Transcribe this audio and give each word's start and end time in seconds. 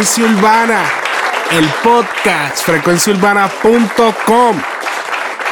Frecuencia 0.00 0.34
Urbana, 0.34 0.82
el 1.52 1.66
podcast, 1.84 2.64
frecuenciaurbana.com. 2.64 4.56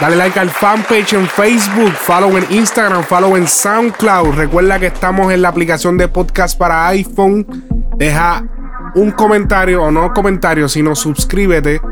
Dale 0.00 0.16
like 0.16 0.40
al 0.40 0.48
fanpage 0.48 1.12
en 1.12 1.26
Facebook, 1.26 1.92
follow 1.92 2.34
en 2.38 2.46
Instagram, 2.48 3.04
follow 3.04 3.36
en 3.36 3.46
SoundCloud. 3.46 4.36
Recuerda 4.36 4.80
que 4.80 4.86
estamos 4.86 5.30
en 5.34 5.42
la 5.42 5.50
aplicación 5.50 5.98
de 5.98 6.08
podcast 6.08 6.58
para 6.58 6.88
iPhone. 6.88 7.46
Deja 7.98 8.42
un 8.94 9.10
comentario 9.10 9.82
o 9.82 9.90
no 9.90 10.14
comentario, 10.14 10.66
sino 10.66 10.94
suscríbete 10.94 11.82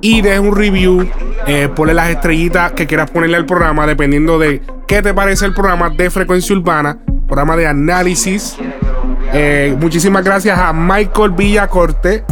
y 0.00 0.22
deja 0.22 0.40
un 0.40 0.56
review. 0.56 1.06
Eh, 1.46 1.68
ponle 1.76 1.92
las 1.92 2.08
estrellitas 2.08 2.72
que 2.72 2.86
quieras 2.86 3.10
ponerle 3.10 3.36
al 3.36 3.44
programa, 3.44 3.86
dependiendo 3.86 4.38
de 4.38 4.62
qué 4.86 5.02
te 5.02 5.12
parece 5.12 5.44
el 5.44 5.52
programa 5.52 5.90
de 5.90 6.08
Frecuencia 6.08 6.56
Urbana 6.56 6.98
programa 7.28 7.56
de 7.56 7.66
análisis. 7.66 8.56
Eh, 9.32 9.76
muchísimas 9.78 10.24
gracias 10.24 10.58
a 10.58 10.72
Michael 10.72 11.32
Villacorte, 11.32 12.24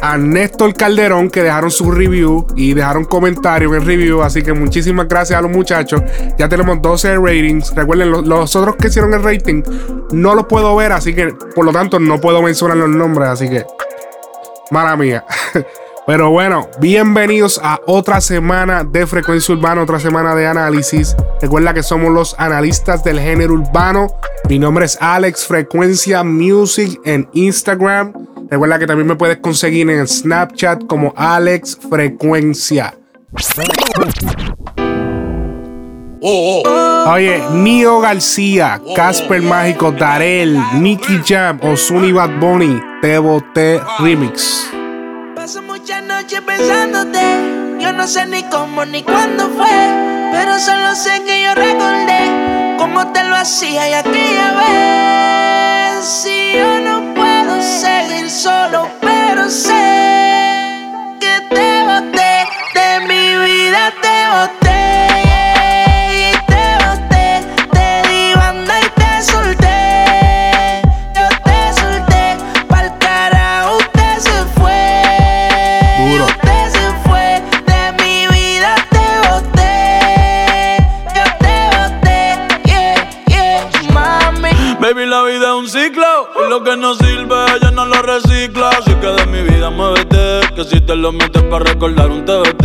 a 0.00 0.16
Néstor 0.16 0.74
Calderón 0.74 1.30
que 1.30 1.42
dejaron 1.42 1.70
su 1.70 1.90
review 1.90 2.46
y 2.56 2.72
dejaron 2.72 3.04
comentarios 3.04 3.72
en 3.72 3.80
el 3.82 3.86
review. 3.86 4.22
Así 4.22 4.42
que 4.42 4.52
muchísimas 4.52 5.08
gracias 5.08 5.38
a 5.38 5.42
los 5.42 5.50
muchachos. 5.50 6.02
Ya 6.38 6.48
tenemos 6.48 6.80
12 6.80 7.16
ratings. 7.18 7.74
Recuerden, 7.74 8.10
los, 8.10 8.26
los 8.26 8.56
otros 8.56 8.76
que 8.76 8.88
hicieron 8.88 9.12
el 9.14 9.22
rating 9.22 9.62
no 10.12 10.34
los 10.34 10.46
puedo 10.46 10.74
ver, 10.76 10.92
así 10.92 11.14
que 11.14 11.34
por 11.54 11.64
lo 11.64 11.72
tanto 11.72 12.00
no 12.00 12.20
puedo 12.20 12.42
mencionar 12.42 12.76
los 12.76 12.88
nombres. 12.88 13.28
Así 13.28 13.48
que, 13.48 13.64
mala 14.70 14.96
mía. 14.96 15.24
Pero 16.10 16.28
bueno, 16.28 16.68
bienvenidos 16.80 17.60
a 17.62 17.78
otra 17.86 18.20
semana 18.20 18.82
de 18.82 19.06
Frecuencia 19.06 19.54
Urbana, 19.54 19.80
otra 19.80 20.00
semana 20.00 20.34
de 20.34 20.44
análisis. 20.44 21.14
Recuerda 21.40 21.72
que 21.72 21.84
somos 21.84 22.10
los 22.12 22.34
analistas 22.36 23.04
del 23.04 23.20
género 23.20 23.54
urbano. 23.54 24.08
Mi 24.48 24.58
nombre 24.58 24.86
es 24.86 24.98
Alex 25.00 25.46
Frecuencia 25.46 26.24
Music 26.24 27.00
en 27.04 27.28
Instagram. 27.32 28.12
Recuerda 28.50 28.80
que 28.80 28.88
también 28.88 29.06
me 29.06 29.14
puedes 29.14 29.36
conseguir 29.36 29.88
en 29.88 30.04
Snapchat 30.04 30.84
como 30.88 31.14
Alex 31.16 31.78
Frecuencia. 31.88 32.98
Oye, 36.20 37.40
Nio 37.52 38.00
García, 38.00 38.82
Casper 38.96 39.42
Mágico, 39.42 39.92
Darel, 39.92 40.58
Nicky 40.74 41.20
Jam, 41.24 41.60
Ozuni 41.62 42.10
Bad 42.10 42.40
Bunny, 42.40 42.82
Te 43.00 43.16
Boté 43.20 43.80
Remix. 44.00 44.72
Muchas 45.90 46.06
noches 46.06 46.40
pensándote. 46.42 47.20
Yo 47.80 47.92
no 47.92 48.06
sé 48.06 48.24
ni 48.26 48.44
cómo 48.44 48.84
ni 48.84 49.02
cuándo 49.02 49.48
fue. 49.48 49.66
Pero 50.30 50.56
solo 50.60 50.94
sé 50.94 51.24
que 51.24 51.42
yo 51.42 51.52
recordé 51.52 52.76
cómo 52.78 53.10
te 53.10 53.24
lo 53.24 53.34
hacía 53.34 53.88
y 53.88 53.94
aquella 53.94 54.52
vez. 54.52 56.04
Si 56.04 56.52
yo 56.54 56.78
no 56.78 57.12
puedo 57.12 57.60
seguir 57.60 58.30
solo, 58.30 58.79
lo 91.00 91.12
metes 91.12 91.42
para 91.44 91.64
recordar 91.64 92.10
un 92.10 92.24
TBT. 92.24 92.64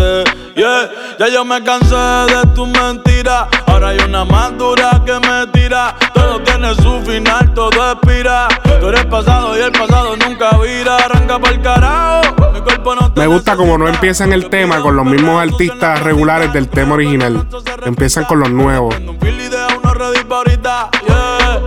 Yeah, 0.56 0.90
ya 1.20 1.28
yo 1.30 1.46
me 1.46 1.64
cansé 1.64 1.96
de 1.96 2.46
tu 2.54 2.66
mentira. 2.66 3.48
Ahora 3.68 3.90
hay 3.90 4.00
una 4.00 4.26
más 4.26 4.58
dura 4.58 5.02
que 5.06 5.14
me 5.14 5.48
tira. 5.54 5.96
Todo 6.14 6.40
tiene 6.42 6.76
su 6.76 7.02
final, 7.02 7.54
todo 7.54 7.92
expira. 7.94 8.48
Tú 8.80 8.90
eres 8.90 9.06
pasado 9.06 9.58
y 9.58 9.62
el 9.62 9.72
pasado 9.72 10.16
nunca 10.18 10.58
vira. 10.58 10.98
Arranca 10.98 11.40
para 11.40 11.54
el 11.54 11.62
carajo. 11.62 12.52
Mi 12.54 12.62
cuerpo 12.62 12.96
no 12.96 13.12
te 13.12 13.22
Me 13.22 13.28
gusta 13.28 13.56
como 13.56 13.78
no 13.78 13.88
empiezan 13.88 14.34
el 14.34 14.50
tema 14.50 14.82
con 14.82 14.96
los 14.96 15.06
mismos 15.06 15.42
artistas 15.42 16.04
regulares 16.04 16.52
del 16.52 16.68
tema 16.68 16.96
original. 16.96 17.48
Empiezan 17.86 18.26
con 18.26 18.40
los 18.40 18.50
nuevos. 18.50 18.96
Un 19.00 19.20
feel 19.20 19.40
y 19.40 19.48
deja 19.48 19.68
uno 19.82 19.94
ready 19.94 20.24
pa' 20.26 20.38
ahorita, 20.38 20.90
yeah. 21.08 21.62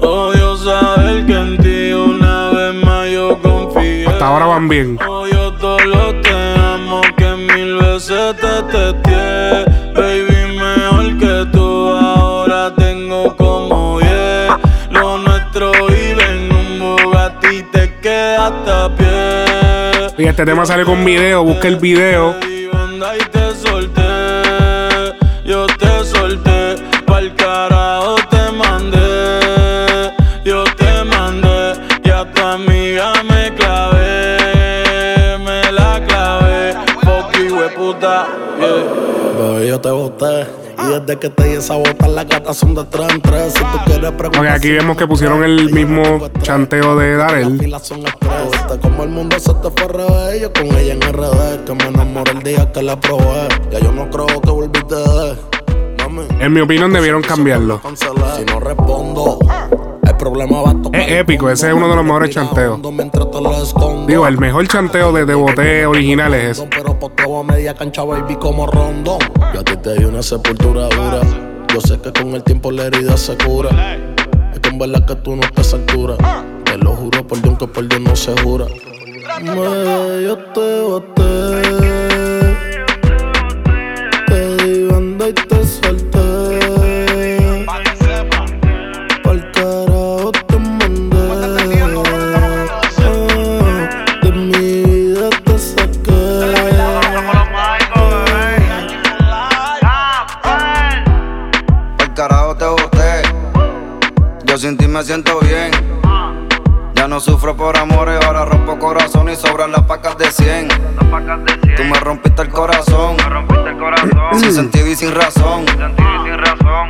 Odio 0.00 0.56
saber 0.56 1.26
que 1.26 1.34
en 1.34 1.58
ti 1.58 1.92
una 1.92 2.50
vez 2.50 2.84
más 2.84 3.08
yo 3.10 3.38
confío. 3.40 4.10
Hasta 4.10 4.26
ahora 4.26 4.46
van 4.46 4.68
bien. 4.68 4.98
Este 20.28 20.46
tema 20.46 20.64
sale 20.64 20.84
con 20.84 21.04
video. 21.04 21.44
Busca 21.44 21.68
el 21.68 21.76
video. 21.76 22.34
Desde 41.00 41.18
que 41.18 41.30
te 41.30 41.44
di 41.44 41.56
esa 41.56 41.74
bota, 41.74 42.08
las 42.08 42.26
gatas 42.26 42.56
son 42.56 42.74
de 42.74 42.84
tres 42.84 43.08
en 43.10 43.20
tres. 43.20 43.52
Si 43.54 43.60
tú 43.60 43.78
quieres 43.86 44.12
preguntar. 44.12 44.42
Ok, 44.42 44.50
aquí 44.50 44.70
vemos 44.70 44.96
que 44.96 45.06
pusieron 45.06 45.42
el 45.42 45.72
mismo 45.72 46.28
chanteo 46.42 46.96
de 46.96 47.16
Darel. 47.16 47.74
como 48.80 49.02
el 49.02 49.08
mundo 49.10 49.38
se 49.38 49.52
te 49.54 49.70
fue 49.70 49.88
revés. 49.88 50.40
Yo 50.40 50.52
con 50.52 50.66
ella 50.66 50.94
en 50.94 51.00
RD. 51.02 51.64
Que 51.64 51.74
me 51.74 51.84
enamoré 51.86 52.32
el 52.32 52.42
día 52.42 52.72
que 52.72 52.82
la 52.82 52.98
probé. 52.98 53.48
Ya 53.70 53.80
yo 53.80 53.92
no 53.92 54.08
creo 54.10 54.26
que 54.40 54.50
volviste. 54.50 54.96
En 56.38 56.52
mi 56.52 56.60
opinión 56.60 56.92
debieron 56.92 57.22
cambiarlo. 57.22 57.80
Si 57.94 58.44
no 58.44 58.60
respondo, 58.60 59.38
el 60.28 60.32
problema 60.32 60.62
va 60.62 60.70
a 60.70 60.82
tocar. 60.82 61.00
Es 61.00 61.10
épico, 61.12 61.50
ese 61.50 61.68
es 61.68 61.74
uno 61.74 61.88
de 61.88 61.96
los 61.96 62.04
mejores 62.04 62.30
chanteos. 62.30 62.80
Digo, 64.06 64.26
el 64.26 64.38
mejor 64.38 64.66
chanteo 64.68 65.12
de 65.12 65.24
Deboté 65.24 65.86
original 65.86 66.34
es 66.34 66.58
ese. 66.58 66.68
Pero 66.70 66.98
posteo 66.98 67.40
a 67.40 67.44
media 67.44 67.74
cancha, 67.74 68.04
baby, 68.04 68.36
como 68.36 68.66
rondón. 68.66 69.18
Yo 69.52 69.60
a 69.60 69.64
ti 69.64 69.76
te 69.76 69.94
di 69.94 70.04
una 70.04 70.22
sepultura 70.22 70.88
dura. 70.88 71.20
Yo 71.72 71.80
sé 71.80 72.00
que 72.00 72.12
con 72.12 72.34
el 72.34 72.42
tiempo 72.42 72.70
la 72.70 72.84
herida 72.84 73.16
se 73.16 73.36
cura. 73.36 73.70
Es 74.52 74.60
que 74.60 74.68
en 74.68 74.78
verdad 74.78 75.04
que 75.06 75.16
tú 75.16 75.36
no 75.36 75.42
estás 75.42 75.74
a 75.74 75.76
esa 75.76 75.76
altura. 75.76 76.16
Te 76.64 76.78
lo 76.78 76.92
juro 76.92 77.26
por 77.26 77.42
Dios 77.42 77.58
que 77.58 77.66
por 77.66 77.88
Dios 77.88 78.00
no 78.00 78.16
se 78.16 78.40
jura. 78.42 78.66
Me, 79.42 80.22
yo 80.24 80.38
te 80.54 80.80
boté. 80.80 82.03
Me 105.04 105.06
siento 105.06 105.38
bien. 105.40 105.70
Ya 106.94 107.06
no 107.06 107.20
sufro 107.20 107.54
por 107.54 107.76
amores, 107.76 108.24
ahora 108.24 108.46
rompo 108.46 108.78
corazón 108.78 109.28
y 109.28 109.36
sobran 109.36 109.70
las 109.70 109.82
pacas 109.82 110.16
de 110.16 110.30
100. 110.30 110.68
Tú 111.76 111.84
me 111.84 112.00
rompiste 112.00 112.40
el 112.40 112.48
corazón. 112.48 113.16
Sin 114.32 114.54
sentido 114.54 114.86
y 114.86 114.96
sin 114.96 115.14
razón. 115.14 115.66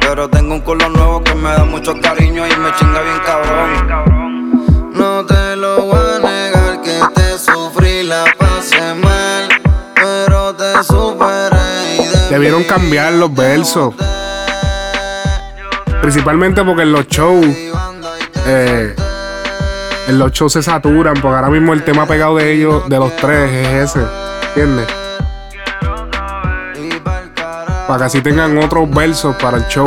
Pero 0.00 0.28
tengo 0.28 0.54
un 0.54 0.60
culo 0.60 0.88
nuevo 0.90 1.24
que 1.24 1.34
me 1.34 1.50
da 1.50 1.64
mucho 1.64 2.00
cariño 2.00 2.46
y 2.46 2.56
me 2.56 2.72
chinga 2.76 3.02
bien 3.02 3.18
cabrón. 3.26 4.92
No 4.92 5.26
te 5.26 5.56
lo 5.56 5.82
voy 5.82 5.98
a 5.98 6.18
negar 6.20 6.82
que 6.82 7.00
te 7.16 7.36
sufrí, 7.36 8.04
la 8.04 8.26
pasé 8.38 8.94
mal. 8.94 9.48
Pero 9.96 10.54
te 10.54 10.84
superé 10.84 11.96
y 11.98 12.06
de 12.06 12.28
Debieron 12.30 12.62
cambiar 12.62 13.12
los 13.14 13.34
versos. 13.34 13.92
Principalmente 16.04 16.62
porque 16.62 16.82
en 16.82 16.92
los 16.92 17.08
shows, 17.08 17.46
eh, 18.46 18.94
los 20.08 20.32
shows 20.32 20.52
se 20.52 20.62
saturan, 20.62 21.14
porque 21.14 21.36
ahora 21.36 21.48
mismo 21.48 21.72
el 21.72 21.82
tema 21.82 22.06
pegado 22.06 22.36
de 22.36 22.52
ellos, 22.52 22.88
de 22.88 22.98
los 22.98 23.14
tres, 23.16 23.50
es 23.50 23.90
ese. 23.90 24.06
¿Entiendes? 24.48 24.86
Para 27.86 27.98
que 27.98 28.04
así 28.04 28.20
tengan 28.20 28.56
otros 28.58 28.90
versos 28.90 29.34
para 29.36 29.58
el 29.58 29.66
show. 29.68 29.86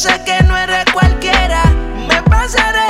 sé 0.00 0.22
que 0.24 0.42
no 0.44 0.56
eres 0.56 0.84
cualquiera. 0.92 1.62
Me 2.08 2.22
pasaré 2.22 2.89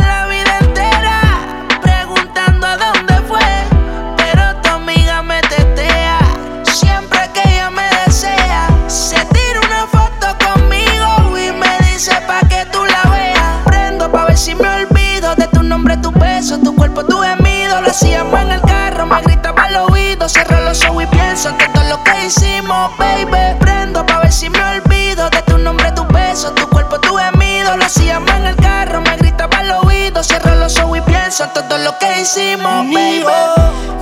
tu 16.41 16.47
beso, 16.47 16.59
tu 16.59 16.75
cuerpo, 16.75 17.05
tu 17.05 17.19
gemido. 17.19 17.81
Lo 17.83 17.89
hacíamos 17.89 18.41
en 18.41 18.53
el 18.53 18.61
carro, 18.63 19.07
me 19.07 19.21
gritaba 19.23 19.65
al 19.65 19.77
oído. 19.77 20.29
Cierro 20.29 20.61
los 20.65 20.83
ojos 20.85 21.05
y 21.05 21.07
pienso 21.07 21.51
en 21.51 21.73
todo 21.73 21.85
lo 21.89 22.03
que 22.03 22.27
hicimos, 22.27 22.91
baby. 22.99 23.57
Prendo 23.61 24.05
pa' 24.07 24.21
ver 24.21 24.33
si 24.33 24.49
me 24.49 24.59
olvido 24.59 25.29
de 25.31 25.43
tu 25.43 25.59
nombre, 25.59 25.93
tu 25.93 26.05
beso, 26.07 26.51
tu 26.53 26.67
cuerpo, 26.69 26.99
tu 27.01 27.17
gemido. 27.17 27.77
Lo 27.77 27.85
hacíamos 27.85 28.31
en 28.31 28.47
el 28.47 28.57
carro, 28.57 29.01
me 29.03 29.17
gritaba 29.17 29.59
al 29.59 29.87
oído. 29.87 30.23
Cierro 30.23 30.55
los 30.57 30.79
ojos 30.79 30.99
y 30.99 31.01
pienso 31.03 31.45
en 31.45 31.53
todo 31.53 31.79
lo 31.79 31.99
que 31.99 32.21
hicimos, 32.23 32.87
baby. 32.87 33.25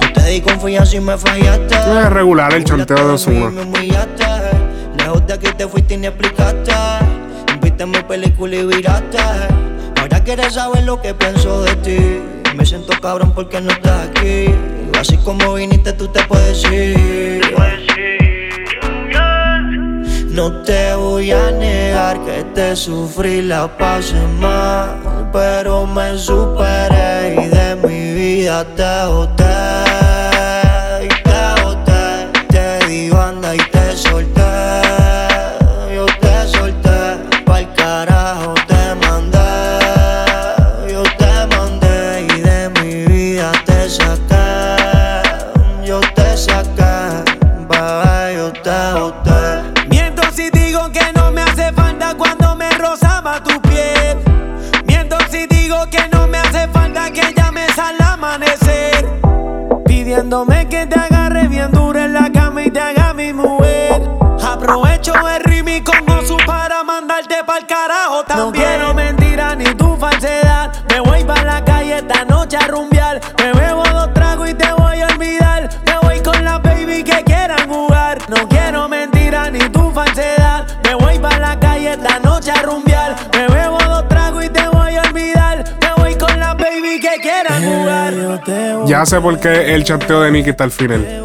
Yo 0.01 0.13
te 0.13 0.31
di 0.31 0.41
confianza 0.41 0.97
y 0.97 1.01
me 1.01 1.19
fallaste. 1.19 1.75
Es 1.75 2.11
regular 2.11 2.53
el 2.53 2.65
chanteo 2.65 3.17
de 3.17 3.63
humillaste. 3.63 4.27
Lejos 4.97 5.27
de 5.27 5.33
aquí 5.33 5.49
te 5.57 5.67
fuiste 5.67 5.95
y 5.95 5.97
ni 5.97 6.07
explicaste. 6.07 6.73
Viste 7.61 7.85
mi 7.85 8.01
película 8.03 8.55
y 8.55 8.65
viraste. 8.65 9.68
Ahora 10.11 10.25
quieres 10.25 10.55
saber 10.55 10.85
lo 10.85 11.03
que 11.03 11.13
pienso 11.13 11.63
de 11.63 11.77
ti. 11.77 11.99
Me 12.57 12.65
siento 12.65 12.99
cabrón 12.99 13.33
porque 13.35 13.61
no 13.61 13.71
estás 13.71 14.09
aquí. 14.09 14.47
Así 14.99 15.19
como 15.19 15.53
viniste, 15.55 15.93
tú 15.93 16.09
te 16.09 16.25
puedes 16.25 16.65
ir. 16.65 17.43
No 20.31 20.63
te 20.63 20.95
voy 20.95 21.31
a 21.31 21.51
negar 21.51 22.25
que 22.25 22.43
te 22.55 22.75
sufrí, 22.75 23.43
la 23.43 23.69
pasé 23.77 24.15
mal, 24.41 25.29
pero 25.31 25.85
me 25.85 26.17
superé 26.17 27.35
y 27.43 27.49
de 27.49 27.77
mi 27.87 28.15
vida 28.15 28.65
te 28.77 29.05
mujer. 63.39 64.03
Aprovecho 64.45 65.13
el 65.29 65.45
ritmo 65.45 65.71
con 65.85 66.19
Osu 66.19 66.37
para 66.47 66.83
mandarte 66.85 67.37
pa'l 67.47 67.67
carajo 67.67 68.25
también. 68.25 68.47
No 68.47 68.53
quiero 68.53 68.95
mentira 68.95 69.55
ni 69.55 69.65
tu 69.75 69.97
falsedad. 69.97 70.73
Me 70.91 71.01
voy 71.01 71.25
pa' 71.25 71.43
la 71.45 71.65
calle 71.65 71.97
esta 71.99 72.25
noche 72.25 72.57
a 72.57 72.67
rumbear. 72.67 73.21
Me 73.39 73.53
bebo 73.53 73.83
dos 73.85 74.13
tragos 74.15 74.49
y 74.51 74.55
te 74.55 74.73
voy 74.73 75.01
a 75.01 75.07
olvidar. 75.07 75.69
Me 75.87 75.99
voy 76.03 76.21
con 76.21 76.45
la 76.45 76.59
baby 76.59 77.03
que 77.05 77.23
quieran 77.25 77.69
jugar. 77.69 78.19
No 78.29 78.49
quiero 78.49 78.89
mentira 78.89 79.51
ni 79.51 79.61
tu 79.71 79.91
falsedad. 79.93 80.67
Me 80.85 80.95
voy 80.95 81.19
pa' 81.19 81.39
la 81.39 81.59
calle 81.61 81.93
esta 81.93 82.19
noche 82.21 82.51
a 82.51 82.63
rumbear. 82.63 83.15
Me 83.35 83.47
bebo 83.55 83.79
dos 83.79 84.09
tragos 84.09 84.45
y 84.45 84.49
te 84.49 84.67
voy 84.69 84.97
a 84.97 85.03
olvidar. 85.03 85.65
Me 85.81 86.03
voy 86.03 86.15
con 86.17 86.39
la 86.41 86.55
baby 86.55 87.01
que 87.01 87.21
quieran 87.21 87.63
jugar. 87.63 88.87
Ya 88.87 89.05
sé 89.07 89.21
por 89.21 89.39
qué 89.39 89.75
el 89.75 89.85
chanteo 89.85 90.23
de 90.23 90.31
Nicky 90.31 90.51
está 90.51 90.65
al 90.65 90.71
final. 90.71 91.23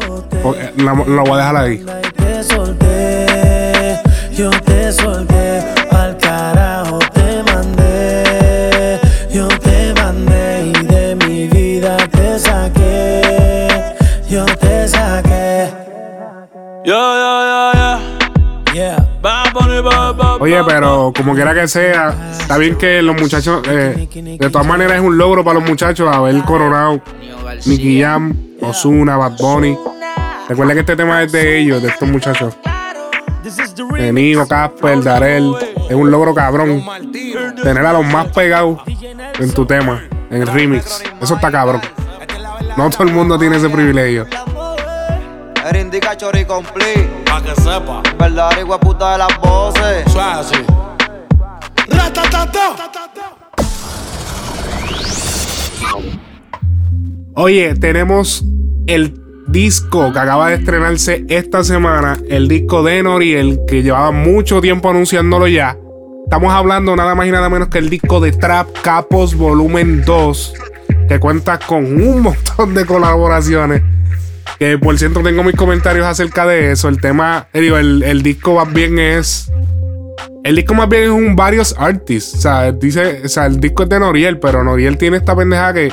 La- 0.76 0.92
Lo 0.94 1.22
voy 1.24 1.32
a 1.32 1.36
dejar 1.36 1.56
ahí. 1.56 1.84
Yo 4.36 4.50
te 4.50 4.92
solté, 4.92 5.60
al 5.92 6.16
carajo 6.18 6.98
te 7.12 7.42
mandé, 7.52 8.98
yo 9.32 9.46
te 9.46 9.94
mandé 9.94 10.72
y 10.74 10.86
de 10.86 11.14
mi 11.24 11.46
vida 11.46 11.96
te 12.08 12.36
saqué, 12.40 13.94
yo 14.28 14.44
te 14.44 14.88
saqué. 14.88 15.70
Yeah, 16.84 17.14
yeah, 17.14 17.72
yeah, 17.74 18.00
yeah. 18.74 18.96
Yeah. 18.96 20.40
Oye, 20.40 20.60
pero 20.66 21.12
como 21.16 21.34
quiera 21.36 21.54
que 21.54 21.68
sea, 21.68 22.12
está 22.32 22.58
bien 22.58 22.76
que 22.76 23.02
los 23.02 23.14
muchachos, 23.14 23.62
eh, 23.68 24.08
de 24.12 24.50
todas 24.50 24.66
maneras 24.66 24.96
es 24.96 25.02
un 25.02 25.16
logro 25.16 25.44
para 25.44 25.60
los 25.60 25.68
muchachos 25.68 26.12
haber 26.12 26.42
coronado 26.42 27.00
Nicky 27.66 28.02
Jam, 28.02 28.36
Ozuna, 28.60 29.16
Bad 29.16 29.38
Bunny. 29.38 29.78
Recuerda 30.48 30.74
que 30.74 30.80
este 30.80 30.96
tema 30.96 31.22
es 31.22 31.30
de 31.30 31.60
ellos, 31.60 31.80
de 31.80 31.88
estos 31.88 32.08
muchachos. 32.08 32.52
This 33.44 33.58
is 33.58 33.74
the 33.74 33.82
De 33.84 33.92
remix. 33.92 34.14
Nigo, 34.14 34.48
Casper, 34.48 35.02
Darel. 35.02 35.54
Es 35.90 35.94
un 35.94 36.10
logro 36.10 36.34
cabrón. 36.34 36.82
Tener 37.62 37.84
a 37.84 37.92
los 37.92 38.06
más 38.06 38.28
pegados 38.28 38.80
en 39.38 39.52
tu 39.52 39.66
tema, 39.66 40.02
en 40.30 40.40
el 40.40 40.46
remix. 40.46 41.02
Eso 41.20 41.34
está 41.34 41.52
cabrón. 41.52 41.82
No 42.78 42.88
todo 42.88 43.02
el 43.02 43.12
mundo 43.12 43.38
tiene 43.38 43.56
ese 43.56 43.68
privilegio. 43.68 44.26
Era 45.62 45.78
indica 45.78 46.16
chori 46.16 46.46
complete. 46.46 47.06
Pa' 47.26 47.42
que 47.42 47.54
sepa. 47.60 48.02
Verdadero 48.18 48.80
puta 48.80 49.12
de 49.12 49.18
las 49.18 49.38
voces. 49.38 50.06
Eso 50.06 50.20
es 50.20 50.26
así. 50.26 50.56
Oye, 57.34 57.74
tenemos 57.74 58.42
el 58.86 59.23
disco 59.54 60.12
que 60.12 60.18
acaba 60.18 60.48
de 60.48 60.56
estrenarse 60.56 61.24
esta 61.28 61.62
semana, 61.62 62.18
el 62.28 62.48
disco 62.48 62.82
de 62.82 63.04
Noriel, 63.04 63.60
que 63.68 63.84
llevaba 63.84 64.10
mucho 64.10 64.60
tiempo 64.60 64.90
anunciándolo 64.90 65.46
ya. 65.46 65.78
Estamos 66.24 66.52
hablando 66.52 66.96
nada 66.96 67.14
más 67.14 67.28
y 67.28 67.30
nada 67.30 67.48
menos 67.48 67.68
que 67.68 67.78
el 67.78 67.88
disco 67.88 68.18
de 68.18 68.32
Trap 68.32 68.66
Capos 68.82 69.36
Volumen 69.36 70.04
2, 70.04 70.54
que 71.08 71.20
cuenta 71.20 71.60
con 71.60 71.84
un 71.84 72.22
montón 72.22 72.74
de 72.74 72.84
colaboraciones. 72.84 73.82
Que 74.58 74.76
por 74.76 74.98
cierto 74.98 75.22
tengo 75.22 75.44
mis 75.44 75.54
comentarios 75.54 76.04
acerca 76.04 76.46
de 76.46 76.72
eso. 76.72 76.88
El 76.88 77.00
tema, 77.00 77.46
eh, 77.52 77.60
digo, 77.60 77.76
el, 77.76 78.02
el 78.02 78.22
disco 78.22 78.56
más 78.56 78.72
bien 78.72 78.98
es 78.98 79.52
el 80.42 80.56
disco 80.56 80.74
más 80.74 80.88
bien 80.88 81.04
es 81.04 81.10
un 81.10 81.36
varios 81.36 81.76
artists. 81.78 82.34
O 82.34 82.40
sea, 82.40 82.72
dice, 82.72 83.22
o 83.24 83.28
sea, 83.28 83.46
el 83.46 83.60
disco 83.60 83.84
es 83.84 83.88
de 83.88 84.00
Noriel, 84.00 84.40
pero 84.40 84.64
Noriel 84.64 84.98
tiene 84.98 85.18
esta 85.18 85.36
pendeja 85.36 85.72
que 85.72 85.92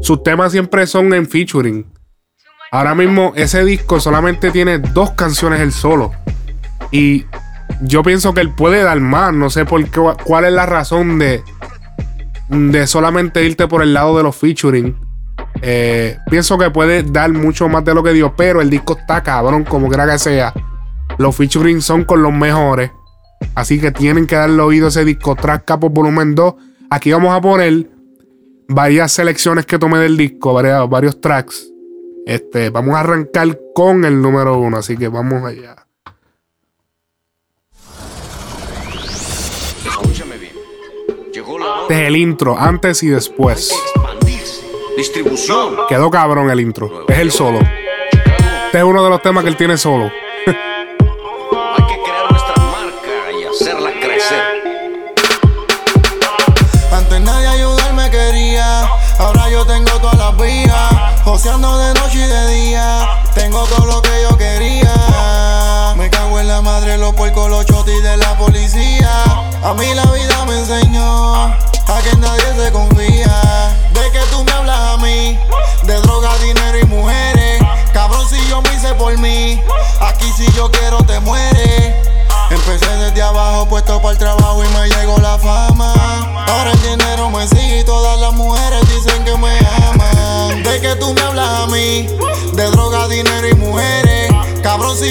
sus 0.00 0.22
temas 0.22 0.52
siempre 0.52 0.86
son 0.86 1.12
en 1.12 1.26
featuring. 1.26 1.95
Ahora 2.70 2.94
mismo 2.94 3.32
ese 3.36 3.64
disco 3.64 4.00
solamente 4.00 4.50
tiene 4.50 4.78
dos 4.78 5.12
canciones 5.12 5.60
el 5.60 5.72
solo. 5.72 6.12
Y 6.90 7.24
yo 7.82 8.02
pienso 8.02 8.34
que 8.34 8.40
él 8.40 8.54
puede 8.54 8.82
dar 8.82 9.00
más. 9.00 9.32
No 9.32 9.50
sé 9.50 9.64
por 9.64 9.82
qué, 9.88 10.00
cuál 10.24 10.44
es 10.44 10.52
la 10.52 10.66
razón 10.66 11.18
de, 11.18 11.42
de 12.48 12.86
solamente 12.86 13.44
irte 13.44 13.68
por 13.68 13.82
el 13.82 13.94
lado 13.94 14.16
de 14.16 14.22
los 14.22 14.36
featuring. 14.36 14.96
Eh, 15.62 16.18
pienso 16.28 16.58
que 16.58 16.70
puede 16.70 17.02
dar 17.02 17.32
mucho 17.32 17.68
más 17.68 17.84
de 17.84 17.94
lo 17.94 18.02
que 18.02 18.12
dio, 18.12 18.34
pero 18.36 18.60
el 18.60 18.70
disco 18.70 18.96
está 18.98 19.22
cabrón, 19.22 19.64
como 19.64 19.88
quiera 19.88 20.06
que 20.06 20.18
sea. 20.18 20.52
Los 21.18 21.36
featuring 21.36 21.80
son 21.80 22.04
con 22.04 22.22
los 22.22 22.32
mejores. 22.32 22.90
Así 23.54 23.80
que 23.80 23.90
tienen 23.92 24.26
que 24.26 24.36
darle 24.36 24.60
oído 24.62 24.86
a 24.86 24.88
ese 24.88 25.04
disco 25.04 25.34
Track 25.34 25.64
Capos 25.64 25.92
Volumen 25.92 26.34
2. 26.34 26.54
Aquí 26.90 27.12
vamos 27.12 27.34
a 27.36 27.40
poner 27.40 27.90
varias 28.68 29.12
selecciones 29.12 29.66
que 29.66 29.78
tomé 29.78 29.98
del 29.98 30.16
disco, 30.16 30.54
varios 30.88 31.20
tracks. 31.20 31.70
Este, 32.26 32.70
vamos 32.70 32.96
a 32.96 33.00
arrancar 33.00 33.56
con 33.72 34.04
el 34.04 34.20
número 34.20 34.58
uno, 34.58 34.78
así 34.78 34.96
que 34.96 35.06
vamos 35.06 35.44
allá. 35.44 35.76
Escúchame 39.86 40.36
bien. 40.36 40.52
Llegó 41.32 41.56
la 41.56 41.66
hora 41.66 41.82
Este 41.82 42.02
es 42.02 42.08
el 42.08 42.16
intro, 42.16 42.58
antes 42.58 43.02
y 43.04 43.08
después. 43.08 43.72
distribución. 44.96 45.76
Quedó 45.88 46.10
cabrón 46.10 46.50
el 46.50 46.58
intro. 46.60 47.06
Es 47.08 47.18
el 47.18 47.30
solo. 47.30 47.60
Este 47.60 48.78
es 48.78 48.84
uno 48.84 49.04
de 49.04 49.10
los 49.10 49.22
temas 49.22 49.44
que 49.44 49.50
él 49.50 49.56
tiene 49.56 49.76
solo. 49.76 50.06
Hay 50.46 51.84
que 51.86 52.02
crear 52.02 52.28
nuestra 52.28 52.56
marca 52.56 53.32
y 53.40 53.44
hacerla 53.44 53.90
crecer. 54.00 54.42
Antes 56.92 57.20
nadie 57.20 57.46
ayudarme 57.46 58.10
quería, 58.10 58.80
ahora 59.20 59.48
yo 59.48 59.64
tengo 59.64 59.90
todas 60.00 60.18
las 60.18 60.36
vías. 60.38 60.92
Joseando 61.22 61.76
de 61.78 61.94
puercos, 67.16 67.50
los 67.50 67.64
chotis 67.66 68.02
de 68.02 68.16
la 68.18 68.36
policía. 68.38 69.24
A 69.62 69.74
mí 69.74 69.92
la 69.94 70.04
vida 70.12 70.44
me 70.44 70.58
enseñó 70.58 71.44
a 71.44 72.00
que 72.04 72.16
nadie 72.18 72.64
se 72.64 72.70
confía. 72.72 73.05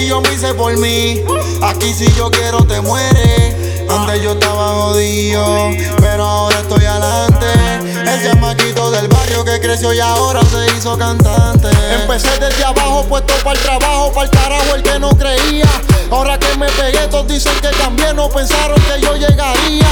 Yo 0.06 0.20
me 0.20 0.32
hice 0.32 0.54
por 0.54 0.76
mí, 0.78 1.22
aquí 1.62 1.92
si 1.92 2.10
yo 2.14 2.30
quiero 2.30 2.64
te 2.64 2.80
mueres. 2.80 3.54
Antes 3.88 4.22
yo 4.22 4.32
estaba 4.32 4.74
jodido, 4.74 5.70
pero 5.98 6.24
ahora 6.24 6.58
estoy 6.60 6.84
adelante. 6.84 7.46
El 8.00 8.22
chamaquito 8.22 8.65
que 9.44 9.60
creció 9.60 9.92
y 9.92 10.00
ahora 10.00 10.40
se 10.44 10.66
hizo 10.76 10.96
cantante. 10.96 11.68
Empecé 12.00 12.38
desde 12.38 12.64
abajo, 12.64 13.04
puesto 13.04 13.34
para 13.44 13.58
el 13.58 13.64
trabajo, 13.64 14.12
para 14.12 14.24
el 14.24 14.30
carajo 14.30 14.74
el 14.74 14.82
que 14.82 14.98
no 14.98 15.10
creía. 15.10 15.68
Ahora 16.10 16.38
que 16.38 16.56
me 16.56 16.66
pegué, 16.68 17.06
todos 17.08 17.28
dicen 17.28 17.52
que 17.60 17.70
cambié, 17.70 18.14
no 18.14 18.28
pensaron 18.28 18.80
que 18.82 19.00
yo 19.00 19.14
llegaría. 19.14 19.90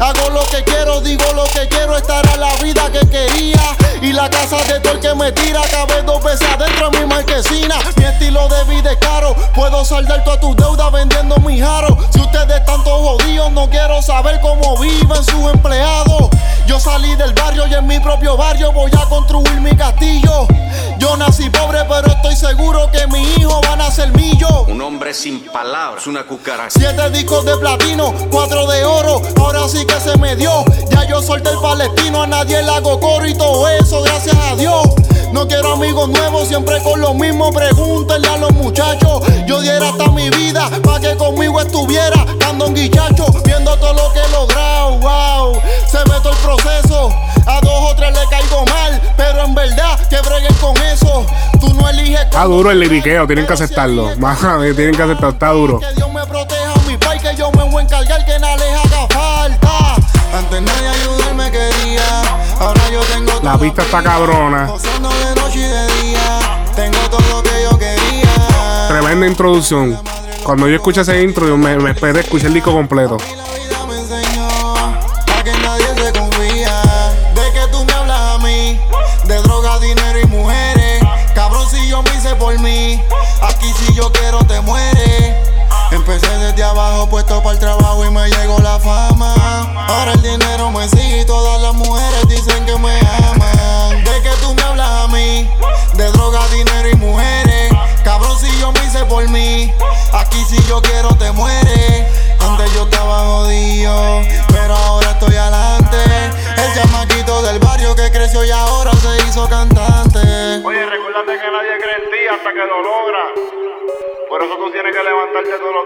Hago 0.00 0.30
lo 0.30 0.44
que 0.46 0.64
quiero, 0.64 1.00
digo 1.00 1.24
lo 1.34 1.44
que 1.44 1.68
quiero, 1.68 1.96
estar 1.96 2.26
a 2.28 2.36
la 2.36 2.54
vida 2.56 2.90
que 2.92 3.08
quería. 3.08 3.76
Y 4.02 4.12
la 4.12 4.28
casa 4.28 4.56
de 4.64 4.80
todo 4.80 4.94
el 4.94 5.00
que 5.00 5.14
me 5.14 5.30
tira, 5.32 5.62
cabe 5.70 6.02
dos 6.02 6.22
veces 6.22 6.46
adentro 6.48 6.90
de 6.90 7.00
mi 7.00 7.06
marquesina. 7.06 7.76
Mi 7.96 8.04
estilo 8.04 8.48
de 8.48 8.64
vida 8.64 8.92
es 8.92 8.98
caro, 8.98 9.34
puedo 9.54 9.84
saldar 9.84 10.24
todas 10.24 10.40
tus 10.40 10.56
deudas 10.56 10.90
vendiendo 10.92 11.36
mi 11.38 11.60
jaro. 11.60 11.96
Si 12.12 12.20
ustedes 12.20 12.64
todos 12.64 12.84
jodidos, 12.84 13.52
no 13.52 13.70
quiero 13.70 14.02
saber 14.02 14.40
cómo 14.40 14.76
viven 14.78 15.24
sus 15.24 15.52
empleados. 15.52 16.30
Yo 16.66 16.80
salí 16.80 17.14
del 17.16 17.32
barrio 17.34 17.66
y 17.66 17.74
en 17.74 17.86
mi 17.86 18.00
propio 18.00 18.36
barrio 18.36 18.72
voy 18.82 18.90
a 19.00 19.08
construir 19.08 19.60
mi 19.60 19.70
castillo. 19.76 20.46
Yo 20.98 21.16
nací 21.16 21.48
pobre, 21.50 21.84
pero 21.88 22.08
estoy 22.08 22.34
seguro 22.34 22.90
que 22.90 23.06
mi 23.08 23.22
hijo 23.34 23.60
van 23.68 23.80
a 23.80 23.90
ser 23.90 24.12
millo. 24.16 24.64
Un 24.66 24.80
hombre 24.80 25.14
sin 25.14 25.40
palabras, 25.40 26.06
una 26.08 26.24
cucaracha. 26.24 26.80
Siete 26.80 27.10
discos 27.10 27.44
de 27.44 27.56
platino, 27.58 28.12
cuatro 28.30 28.66
de 28.66 28.84
oro, 28.84 29.22
ahora 29.38 29.68
sí 29.68 29.84
que 29.86 30.00
se 30.00 30.18
me 30.18 30.34
dio. 30.34 30.64
Ya 30.90 31.06
yo 31.06 31.22
solté 31.22 31.50
el 31.50 31.58
palestino, 31.58 32.22
a 32.22 32.26
nadie 32.26 32.60
le 32.62 32.70
hago 32.70 32.98
coro 32.98 33.26
y 33.26 33.34
todo 33.34 33.68
eso, 33.68 34.02
gracias 34.02 34.36
a 34.36 34.56
Dios. 34.56 34.84
No 35.32 35.46
quiero 35.46 35.74
amigos 35.74 36.08
nuevos, 36.08 36.48
siempre 36.48 36.82
con 36.82 37.00
lo 37.00 37.14
mismo. 37.14 37.52
Pregúntenle 37.52 38.28
a 38.28 38.36
los 38.36 38.52
muchachos. 38.52 39.22
Yo 39.46 39.60
diera 39.60 39.90
hasta 39.90 40.08
mi 40.10 40.28
vida 40.28 40.68
para 40.82 41.00
que 41.00 41.16
conmigo 41.16 41.60
estuviera. 41.60 42.26
Dando 42.38 42.66
un 42.66 42.74
guichacho, 42.74 43.26
viendo 43.44 43.76
todo 43.78 43.94
lo 43.94 44.12
que 44.12 44.18
he 44.18 44.28
logrado. 44.28 44.98
Wow, 44.98 45.62
se 45.86 45.98
ve 45.98 46.20
todo 46.22 46.32
el 46.32 46.38
proceso. 46.38 47.10
A 47.46 47.60
dos 47.60 47.90
o 47.90 47.96
tres 47.96 48.12
le 48.12 48.26
caigo 48.30 48.64
mal, 48.66 49.00
pero 49.16 49.44
en 49.44 49.54
verdad 49.54 49.98
que 50.08 50.20
breguen 50.20 50.54
con 50.54 50.76
eso. 50.84 51.26
Tú 51.60 51.72
no 51.74 51.88
eliges. 51.88 52.20
Está 52.20 52.44
duro 52.44 52.70
el 52.70 52.80
liriqueo, 52.80 53.26
tienen 53.26 53.46
que 53.46 53.52
aceptarlo. 53.52 54.16
Más, 54.18 54.38
tienen 54.40 54.94
que 54.94 55.02
aceptarlo, 55.02 55.30
está 55.30 55.48
duro. 55.50 55.78
Que 55.80 55.92
Dios 55.94 56.12
me 56.12 56.24
proteja 56.26 56.74
mi 56.86 56.96
país, 56.96 57.22
que 57.22 57.34
yo 57.36 57.50
me 57.52 57.64
voy 57.64 57.80
a 57.80 57.84
encargar 57.84 58.24
que 58.24 58.38
nada 58.38 58.56
les 58.56 58.74
haga 58.74 59.06
falta. 59.08 59.94
Antes 60.36 60.62
nadie 60.62 60.88
ayudarme 60.88 61.50
quería, 61.50 62.22
ahora 62.58 62.80
yo 62.90 63.00
tengo 63.00 63.32
La 63.42 63.58
pista 63.58 63.82
está 63.82 64.02
cabrona. 64.02 64.66
De 64.66 65.40
noche 65.40 65.58
y 65.58 65.62
de 65.62 65.86
día, 66.02 66.38
tengo 66.74 66.98
todo 67.10 67.20
lo 67.28 67.42
que 67.42 67.62
yo 67.62 67.78
quería. 67.78 68.88
Tremenda 68.88 69.26
introducción. 69.26 69.98
Cuando 70.42 70.68
yo 70.68 70.76
escuché 70.76 71.02
ese 71.02 71.22
intro, 71.22 71.46
yo 71.46 71.56
me, 71.56 71.76
me 71.76 71.90
esperé 71.90 72.20
escuchar 72.20 72.48
el 72.48 72.54
disco 72.54 72.72
completo. 72.72 73.18
Por 82.52 82.60
mí, 82.60 82.91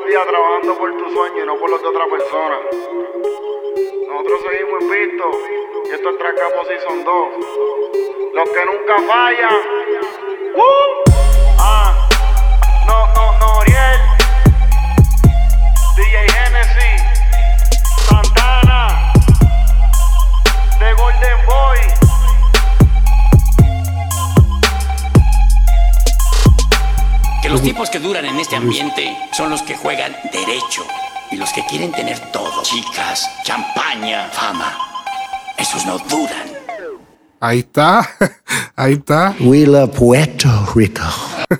días 0.06 0.26
trabajando 0.26 0.78
por 0.78 0.96
tu 0.96 1.10
sueño 1.10 1.42
y 1.42 1.46
no 1.46 1.56
por 1.56 1.70
los 1.70 1.82
de 1.82 1.88
otra 1.88 2.06
persona. 2.06 2.58
Nosotros 4.08 4.40
seguimos 4.50 4.82
invictos 4.82 5.36
y 5.84 5.90
esto 5.94 6.10
es 6.10 6.18
Tracapos 6.18 6.68
Season 6.68 7.04
2. 7.04 7.28
Los 8.34 8.50
que 8.50 8.66
nunca 8.66 8.96
fallan. 9.02 9.54
¡Uh! 10.54 11.05
Duran 28.16 28.34
en 28.34 28.40
este 28.40 28.56
ambiente 28.56 29.16
son 29.32 29.50
los 29.50 29.62
que 29.62 29.76
juegan 29.76 30.14
derecho 30.32 30.82
y 31.30 31.36
los 31.36 31.52
que 31.52 31.64
quieren 31.66 31.92
tener 31.92 32.18
todo. 32.32 32.62
Chicas, 32.62 33.28
champaña, 33.44 34.28
fama. 34.32 34.72
Esos 35.58 35.84
no 35.84 35.98
duran. 35.98 36.48
Ahí 37.40 37.58
está. 37.58 38.08
Ahí 38.76 38.94
está. 38.94 39.34
We 39.40 39.66
love 39.66 39.90
Puerto 39.90 40.48
Rico. 40.74 41.02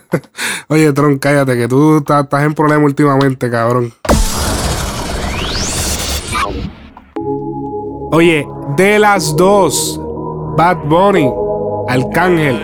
Oye, 0.69 0.93
Tron, 0.93 1.19
cállate, 1.19 1.57
que 1.57 1.69
tú 1.69 1.99
estás, 1.99 2.25
estás 2.25 2.45
en 2.45 2.55
problema 2.55 2.85
últimamente, 2.85 3.51
cabrón. 3.51 3.93
Oye, 8.13 8.47
de 8.77 8.99
las 8.99 9.37
dos, 9.37 10.01
Bad 10.57 10.79
Bunny, 10.87 11.31
Arcángel, 11.89 12.59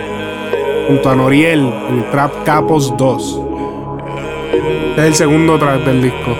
junto 0.87 1.09
a 1.09 1.15
Noriel, 1.15 1.61
en 1.61 2.09
Trap 2.09 2.43
Capos 2.43 2.95
2. 2.97 3.52
Es 4.53 4.99
el 4.99 5.15
segundo 5.15 5.57
track 5.57 5.83
del 5.83 6.03
disco. 6.03 6.31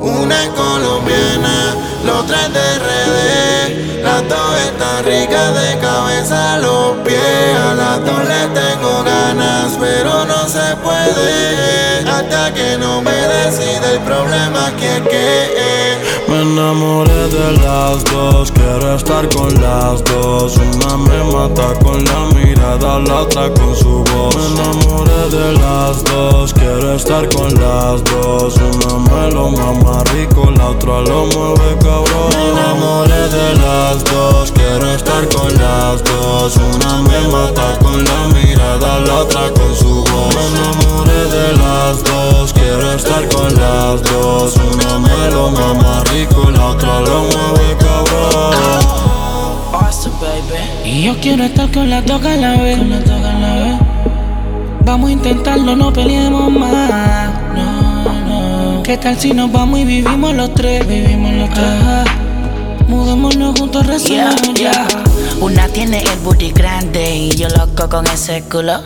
Una 0.00 0.42
es 0.42 0.48
colombiana, 0.48 1.76
la 2.04 2.14
otra 2.14 2.36
es 2.46 2.52
de 2.52 2.78
RD. 2.78 4.02
Las 4.02 4.28
dos 4.28 4.60
están 4.66 5.04
ricas 5.04 5.54
de 5.54 5.78
cabeza 5.78 6.54
a 6.54 6.58
los 6.58 6.96
pies. 7.04 7.56
A 7.70 7.74
las 7.74 8.04
dos 8.04 8.18
le 8.18 8.60
tengo 8.60 9.04
ganas, 9.04 9.76
pero 9.78 10.24
no 10.24 10.48
se 10.48 10.74
puede. 10.82 12.10
Hasta 12.10 12.52
que 12.52 12.76
no 12.76 13.00
me 13.00 13.12
decide 13.12 13.94
el 13.94 14.00
problema 14.00 14.72
que 14.76 14.96
es 14.96 15.02
que 15.02 15.95
Me 15.95 15.95
enamoré 16.56 17.28
de 17.28 17.52
las 17.58 18.02
dos, 18.04 18.50
quiero 18.50 18.94
estar 18.96 19.28
con 19.28 19.52
las 19.60 20.02
dos. 20.04 20.56
Una 20.56 20.96
me 20.96 21.24
mata 21.30 21.74
con 21.84 22.02
la 22.02 22.20
mirada, 22.34 22.98
la 23.00 23.22
otra 23.22 23.52
con 23.52 23.76
su 23.76 24.02
voz. 24.04 24.34
Me 24.34 24.46
enamoré 24.46 25.30
de 25.30 25.52
las 25.52 26.02
dos, 26.04 26.54
quiero 26.54 26.94
estar 26.94 27.28
con 27.28 27.52
las 27.60 28.02
dos. 28.04 28.56
Una 28.56 28.98
me 29.10 29.30
lo 29.32 29.50
mama 29.50 30.02
rico, 30.14 30.50
la 30.56 30.70
otra 30.70 31.02
lo 31.02 31.26
mueve 31.26 31.76
cabrón. 31.78 32.30
Me 32.30 32.48
enamoré 32.48 33.28
de 33.28 33.54
las 33.56 34.04
dos, 34.04 34.50
estar 35.16 35.28
con 35.36 35.48
las 35.58 36.04
dos. 36.04 36.56
Una 36.56 37.02
me 37.02 37.28
mata 37.28 37.78
con 37.78 38.04
la 38.04 38.28
mirada, 38.34 39.00
la 39.00 39.14
otra 39.20 39.50
con 39.50 39.74
su 39.74 40.02
voz. 40.04 40.34
Me 40.34 40.46
enamoré 40.46 41.24
de 41.30 41.52
las 41.56 42.04
dos, 42.04 42.52
quiero 42.52 42.92
estar 42.92 43.26
con 43.28 43.54
las 43.54 44.02
dos. 44.02 44.56
Una 44.56 44.98
me 44.98 45.30
lo 45.30 45.50
mama 45.50 46.02
rico, 46.12 46.50
la 46.50 46.66
otra 46.66 47.00
lo 47.00 47.20
mueve 47.20 47.76
cabrón. 47.78 48.56
Y 50.84 51.04
yo 51.04 51.16
quiero 51.20 51.44
estar 51.44 51.70
con 51.72 51.90
las 51.90 52.04
dos 52.04 52.24
a 52.24 52.36
la 52.36 52.56
vez. 52.56 52.78
Vamos 54.84 55.08
a 55.10 55.12
intentarlo, 55.12 55.76
no 55.76 55.92
peleemos 55.92 56.50
más. 56.52 57.30
No, 57.54 58.76
no. 58.76 58.82
¿Qué 58.82 58.96
tal 58.96 59.18
si 59.18 59.32
nos 59.32 59.50
vamos 59.50 59.80
y 59.80 59.84
vivimos 59.84 60.34
los 60.34 60.54
tres? 60.54 60.86
Vivimos 60.86 61.32
los 61.32 61.50
tres. 61.50 61.64
Ajá. 61.64 62.04
Mudémonos 62.88 63.58
juntos, 63.58 63.84
resolvemos 63.84 64.54
ya. 64.54 65.05
Una 65.40 65.68
tiene 65.68 66.02
el 66.02 66.18
booty 66.20 66.50
grande 66.50 67.14
y 67.14 67.30
yo 67.36 67.48
loco 67.50 67.88
con 67.88 68.06
ese 68.06 68.42
culo. 68.42 68.80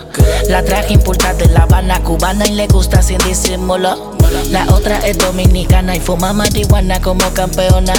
La 0.49 0.65
traje 0.65 0.95
impulsada 0.95 1.35
de 1.35 1.47
La 1.47 1.63
Habana 1.63 2.03
cubana 2.03 2.47
y 2.47 2.53
le 2.53 2.67
gusta 2.67 3.03
sin 3.03 3.19
disimulo. 3.19 4.17
La 4.51 4.67
otra 4.75 4.99
es 5.07 5.17
dominicana 5.19 5.95
y 5.95 6.01
fuma 6.01 6.33
marihuana 6.33 7.01
como 7.01 7.25
campeona. 7.35 7.95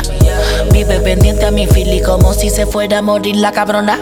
Vive 0.71 0.99
pendiente 0.99 1.45
a 1.45 1.51
mi 1.51 1.65
fili 1.65 2.01
como 2.01 2.33
si 2.33 2.49
se 2.49 2.65
fuera 2.65 2.99
a 2.99 3.01
morir 3.01 3.37
la 3.37 3.51
cabrona. 3.51 3.97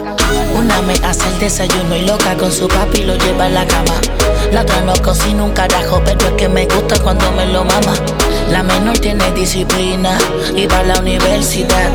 Una 0.56 0.82
me 0.82 0.94
hace 1.04 1.28
el 1.28 1.38
desayuno 1.38 1.96
y 1.96 2.02
loca 2.02 2.36
con 2.36 2.50
su 2.50 2.66
papi 2.66 3.02
lo 3.02 3.16
lleva 3.16 3.46
a 3.46 3.50
la 3.50 3.66
cama. 3.66 3.94
La 4.52 4.62
otra 4.62 4.80
no 4.80 4.94
cocina 5.02 5.44
un 5.44 5.52
carajo, 5.52 6.02
pero 6.04 6.26
es 6.26 6.32
que 6.32 6.48
me 6.48 6.66
gusta 6.66 6.98
cuando 7.00 7.30
me 7.32 7.46
lo 7.46 7.64
mama. 7.64 7.94
La 8.50 8.64
menor 8.64 8.98
tiene 8.98 9.30
disciplina 9.32 10.18
y 10.56 10.66
va 10.66 10.80
a 10.80 10.82
la 10.82 10.98
universidad. 10.98 11.92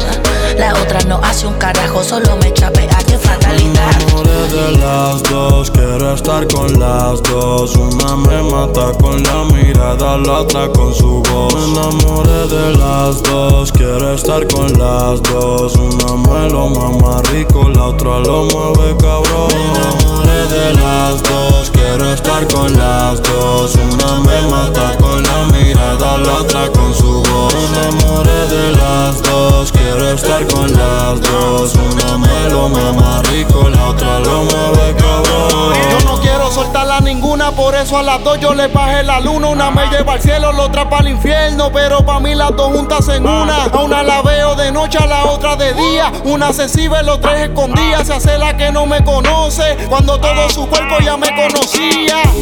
La 0.58 0.74
otra 0.82 1.00
no 1.08 1.20
hace 1.24 1.48
un 1.48 1.56
carajo, 1.56 2.04
solo 2.04 2.38
me 2.38 2.54
chapea, 2.54 2.90
fatalidad. 3.20 3.92
Me 4.24 4.56
de 4.56 4.78
las 4.78 5.24
dos, 5.24 5.70
quiero 5.72 6.14
estar 6.14 6.48
con 6.48 6.80
las 6.80 7.22
dos. 7.24 7.76
Una 7.76 8.16
me 8.16 8.42
mata 8.44 8.92
con 9.00 9.22
la 9.24 9.44
mirada, 9.54 10.18
la 10.18 10.42
otra 10.42 10.68
con 10.70 10.94
su 10.94 11.22
voz. 11.24 11.54
Me 11.54 11.64
enamoré 11.72 12.48
de 12.48 12.78
las 12.78 13.22
dos, 13.24 13.72
quiero 13.72 14.14
estar 14.14 14.48
con 14.48 14.72
las 14.80 15.22
dos. 15.24 15.76
Una 15.76 16.14
me 16.16 16.50
lo 16.50 16.70
mama 16.70 17.22
rico, 17.32 17.70
la 17.70 17.86
otra 17.86 18.20
lo 18.20 18.44
mueve 18.46 18.96
cabrón. 18.98 19.48
Me 19.50 19.80
enamoré 19.80 20.48
de 20.48 20.74
las 20.74 21.24
dos, 21.24 21.72
quiero 21.96 22.14
estar 22.14 22.48
con 22.48 22.78
las 22.78 23.22
dos. 23.24 23.76
Una 23.76 24.20
me 24.20 24.42
mata 24.50 24.98
con 24.98 25.24
la 25.24 25.46
mirada, 25.46 26.18
la 26.18 26.34
otra 26.34 26.68
con 26.70 26.94
su 26.94 27.22
voz. 27.24 27.54
Me 27.54 27.88
enamoré 27.88 28.48
de 28.48 28.72
las 28.74 29.22
dos, 29.22 29.72
quiero 29.72 30.12
estar 30.12 30.46
con 30.48 30.72
las 30.74 31.22
dos. 31.22 31.74
Una 31.76 32.18
me 32.18 32.50
lo 32.50 32.68
mama 32.68 33.22
rico, 33.32 33.70
la 33.70 33.88
otra 33.88 34.20
lo 34.20 34.44
mueve 34.44 34.96
cabrón. 34.98 35.74
Yo 35.90 36.06
no 36.06 36.20
quiero 36.20 36.52
soltarla 36.52 37.00
ninguna, 37.00 37.52
por 37.52 37.76
eso 37.76 37.98
a 37.98 38.04
las 38.04 38.22
dos 38.24 38.40
yo 38.40 38.54
le 38.54 38.68
bajé 38.68 39.04
la 39.04 39.22
luna. 39.22 39.48
Una 39.48 39.72
me 39.72 39.88
lleva 39.88 40.14
al 40.14 40.22
cielo, 40.22 40.52
la 40.52 40.64
otra 40.64 40.90
para 40.90 41.04
el 41.04 41.16
infierno. 41.16 41.72
Pero 41.72 42.06
para 42.06 42.20
mí 42.20 42.36
las 42.36 42.54
dos 42.56 42.74
juntas 42.74 43.08
en 43.08 43.26
una. 43.26 43.66
A 43.66 43.80
una 43.80 44.04
la 44.04 44.22
veo 44.22 44.56
de 44.56 44.72
noche, 44.72 44.98
a 44.98 45.06
la 45.06 45.26
otra 45.26 45.56
de 45.56 45.74
día. 45.74 46.12
Una 46.26 46.52
se 46.52 46.68
sirve, 46.68 47.04
los 47.04 47.22
tres 47.22 47.50
escondidas. 47.50 48.08
Se 48.08 48.14
hace 48.14 48.38
la 48.38 48.58
que 48.58 48.72
no 48.72 48.86
me 48.86 49.04
conoce. 49.04 49.78
Cuando 49.90 50.20
todo 50.20 50.50
su 50.50 50.68
cuerpo 50.68 51.00
ya 51.00 51.16
me 51.16 51.30
conocía. 51.36 51.85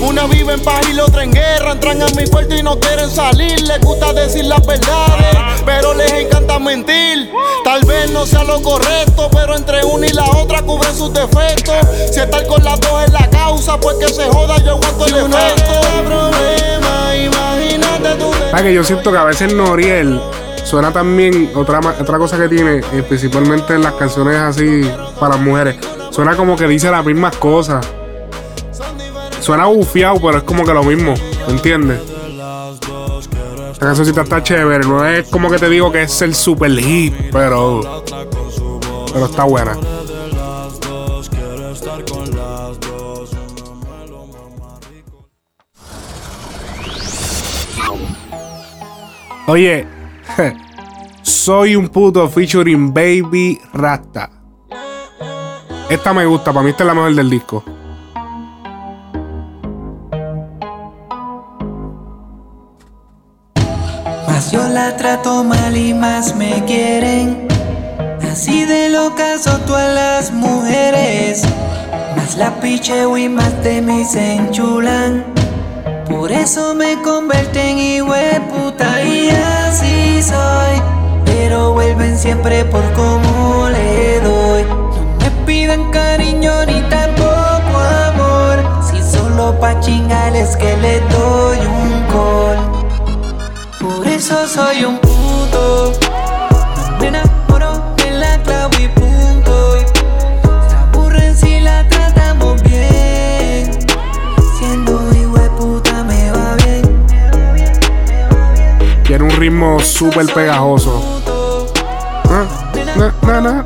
Una 0.02 0.28
vive 0.28 0.54
en 0.54 0.60
paz 0.62 0.82
y 0.90 0.94
la 0.94 1.06
otra 1.06 1.24
en 1.24 1.32
guerra. 1.32 1.72
Entran 1.72 2.02
a 2.02 2.08
mi 2.10 2.28
cuarto 2.28 2.56
y 2.56 2.62
no 2.62 2.78
quieren 2.80 3.10
salir. 3.10 3.60
Les 3.62 3.80
gusta 3.80 4.12
decir 4.14 4.46
las 4.46 4.66
verdades, 4.66 5.62
pero 5.66 5.94
les 5.94 6.12
encanta 6.12 6.60
mentir. 6.60 7.32
Tal 7.64 7.86
vez 7.86 8.12
no 8.12 8.26
sea 8.26 8.44
lo 8.44 8.62
correcto, 8.62 9.30
pero 9.32 9.56
entre 9.56 9.84
una 9.86 10.08
y 10.08 10.12
la 10.12 10.26
otra 10.26 10.62
cubren 10.62 10.94
sus 10.96 11.14
defectos. 11.14 11.76
Si 12.12 12.20
estar 12.20 12.46
con 12.48 12.64
las 12.64 12.80
dos 12.82 13.04
es 13.06 13.14
la 13.14 13.30
causa, 13.30 13.80
pues 13.80 13.96
que 13.98 14.10
se 14.10 14.26
joda, 14.30 14.58
yo 14.58 14.72
aguanto 14.72 15.06
el 15.06 15.16
efecto. 15.16 15.82
problema, 16.06 17.16
imagínate 17.16 18.16
tú. 18.20 18.32
¿Sabes 18.52 18.62
que 18.62 18.74
yo 18.74 18.84
siento 18.84 19.12
que 19.12 19.18
a 19.18 19.24
veces 19.24 19.54
Noriel 19.54 20.20
suena 20.66 20.92
también 20.92 21.52
otra, 21.56 21.80
otra 21.80 22.18
cosa 22.18 22.38
que 22.38 22.50
tiene, 22.50 22.82
eh, 22.92 23.04
principalmente 23.08 23.74
en 23.74 23.84
las 23.84 23.94
canciones 23.94 24.36
así 24.36 24.82
para 25.20 25.38
mujeres. 25.38 25.78
Suena 26.12 26.36
como 26.36 26.58
que 26.58 26.68
dice 26.68 26.92
las 26.92 27.06
mismas 27.06 27.38
cosas. 27.38 27.86
Suena 29.44 29.66
bufiado, 29.66 30.22
pero 30.22 30.38
es 30.38 30.44
como 30.44 30.64
que 30.64 30.74
lo 30.74 30.86
mismo. 30.86 31.14
¿Me 31.48 31.54
entiendes? 31.54 32.00
Esta 33.74 33.86
cancioncita 33.88 34.22
está 34.22 34.42
chévere. 34.42 34.88
No 34.88 35.06
es 35.06 35.28
como 35.28 35.52
que 35.52 35.58
te 35.58 35.68
digo 35.68 35.92
que 35.92 36.04
es 36.04 36.22
el 36.22 36.34
super 36.34 36.72
hit, 36.72 37.14
pero. 37.30 38.04
Pero 39.12 39.26
está 39.26 39.44
buena. 39.44 39.78
Oye, 49.48 49.86
soy 51.22 51.76
un 51.76 51.90
puto 51.90 52.30
featuring 52.30 52.94
Baby 52.94 53.60
Rasta. 53.74 54.30
Esta 55.90 56.14
me 56.14 56.26
gusta, 56.26 56.54
para 56.54 56.64
mí 56.64 56.70
esta 56.70 56.84
es 56.84 56.88
la 56.88 56.94
mejor 56.94 57.14
del 57.14 57.30
disco. 57.30 57.83
La 64.74 64.96
trato 64.98 65.44
mal 65.44 65.78
y 65.78 65.94
más 65.94 66.36
me 66.36 66.64
quieren. 66.66 67.48
Así 68.32 68.66
de 68.66 68.90
locas 68.90 69.44
son 69.44 69.62
todas 69.68 69.94
las 69.94 70.32
mujeres. 70.32 71.44
Más 72.18 72.36
la 72.38 72.60
picheo 72.60 73.16
y 73.16 73.30
más 73.30 73.64
de 73.64 73.82
mí 73.84 74.04
enchulan. 74.16 75.26
Por 76.10 76.32
eso 76.32 76.74
me 76.74 77.00
convierten 77.04 77.78
en 77.78 78.44
puta 78.48 79.04
y 79.04 79.30
así 79.30 80.24
soy. 80.24 80.82
Pero 81.24 81.74
vuelven 81.74 82.18
siempre 82.18 82.66
por 82.66 82.84
cómo 82.94 83.70
le 83.70 84.22
doy. 84.22 84.64
No 84.64 85.16
me 85.20 85.30
pidan 85.46 85.92
cariño 85.92 86.66
ni 86.66 86.82
tampoco 86.90 87.78
amor. 88.10 88.58
Si 88.90 89.00
solo 89.04 89.60
pa' 89.60 89.80
chingarles 89.82 90.58
que 90.58 90.76
le 90.78 91.00
doy 91.02 91.60
un 91.60 92.08
call. 92.12 92.73
Eso 94.24 94.48
soy 94.48 94.86
un 94.86 94.98
puto. 95.00 95.92
Me 96.98 97.08
enamoro 97.08 97.94
de 97.98 98.12
la 98.12 98.42
clavo 98.42 98.74
y 98.80 98.88
punto. 98.88 99.76
Se 100.70 100.76
aburren 100.78 101.36
si 101.36 101.60
la 101.60 101.86
tratamos 101.90 102.64
bien. 102.64 103.70
Siendo 104.58 105.14
hijo 105.14 105.38
de 105.38 105.50
puta 105.50 106.06
me 106.06 106.32
va 106.32 106.56
bien. 106.56 107.06
Tiene 109.04 109.26
un 109.26 109.32
ritmo 109.32 109.82
súper 109.82 110.28
pegajoso. 110.28 111.04
Ah, 112.30 112.46
ah. 113.28 113.66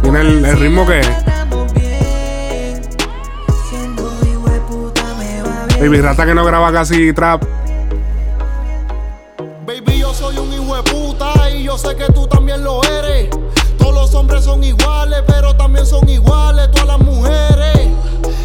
Tiene 0.00 0.20
el, 0.22 0.44
el 0.46 0.56
ritmo 0.58 0.86
que 0.86 1.02
Baby 5.80 6.02
Rata 6.02 6.26
que 6.26 6.34
no 6.34 6.44
graba 6.44 6.70
casi 6.70 7.10
trap. 7.14 7.42
Baby, 9.64 10.00
yo 10.00 10.12
soy 10.12 10.36
un 10.36 10.52
hijo 10.52 10.76
de 10.76 10.82
puta 10.82 11.50
y 11.50 11.62
yo 11.62 11.78
sé 11.78 11.96
que 11.96 12.04
tú 12.12 12.26
también 12.26 12.62
lo 12.62 12.84
eres. 12.84 13.30
Todos 13.78 13.94
los 13.94 14.14
hombres 14.14 14.44
son 14.44 14.62
iguales, 14.62 15.22
pero 15.26 15.56
también 15.56 15.86
son 15.86 16.06
iguales 16.06 16.70
todas 16.72 16.86
las 16.86 16.98
mujeres. 16.98 17.88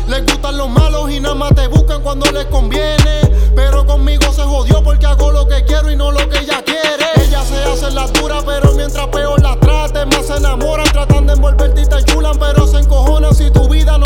Les 0.08 0.26
gustan 0.26 0.58
los 0.58 0.70
malos 0.70 1.12
y 1.12 1.20
nada 1.20 1.36
más 1.36 1.54
te 1.54 1.68
buscan 1.68 2.02
cuando 2.04 2.26
les 2.32 2.46
conviene. 2.46 3.20
Pero 3.54 3.86
conmigo 3.86 4.32
se 4.32 4.44
jodió 4.44 4.82
porque 4.82 5.06
hago 5.06 5.30
lo 5.34 5.46
que 5.46 5.62
quiero 5.66 5.92
y 5.92 5.98
no 5.98 6.14
lo 6.14 6.30
que 6.30 6.40
ella 6.40 6.64
quiere. 6.64 7.06
Ella 7.18 7.44
se 7.44 7.62
hace 7.66 7.92
la 7.92 8.08
dura, 8.08 8.38
pero 8.46 8.72
mientras 8.76 9.08
peor 9.08 9.42
la 9.42 9.60
trate, 9.60 10.06
más 10.06 10.26
se 10.26 10.38
enamoran, 10.38 10.88
tratan 10.94 11.28
de 11.28 11.34
envolverte 11.34 11.82
y 11.82 11.86
te 11.86 12.02
chulan, 12.06 12.40
pero 12.40 12.66
se 12.66 12.78
encojonan 12.78 13.36
si 13.36 13.52
tu 13.52 13.68
vida 13.68 13.98
no 13.98 14.05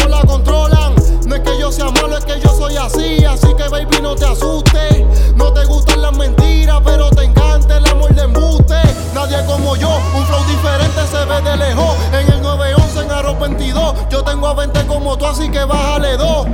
así, 2.79 3.23
así 3.25 3.53
que 3.53 3.67
baby 3.67 4.01
no 4.01 4.15
te 4.15 4.25
asustes. 4.25 5.03
No 5.35 5.51
te 5.53 5.65
gustan 5.65 6.01
las 6.01 6.15
mentiras, 6.15 6.79
pero 6.83 7.09
te 7.11 7.23
encanta 7.23 7.77
el 7.77 7.87
amor 7.87 8.13
de 8.13 8.23
embuste. 8.23 8.75
Nadie 9.13 9.43
como 9.45 9.75
yo, 9.75 9.89
un 10.15 10.25
flow 10.25 10.43
diferente 10.45 11.01
se 11.11 11.25
ve 11.25 11.41
de 11.41 11.57
lejos. 11.57 11.95
En 12.13 12.31
el 12.31 12.41
911 12.41 12.99
en 13.01 13.11
Aro 13.11 13.35
22, 13.35 13.95
yo 14.09 14.23
tengo 14.23 14.47
a 14.47 14.53
20 14.53 14.85
como 14.87 15.17
tú, 15.17 15.25
así 15.25 15.49
que 15.49 15.63
bájale 15.63 16.17
dos. 16.17 16.47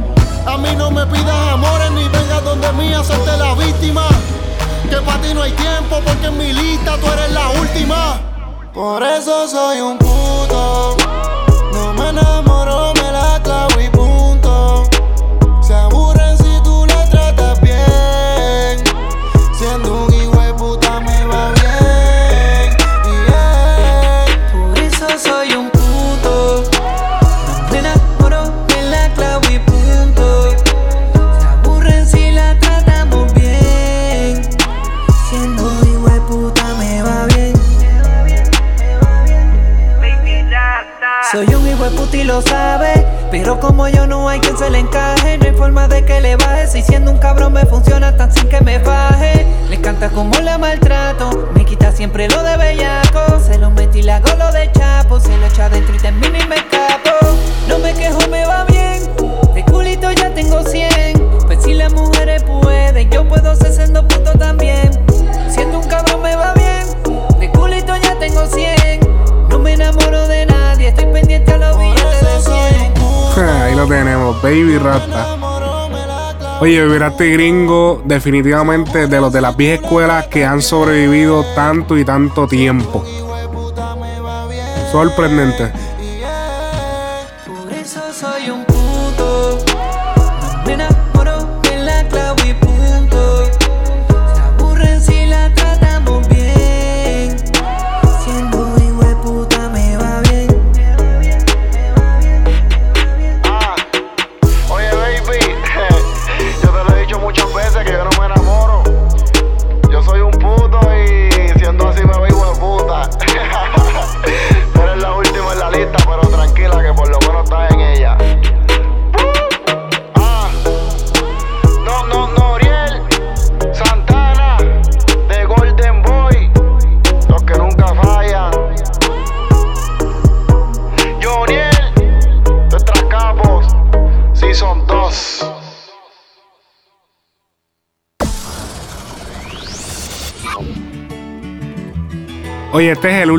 A 0.45 0.57
mí 0.57 0.69
no 0.77 0.91
me 0.91 1.05
pidas 1.07 1.53
amores 1.53 1.91
ni 1.91 2.07
vengas 2.07 2.43
donde 2.43 2.71
mí 2.73 2.93
a 2.93 2.99
hacerte 2.99 3.37
la 3.37 3.53
víctima. 3.55 4.07
Que 4.89 4.97
para 4.97 5.19
ti 5.21 5.33
no 5.33 5.41
hay 5.41 5.51
tiempo 5.53 5.99
porque 6.05 6.27
en 6.27 6.37
mi 6.37 6.53
lista 6.53 6.97
tú 6.97 7.07
eres 7.07 7.31
la 7.31 7.49
última. 7.49 8.19
Por 8.73 9.01
eso 9.03 9.47
soy 9.47 9.81
un 9.81 9.97
puto. 9.97 10.97
No 11.73 11.93
me 11.93 12.09
enamoro, 12.09 12.93
me 12.93 13.11
la 13.11 13.41
clavo 13.41 13.79
y 13.81 13.89
lo 42.25 42.41
sabe. 42.41 43.05
Pero 43.31 43.59
como 43.59 43.87
yo 43.87 44.07
no 44.07 44.27
hay 44.27 44.39
quien 44.39 44.57
se 44.57 44.69
le 44.69 44.79
encaje, 44.79 45.37
no 45.37 45.45
hay 45.45 45.53
forma 45.53 45.87
de 45.87 46.03
que 46.05 46.21
le 46.21 46.35
baje. 46.35 46.67
Si 46.67 46.81
siendo 46.81 47.11
un 47.11 47.17
cabrón 47.17 47.53
me 47.53 47.65
funciona 47.65 48.15
tan 48.15 48.31
sin 48.31 48.49
que 48.49 48.61
me 48.61 48.79
baje. 48.79 49.45
Le 49.69 49.75
encanta 49.75 50.09
como 50.09 50.37
le 50.39 50.57
maltrato, 50.57 51.49
me 51.53 51.65
quita 51.65 51.91
siempre 51.91 52.27
lo 52.27 52.43
de 52.43 52.57
bellaco. 52.57 53.39
Se 53.39 53.57
lo 53.57 53.69
metí 53.71 54.01
le 54.01 54.11
hago 54.11 54.35
lo 54.37 54.51
de 54.51 54.71
chapo, 54.71 55.19
se 55.19 55.35
lo 55.37 55.45
echa 55.45 55.69
dentro 55.69 55.95
y 55.95 55.99
termino 55.99 56.37
y 56.37 56.47
me 56.47 56.55
escapo. 56.55 57.11
No 57.67 57.79
me 57.79 57.93
quejo, 57.93 58.19
me 58.29 58.45
va 58.45 58.65
bien. 58.65 59.03
De 59.53 59.63
culito 59.63 60.11
ya 60.11 60.33
tengo 60.33 60.63
100. 60.63 61.29
Pues 61.45 61.63
si 61.63 61.73
las 61.73 61.93
mujeres 61.93 62.43
pueden, 62.43 63.09
yo 63.09 63.27
puedo 63.27 63.55
ser 63.55 63.73
siendo 63.73 64.07
puto 64.07 64.31
también. 64.37 64.89
Siendo 65.49 65.79
un 65.79 65.87
cabrón 65.87 66.21
me 66.21 66.35
va 66.35 66.53
bien. 66.53 67.39
De 67.39 67.49
culito 67.49 67.95
ya 67.97 68.17
tengo 68.19 68.45
100. 68.45 69.24
No 69.55 69.61
me 69.61 69.71
enamoro 69.71 70.27
de 70.27 70.45
nadie, 70.45 70.89
estoy 70.89 71.05
pendiente 71.05 71.49
a 71.53 71.57
los 71.57 71.79
billetes 71.79 72.45
de 72.45 72.51
100. 73.35 73.47
Ahí 73.47 73.73
lo 73.73 73.87
tenemos, 73.87 74.41
Baby 74.41 74.77
Rasta. 74.77 75.37
Oye, 76.59 76.85
Baby 76.85 76.97
Rasta 76.97 77.23
y 77.23 77.31
Gringo, 77.31 78.01
definitivamente 78.03 79.07
de 79.07 79.21
los 79.21 79.31
de 79.31 79.39
las 79.39 79.55
viejas 79.55 79.85
escuelas 79.85 80.27
que 80.27 80.43
han 80.43 80.61
sobrevivido 80.61 81.45
tanto 81.55 81.97
y 81.97 82.03
tanto 82.03 82.47
tiempo. 82.47 83.05
Sorprendente. 84.91 85.71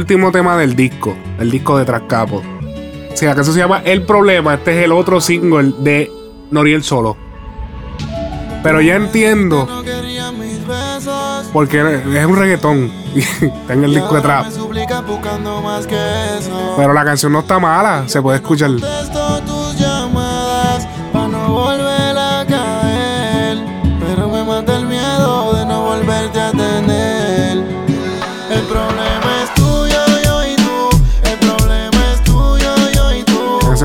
Último 0.06 0.30
tema 0.30 0.56
del 0.56 0.76
disco, 0.76 1.16
el 1.40 1.50
disco 1.50 1.76
de 1.76 1.84
Trascapo. 1.84 2.36
O 2.36 3.16
sea, 3.16 3.34
que 3.34 3.40
eso 3.40 3.52
se 3.52 3.58
llama 3.58 3.82
El 3.84 4.04
Problema. 4.04 4.54
Este 4.54 4.78
es 4.78 4.84
el 4.84 4.92
otro 4.92 5.20
single 5.20 5.74
de 5.80 6.12
Noriel 6.52 6.84
Solo. 6.84 7.16
Pero 8.62 8.80
ya 8.80 8.94
entiendo. 8.94 9.66
Porque 11.52 11.80
es 11.80 12.24
un 12.24 12.36
reggaetón. 12.36 12.92
Está 13.16 13.72
en 13.72 13.82
el 13.82 13.94
disco 13.94 14.14
de 14.14 14.20
trap. 14.20 14.46
Pero 16.76 16.92
la 16.92 17.04
canción 17.04 17.32
no 17.32 17.40
está 17.40 17.58
mala. 17.58 18.04
Se 18.06 18.22
puede 18.22 18.36
escuchar. 18.36 18.70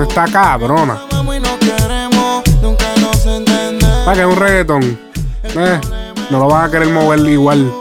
Está 0.03 0.25
cabrona. 0.25 0.99
Para 4.05 4.13
que 4.15 4.21
es 4.21 4.27
un 4.27 4.35
reggaetón. 4.35 4.99
Eh, 5.43 5.81
no 6.29 6.39
lo 6.39 6.47
vas 6.47 6.67
a 6.67 6.71
querer 6.71 6.89
mover 6.89 7.19
igual. 7.19 7.80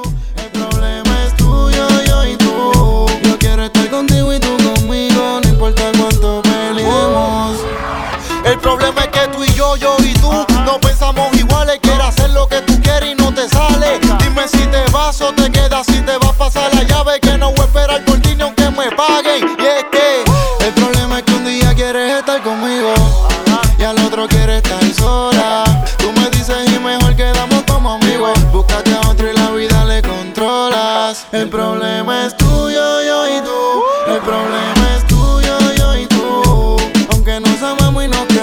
Y 38.02 38.08
nos 38.08 38.26
queremos, 38.26 38.39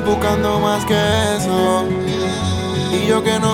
buscando 0.00 0.58
más 0.60 0.84
que 0.84 0.94
eso. 1.36 1.84
Y 2.92 3.06
yo 3.06 3.22
que 3.22 3.38
no 3.38 3.53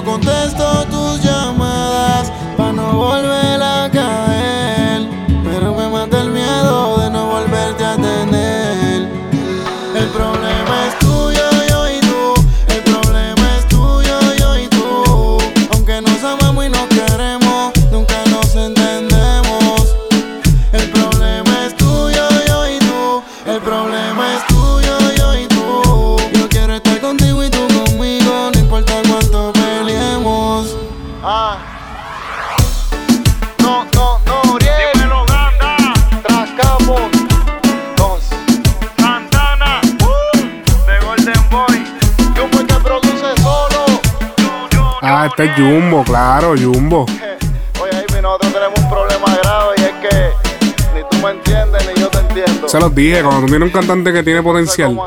este 45.42 45.62
es 45.62 45.68
Jumbo, 45.68 46.04
claro, 46.04 46.54
Jumbo. 46.56 47.06
Oye, 47.80 48.04
Ivy, 48.10 48.22
nosotros 48.22 48.52
tenemos 48.52 48.78
un 48.78 48.90
problema 48.90 49.36
grave 49.42 49.74
y 49.78 49.80
es 49.80 49.92
que 49.92 50.94
ni 50.94 51.00
tú 51.10 51.16
me 51.24 51.30
entiendes 51.30 51.88
ni 51.88 52.00
yo 52.00 52.08
te 52.08 52.18
entiendo. 52.18 52.68
Se 52.68 52.78
los 52.78 52.94
dije, 52.94 53.22
cuando 53.22 53.40
tú 53.42 53.46
tienes 53.46 53.66
un 53.66 53.72
cantante 53.72 54.12
que 54.12 54.22
tiene 54.22 54.42
potencial, 54.42 54.98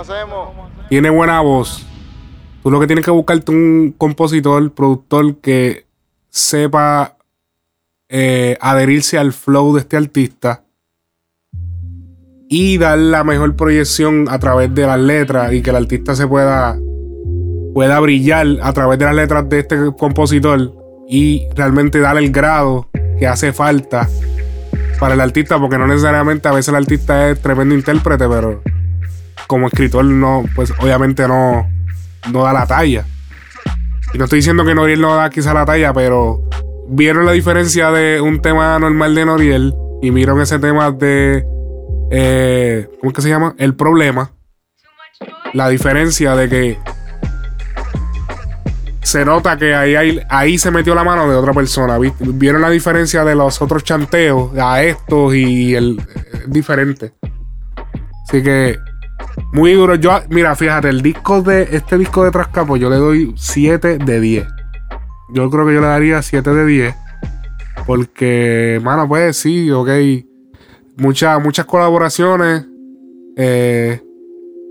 tiene 0.89 1.10
buena 1.10 1.41
voz, 1.41 1.86
tú 2.63 2.72
lo 2.72 2.80
que 2.80 2.88
tienes 2.88 3.06
que 3.06 3.12
buscarte 3.12 3.52
un 3.52 3.93
compositor, 3.98 4.72
productor 4.74 5.38
que 5.38 5.86
sepa 6.30 7.17
eh, 8.10 8.58
adherirse 8.60 9.19
al 9.19 9.34
flow 9.34 9.74
de 9.76 9.82
este 9.82 9.98
artista 9.98 10.63
y 12.50 12.78
dar 12.78 12.98
la 12.98 13.24
mejor 13.24 13.56
proyección 13.56 14.28
a 14.30 14.39
través 14.39 14.74
de 14.74 14.88
las 14.88 15.00
letras 15.00 15.54
y 15.54 15.62
que 15.62 15.69
el 15.69 15.76
artista 15.76 16.15
se 16.15 16.28
pueda 16.28 16.78
pueda 17.74 18.00
brillar 18.00 18.48
a 18.62 18.72
través 18.74 19.00
de 19.00 19.06
las 19.06 19.16
letras 19.16 19.50
de 19.50 19.60
este 19.60 19.78
compositor 19.98 20.74
y 21.10 21.48
realmente 21.56 22.00
dar 22.00 22.18
el 22.18 22.32
grado 22.32 22.88
que 23.20 23.28
hace 23.28 23.52
falta 23.54 24.08
para 25.00 25.16
el 25.16 25.22
artista, 25.22 25.60
porque 25.60 25.78
no 25.78 25.88
necesariamente 25.88 26.48
a 26.48 26.52
veces 26.52 26.70
el 26.70 26.76
artista 26.76 27.30
es 27.30 27.42
tremendo 27.42 27.76
intérprete, 27.76 28.28
pero 28.30 28.62
como 29.48 29.68
escritor 29.68 30.06
no, 30.06 30.46
pues 30.56 30.72
obviamente 30.80 31.28
no, 31.28 31.68
no 32.32 32.44
da 32.44 32.54
la 32.54 32.66
talla. 32.66 33.06
Y 34.14 34.18
no 34.18 34.26
estoy 34.26 34.40
diciendo 34.40 34.64
que 34.64 34.76
Noriel 34.76 35.02
no 35.02 35.16
da 35.16 35.30
quizá 35.30 35.54
la 35.54 35.66
talla, 35.66 35.94
pero 35.94 36.42
vieron 36.88 37.26
la 37.26 37.32
diferencia 37.32 37.92
de 37.92 38.22
un 38.22 38.42
tema 38.42 38.78
normal 38.80 39.16
de 39.16 39.26
Noriel 39.26 39.74
y 40.02 40.12
vieron 40.12 40.40
ese 40.42 40.60
tema 40.60 40.92
de, 40.92 41.46
eh, 42.12 42.88
¿cómo 43.00 43.12
es 43.12 43.16
que 43.16 43.22
se 43.22 43.30
llama? 43.30 43.56
El 43.58 43.76
problema. 43.76 44.32
La 45.54 45.70
diferencia 45.70 46.36
de 46.36 46.50
que 46.50 46.78
se 49.04 49.26
nota 49.26 49.58
que 49.58 49.76
ahí, 49.76 50.20
ahí, 50.30 50.58
se 50.58 50.72
metió 50.72 50.96
la 50.96 51.04
mano 51.04 51.30
de 51.30 51.36
otra 51.36 51.54
persona. 51.54 51.98
Vieron 52.20 52.62
la 52.62 52.70
diferencia 52.70 53.24
de 53.24 53.36
los 53.36 53.62
otros 53.62 53.84
chanteos 53.84 54.58
a 54.58 54.82
estos 54.84 55.36
y 55.36 55.76
el 55.76 56.02
diferente. 56.48 57.13
Así 58.28 58.42
que 58.42 58.78
muy 59.52 59.74
duro. 59.74 59.96
Yo, 59.96 60.12
mira, 60.30 60.56
fíjate, 60.56 60.89
el 60.89 61.02
disco 61.02 61.42
de 61.42 61.68
este 61.72 61.98
disco 61.98 62.24
de 62.24 62.32
Trascapo 62.32 62.78
yo 62.78 62.89
le 62.89 62.98
doy 62.98 63.34
7 63.38 63.98
de 63.98 64.20
10. 64.20 64.48
Yo 65.34 65.50
creo 65.50 65.66
que 65.66 65.74
yo 65.74 65.82
le 65.82 65.88
daría 65.88 66.22
7 66.22 66.50
de 66.50 66.66
10. 66.66 66.96
Porque, 67.86 68.80
mano, 68.84 69.08
pues 69.08 69.38
sí, 69.38 69.70
ok. 69.72 69.89
Muchas, 70.98 71.42
muchas 71.42 71.66
colaboraciones. 71.66 72.66
Eh, 73.36 74.02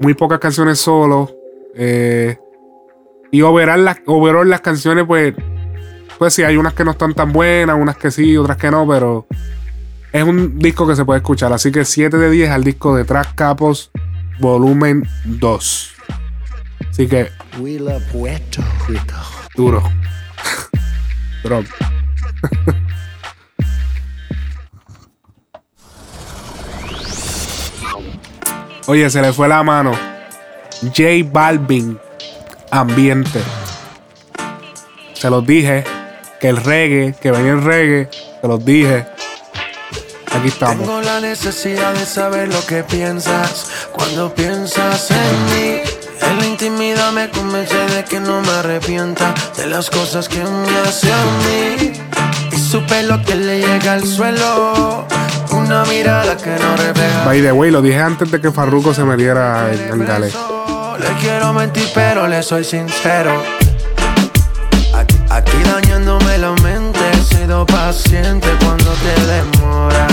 muy 0.01 0.15
pocas 0.15 0.39
canciones 0.39 0.79
solo. 0.79 1.31
Eh, 1.75 2.37
y 3.33 3.41
overall 3.41 3.85
las, 3.85 3.97
overall 4.07 4.49
las 4.49 4.61
canciones, 4.61 5.05
pues, 5.07 5.35
pues 6.19 6.35
sí, 6.35 6.43
hay 6.45 6.59
unas 6.59 6.75
que 6.75 6.85
no 6.85 6.91
están 6.91 7.15
tan 7.15 7.33
buenas, 7.33 7.77
unas 7.81 7.97
que 7.97 8.11
sí, 8.11 8.37
otras 8.37 8.59
que 8.59 8.71
no, 8.71 8.87
pero 8.87 9.27
es 10.13 10.23
un 10.23 10.59
disco 10.59 10.87
que 10.87 10.95
se 10.95 11.07
puede 11.07 11.21
escuchar. 11.21 11.51
Así 11.51 11.73
que 11.73 11.87
7 11.87 12.19
de 12.19 12.31
10 12.31 12.51
al 12.51 12.63
disco 12.63 12.95
de 12.95 13.05
Tras 13.05 13.29
Capos, 13.29 13.91
volumen 14.39 15.09
2. 15.25 15.95
Así 16.91 17.07
que. 17.09 17.31
Duro. 19.57 19.83
Bro. 21.43 21.65
Oye, 28.89 29.09
se 29.09 29.23
le 29.23 29.33
fue 29.33 29.49
la 29.49 29.63
mano. 29.63 29.93
J 30.83 31.03
Balvin 31.33 31.99
ambiente. 32.73 33.41
Se 35.13 35.31
los 35.31 35.47
dije 35.47 35.85
que 36.41 36.49
el 36.49 36.57
reggae, 36.57 37.15
que 37.21 37.31
venía 37.31 37.53
el 37.53 37.63
reggae, 37.63 38.09
se 38.41 38.49
los 38.49 38.65
dije. 38.65 39.07
Aquí 40.35 40.49
estamos. 40.49 40.79
Tengo 40.79 41.03
la 41.03 41.21
necesidad 41.21 41.93
de 41.93 42.07
saber 42.07 42.49
lo 42.49 42.65
que 42.67 42.83
piensas 42.83 43.67
cuando 43.93 44.35
piensas 44.35 45.11
en 45.11 45.45
mí. 45.45 45.81
En 46.23 46.39
la 46.39 46.47
intimidad 46.47 47.13
me 47.13 47.29
convence 47.29 47.77
de 47.77 48.05
que 48.05 48.19
no 48.19 48.41
me 48.41 48.49
arrepienta 48.49 49.35
de 49.57 49.67
las 49.67 49.91
cosas 49.91 50.29
que 50.29 50.39
me 50.39 50.79
hace 50.79 51.13
a 51.13 51.25
mí. 51.45 51.93
Y 52.51 52.57
supe 52.57 53.03
lo 53.03 53.23
que 53.23 53.35
le 53.35 53.61
llega 53.61 53.93
al 53.93 54.05
suelo. 54.05 55.07
Una 55.51 55.85
mirada 55.85 56.39
que 56.39 56.51
no 56.51 56.77
refleja. 56.77 57.25
By 57.27 57.43
the 57.43 57.53
way, 57.53 57.71
lo 57.71 57.83
dije 57.83 58.01
antes 58.01 58.31
de 58.31 58.41
que 58.41 58.51
Farruko 58.51 58.95
se 58.95 59.05
metiera 59.05 59.71
en, 59.73 60.01
en 60.01 60.07
Gale. 60.07 60.33
Le 61.03 61.13
quiero 61.21 61.53
mentir, 61.53 61.89
pero 61.95 62.29
le 62.29 62.43
soy 62.43 62.63
sincero. 62.65 63.43
Aquí, 65.31 65.57
dañándome 65.65 66.39
la 66.39 66.53
mente, 66.63 67.01
he 67.13 67.23
sido 67.35 67.67
paciente 67.67 68.47
cuando 68.63 68.93
te 68.93 69.15
demora. 69.27 70.07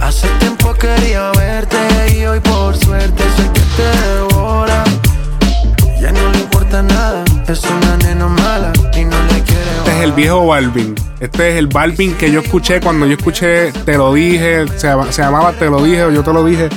Hace 0.00 0.26
tiempo 0.40 0.72
quería 0.74 1.30
verte 1.32 1.76
y 2.16 2.24
hoy 2.24 2.40
por 2.40 2.76
suerte 2.76 3.22
soy 3.36 3.48
que 3.50 3.60
te 3.76 4.06
devora. 4.08 4.84
Ya 6.00 6.10
no 6.10 6.32
le 6.32 6.38
importa 6.38 6.82
nada, 6.82 7.24
es 7.46 7.62
una 7.64 7.96
nena 7.98 8.26
mala 8.26 8.72
y 8.94 9.04
no 9.04 9.22
le 9.24 9.42
quiere. 9.42 9.78
Este 9.78 9.98
es 9.98 10.02
el 10.04 10.12
viejo 10.12 10.46
Balvin. 10.46 10.94
Este 11.20 11.50
es 11.50 11.56
el 11.56 11.66
Balvin 11.66 12.14
que 12.14 12.30
yo 12.30 12.40
escuché 12.40 12.80
cuando 12.80 13.06
yo 13.06 13.14
escuché 13.14 13.72
Te 13.72 13.96
lo 13.96 14.12
dije, 14.12 14.66
se, 14.76 14.92
se 15.10 15.22
llamaba 15.22 15.52
Te 15.52 15.64
lo 15.70 15.82
dije 15.82 16.04
o 16.04 16.10
yo 16.10 16.22
te 16.22 16.32
lo 16.32 16.44
dije. 16.44 16.68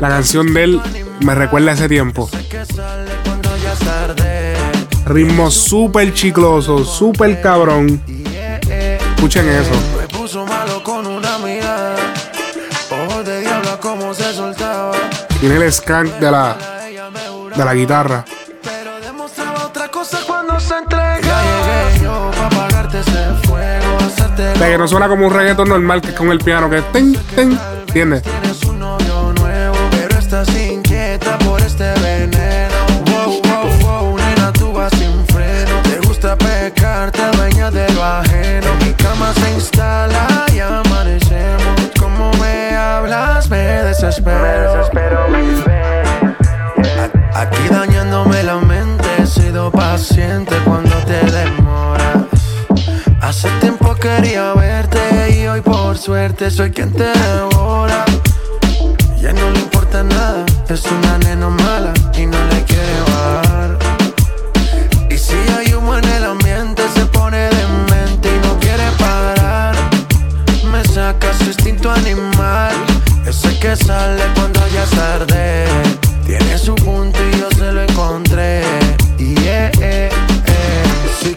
La 0.00 0.08
canción 0.08 0.52
de 0.52 0.64
él 0.64 0.80
me 1.20 1.34
recuerda 1.34 1.70
a 1.72 1.74
ese 1.74 1.88
tiempo. 1.88 2.28
Ritmo 5.06 5.50
súper 5.50 6.12
chicloso, 6.12 6.84
súper 6.84 7.40
cabrón. 7.40 8.02
Escuchen 9.14 9.48
eso. 9.48 9.70
Tiene 15.40 15.56
el 15.56 15.72
skank 15.72 16.12
de 16.14 16.30
la, 16.30 16.56
de 17.56 17.64
la 17.64 17.74
guitarra. 17.74 18.24
De 24.58 24.70
que 24.70 24.78
no 24.78 24.88
suena 24.88 25.08
como 25.08 25.26
un 25.26 25.32
reggaeton 25.32 25.68
normal 25.68 26.00
que 26.00 26.08
es 26.08 26.14
con 26.14 26.30
el 26.30 26.38
piano 26.38 26.68
que 26.70 26.82
ten, 26.82 27.14
ten, 27.34 27.58
¿entiendes? 27.86 28.22
Suerte 56.06 56.52
soy 56.52 56.70
quien 56.70 56.92
te 56.92 57.02
devora. 57.02 58.04
Ya 59.20 59.32
no 59.32 59.50
le 59.50 59.58
importa 59.58 60.04
nada, 60.04 60.46
es 60.68 60.84
una 60.86 61.18
nena 61.18 61.48
mala 61.48 61.92
y 62.16 62.26
no 62.26 62.38
le 62.46 62.62
quiere 62.62 63.00
bajar. 63.08 63.76
Y 65.10 65.18
si 65.18 65.34
hay 65.34 65.74
humo 65.74 65.96
en 65.96 66.04
el 66.04 66.24
ambiente, 66.26 66.82
se 66.94 67.06
pone 67.06 67.48
demente 67.48 68.28
y 68.28 68.46
no 68.46 68.56
quiere 68.60 68.88
parar. 69.00 69.74
Me 70.70 70.84
saca 70.84 71.36
su 71.38 71.46
instinto 71.46 71.90
animal, 71.90 72.72
ese 73.26 73.58
que 73.58 73.74
sale 73.74 74.22
cuando 74.36 74.60
ya 74.68 74.84
es 74.84 74.90
tarde. 74.90 75.85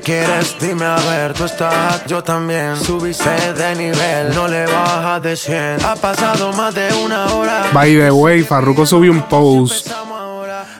Quieres, 0.10 0.58
dime 0.60 0.86
a 0.86 0.95
ver, 0.95 1.34
tú 1.34 1.45
estás, 1.45 2.04
yo 2.08 2.24
también. 2.24 2.76
Subiste 2.78 3.54
de 3.54 3.76
nivel, 3.76 4.34
no 4.34 4.48
le 4.48 4.65
bajas 4.65 5.22
de 5.22 5.38
100. 5.38 5.86
Ha 5.86 5.95
pasado 5.95 6.52
más 6.54 6.74
de 6.74 6.91
una 7.06 7.28
hora. 7.28 7.67
By 7.72 7.95
the 7.95 8.12
way, 8.12 8.41
Farruko 8.41 8.88
subió 8.88 9.12
un 9.12 9.22
post. 9.24 9.91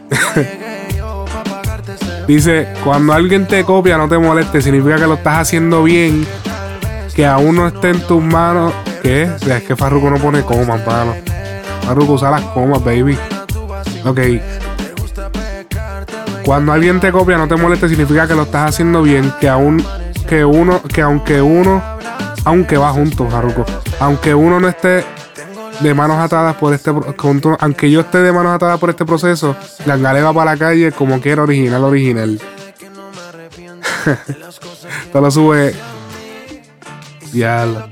Dice, 2.28 2.74
cuando 2.84 3.14
alguien 3.14 3.48
te 3.48 3.64
copia, 3.64 4.00
no 4.00 4.10
te 4.10 4.18
moleste, 4.18 4.64
significa 4.64 4.96
que 4.96 5.06
lo 5.06 5.14
estás 5.14 5.38
haciendo 5.40 5.84
bien, 5.84 6.26
que 7.16 7.28
aún 7.28 7.56
no 7.56 7.68
esté 7.68 7.92
en 7.92 8.02
tus 8.02 8.24
manos. 8.24 8.74
¿Qué? 9.04 9.30
O 9.30 9.40
sea, 9.40 9.58
es 9.58 9.64
que 9.64 9.76
Farruko 9.76 10.10
no 10.10 10.18
pone 10.18 10.42
comas, 10.42 10.84
mano. 10.88 11.14
Farruko 11.86 12.14
usa 12.14 12.32
las 12.32 12.42
comas, 12.46 12.84
baby. 12.84 13.16
Ok. 14.06 14.20
Cuando 16.50 16.74
alguien 16.74 17.00
te 17.00 17.12
copia, 17.12 17.38
no 17.38 17.48
te 17.48 17.56
moleste, 17.56 17.88
significa 17.88 18.28
que 18.28 18.34
lo 18.34 18.42
estás 18.42 18.70
haciendo 18.70 19.04
bien, 19.04 19.32
que 19.40 19.48
aún, 19.48 19.86
que 20.28 20.44
uno, 20.44 20.82
que 20.82 21.04
aunque 21.04 21.44
uno, 21.44 21.80
aunque 22.44 22.76
va 22.76 22.92
junto, 22.92 23.30
Farruko, 23.30 23.64
aunque 24.00 24.34
uno 24.34 24.60
no 24.60 24.68
esté 24.68 25.06
de 25.80 25.94
manos 25.94 26.18
atadas 26.18 26.56
por 26.56 26.74
este 26.74 26.92
aunque 27.60 27.92
yo 27.92 28.00
esté 28.00 28.18
de 28.24 28.32
manos 28.32 28.52
atadas 28.52 28.80
por 28.80 28.90
este 28.90 29.06
proceso, 29.06 29.56
la 29.86 29.96
va 29.96 30.34
para 30.34 30.54
la 30.54 30.58
calle 30.58 30.92
como 30.92 31.22
quiera 31.22 31.44
original 31.44 31.84
original. 31.84 32.42
Te 35.14 35.22
lo 35.22 35.30
sube. 35.30 35.76
Ya. 37.32 37.92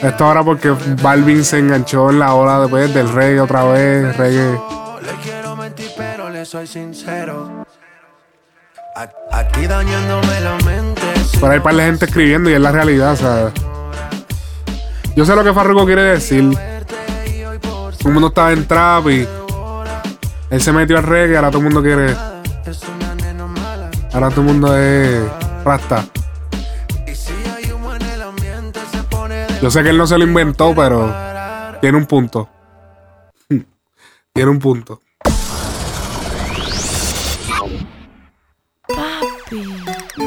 Esto 0.00 0.24
ahora 0.24 0.44
porque 0.44 0.76
Balvin 1.02 1.44
se 1.44 1.58
enganchó 1.58 2.10
en 2.10 2.20
la 2.20 2.34
ola 2.34 2.60
después 2.60 2.94
del 2.94 3.12
reggae 3.12 3.40
otra 3.40 3.64
vez, 3.64 4.16
reggae. 4.16 4.81
Aquí 9.30 9.66
dañándome 9.66 10.40
la 10.40 10.56
mente. 10.64 11.00
Pero 11.40 11.52
hay 11.52 11.60
par 11.60 11.74
de 11.74 11.84
gente 11.84 12.04
escribiendo 12.04 12.50
y 12.50 12.54
es 12.54 12.60
la 12.60 12.72
realidad, 12.72 13.16
¿sabes? 13.16 13.52
Yo 15.16 15.24
sé 15.24 15.34
lo 15.34 15.44
que 15.44 15.52
Farruko 15.52 15.86
quiere 15.86 16.02
decir. 16.02 16.56
Todo 17.98 18.08
el 18.08 18.12
mundo 18.12 18.28
estaba 18.28 18.52
en 18.52 18.66
trap 18.66 19.08
y 19.08 19.28
él 20.50 20.60
se 20.60 20.72
metió 20.72 20.98
al 20.98 21.04
reggae. 21.04 21.36
Ahora 21.36 21.50
todo 21.50 21.58
el 21.58 21.64
mundo 21.64 21.82
quiere. 21.82 22.16
Ahora 24.12 24.30
todo 24.30 24.40
el 24.40 24.46
mundo 24.46 24.76
es 24.76 25.22
rasta. 25.64 26.04
Yo 29.62 29.70
sé 29.70 29.82
que 29.82 29.90
él 29.90 29.98
no 29.98 30.06
se 30.06 30.18
lo 30.18 30.24
inventó, 30.24 30.74
pero 30.74 31.14
tiene 31.80 31.96
un 31.96 32.06
punto. 32.06 32.48
tiene 34.32 34.50
un 34.50 34.58
punto. 34.58 35.01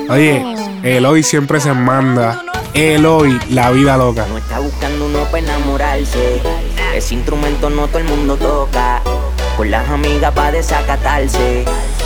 Oye, 0.09 0.43
Eloy 0.83 1.23
siempre 1.23 1.59
se 1.59 1.73
manda. 1.73 2.43
Eloy, 2.73 3.39
la 3.49 3.71
vida 3.71 3.97
loca. 3.97 4.25
No 4.27 4.37
está 4.37 4.59
buscando 4.59 5.05
uno 5.05 5.23
para 5.25 5.39
enamorarse. 5.39 6.41
Ese 6.93 7.15
instrumento 7.15 7.69
no 7.69 7.87
todo 7.87 7.99
el 7.99 8.05
mundo 8.05 8.37
toca. 8.37 9.01
Con 9.57 9.71
las 9.71 9.89
amigas 9.89 10.33
para 10.33 10.51
desacatarse. 10.51 11.65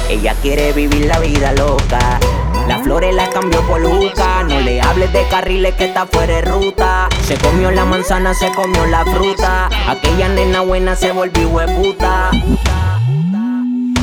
Ella 0.09 0.35
quiere 0.41 0.71
vivir 0.73 1.05
la 1.05 1.19
vida 1.19 1.51
loca. 1.53 2.19
Las 2.67 2.83
flores 2.83 3.13
las 3.15 3.29
cambió 3.29 3.61
por 3.67 3.81
Luca. 3.81 4.43
No 4.43 4.59
le 4.59 4.79
hables 4.81 5.11
de 5.11 5.27
carriles 5.27 5.73
que 5.73 5.85
está 5.85 6.05
fuera 6.05 6.35
de 6.35 6.41
ruta. 6.41 7.09
Se 7.25 7.35
comió 7.37 7.71
la 7.71 7.83
manzana, 7.85 8.33
se 8.33 8.49
comió 8.51 8.85
la 8.85 9.03
fruta. 9.05 9.69
Aquella 9.87 10.29
nena 10.29 10.61
buena 10.61 10.95
se 10.95 11.11
volvió 11.11 11.49
puta. 11.49 12.31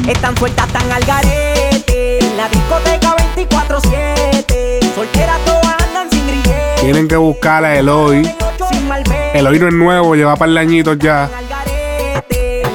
Están 0.09 0.37
sueltas, 0.37 0.69
tan 0.69 0.93
al 0.93 1.05
garete. 1.05 2.21
La 2.37 2.49
discoteca 2.49 3.17
24-7. 3.35 4.95
Soltera 4.95 5.37
todas 5.45 5.83
andan 5.83 6.09
sin 6.11 6.27
grillete. 6.29 6.81
Tienen 6.81 7.09
que 7.09 7.17
buscar 7.17 7.65
a 7.65 7.77
Eloy. 7.77 8.23
Eloy 9.35 9.59
no 9.59 9.67
es 9.67 9.75
nuevo, 9.75 10.15
lleva 10.15 10.37
par 10.37 10.49
de 10.49 10.61
añitos 10.61 10.97
ya. 10.99 11.29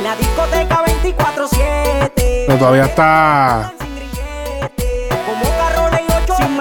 La 0.04 0.16
discoteca 0.18 0.84
24-7. 0.86 2.12
Pero 2.16 2.58
todavía 2.58 2.86
está. 2.86 3.74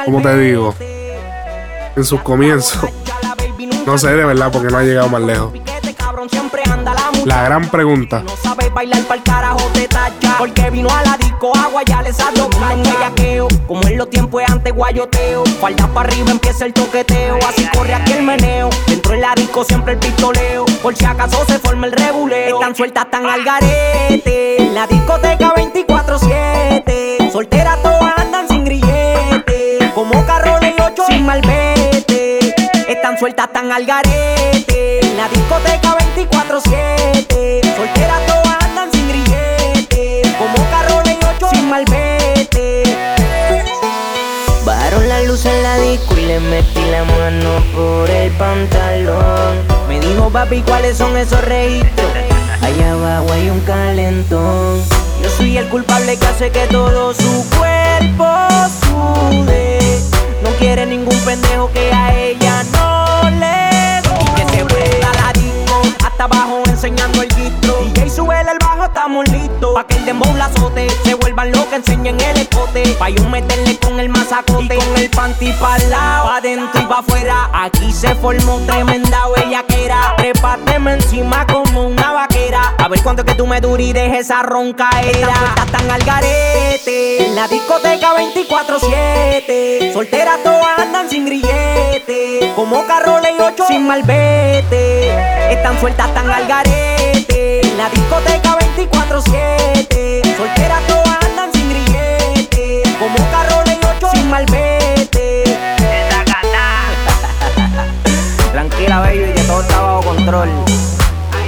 ¿Cómo 0.04 0.22
te 0.22 0.38
digo? 0.38 0.74
En 1.96 2.04
sus 2.04 2.20
comienzos. 2.20 2.88
No 3.86 3.98
sé 3.98 4.10
de 4.14 4.24
verdad 4.24 4.50
porque 4.52 4.68
no 4.68 4.78
ha 4.78 4.82
llegado 4.82 5.08
más 5.08 5.22
lejos. 5.22 5.52
La 7.24 7.42
gran 7.42 7.68
pregunta. 7.68 8.22
No 8.22 8.36
sabe 8.36 8.70
bailar 8.70 9.02
pa'l 9.02 9.22
carajo 9.22 9.68
de 9.74 9.86
tacha. 9.88 10.36
Porque 10.38 10.70
vino 10.70 10.88
a 10.88 11.02
la 11.02 11.16
disco 11.18 11.52
agua, 11.56 11.82
ya 11.84 12.02
les 12.02 12.16
salgo 12.16 12.46
un 12.46 12.84
bellaqueo. 12.84 13.48
Como 13.66 13.86
en 13.86 13.98
los 13.98 14.08
tiempos 14.08 14.42
antes 14.46 14.74
guayoteo. 14.74 15.44
Falda 15.60 15.86
para 15.88 16.08
arriba 16.08 16.30
empieza 16.30 16.64
el 16.64 16.72
toqueteo. 16.72 17.38
Así 17.46 17.66
corre 17.74 17.94
aquí 17.94 18.12
el 18.12 18.22
meneo. 18.22 18.70
Dentro 18.86 19.12
de 19.12 19.18
la 19.18 19.34
disco 19.34 19.64
siempre 19.64 19.94
el 19.94 19.98
pistoleo. 19.98 20.64
Por 20.82 20.96
si 20.96 21.04
acaso 21.04 21.44
se 21.46 21.58
forma 21.58 21.86
el 21.86 21.92
rebuleo. 21.92 22.56
Están 22.56 22.74
sueltas, 22.74 23.10
tan 23.10 23.26
al 23.26 23.44
garete. 23.44 24.70
La 24.72 24.86
discoteca 24.86 25.54
24-7. 25.54 27.30
Soltera 27.30 27.76
todas 27.82 28.18
andan 28.18 28.48
sin 28.48 28.64
grillete. 28.64 29.92
Como 29.94 30.24
carroles 30.24 30.74
y 30.76 30.82
ocho 30.82 31.04
sin 31.06 31.26
malvete. 31.26 32.19
Están 32.90 33.16
sueltas, 33.16 33.52
tan 33.52 33.70
al 33.70 33.86
garete. 33.86 35.00
La 35.16 35.28
discoteca 35.28 35.96
24-7. 36.16 37.76
Soltera 37.76 38.18
todas 38.26 38.64
andan 38.64 38.90
sin 38.90 39.08
grillete. 39.08 40.22
Como 40.36 40.56
carroles 40.70 41.16
y 41.22 41.24
ocho 41.24 41.48
sin 41.54 41.70
malvete. 41.70 42.82
Bajaron 44.64 45.08
la 45.08 45.22
luz 45.22 45.46
en 45.46 45.62
la 45.62 45.78
disco 45.78 46.16
y 46.16 46.22
le 46.22 46.40
metí 46.40 46.80
la 46.90 47.04
mano 47.04 47.62
por 47.76 48.10
el 48.10 48.32
pantalón. 48.32 49.58
Me 49.86 50.00
dijo 50.00 50.28
papi 50.28 50.60
cuáles 50.62 50.98
son 50.98 51.16
esos 51.16 51.44
registros. 51.44 52.10
Allá 52.60 52.94
abajo 52.94 53.32
hay 53.32 53.50
un 53.50 53.60
calentón. 53.60 54.82
Yo 55.22 55.30
soy 55.30 55.56
el 55.58 55.68
culpable 55.68 56.16
que 56.16 56.26
hace 56.26 56.50
que 56.50 56.66
todo 56.66 57.14
su 57.14 57.46
cuerpo 57.56 58.26
sude. 58.80 60.00
No 60.42 60.50
quiere 60.58 60.86
ningún 60.86 61.18
pendejo 61.20 61.70
que 61.70 61.92
a 61.92 62.16
ella 62.16 62.49
Pa' 69.74 69.86
que 69.86 69.96
el 69.96 70.04
dembow 70.04 70.34
la 70.36 70.46
azote. 70.46 70.88
Se 71.04 71.14
vuelvan 71.14 71.52
lo 71.52 71.68
que 71.68 71.76
enseñen 71.76 72.20
el 72.20 72.36
escote. 72.38 72.82
Pa' 72.98 73.08
yo 73.08 73.22
meterle 73.28 73.78
con 73.78 74.00
el 74.00 74.08
masacote. 74.08 74.74
Y 74.74 74.78
con 74.78 74.96
el 74.96 75.10
panty 75.10 75.52
pa'l 75.52 75.90
lado. 75.90 76.28
Pa' 76.28 76.40
dentro 76.40 76.80
y 76.80 76.84
pa' 76.86 76.98
afuera. 76.98 77.50
Aquí 77.52 77.92
se 77.92 78.14
formó 78.16 78.58
tremenda 78.66 79.28
bellaquera. 79.28 80.14
Trépateme 80.16 80.94
encima 80.94 81.46
como 81.46 81.86
una 81.86 82.12
vaquera. 82.12 82.74
A 82.78 82.88
ver 82.88 83.02
cuánto 83.02 83.22
es 83.22 83.26
que 83.26 83.34
tú 83.34 83.46
me 83.46 83.60
duras 83.60 83.86
y 83.86 83.92
dejes 83.92 84.20
esa 84.20 84.42
roncaera. 84.42 85.10
Estas 85.10 85.66
tan 85.72 85.90
al 85.90 86.02
garete. 86.02 87.26
En 87.26 87.36
la 87.36 87.46
discoteca 87.48 88.14
24-7. 88.16 89.92
Solteras 89.92 90.42
todas 90.42 90.78
andan 90.78 91.08
sin 91.08 91.26
grillete. 91.26 92.52
Como 92.56 92.86
carroles 92.86 93.32
y 93.38 93.42
ocho 93.42 93.64
sin 93.66 93.86
malvete. 93.86 95.10
Están 95.52 95.78
sueltas, 95.80 96.12
tan 96.14 96.30
al 96.30 96.46
garete. 96.46 96.99
La 97.76 97.88
discoteca 97.88 98.58
24-7. 98.76 100.36
Solteras 100.36 100.86
todas 100.86 101.18
andan 101.24 101.52
sin 101.52 101.70
grillete. 101.70 102.82
Como 102.98 103.16
carroles 103.30 103.78
y 103.80 103.86
ocho 103.86 104.08
sin 104.12 104.28
malvete. 104.28 105.44
Tranquila, 108.52 108.98
baby, 109.00 109.32
que 109.34 109.42
todo 109.44 109.62
está 109.62 109.80
bajo 109.80 110.02
control. 110.02 110.48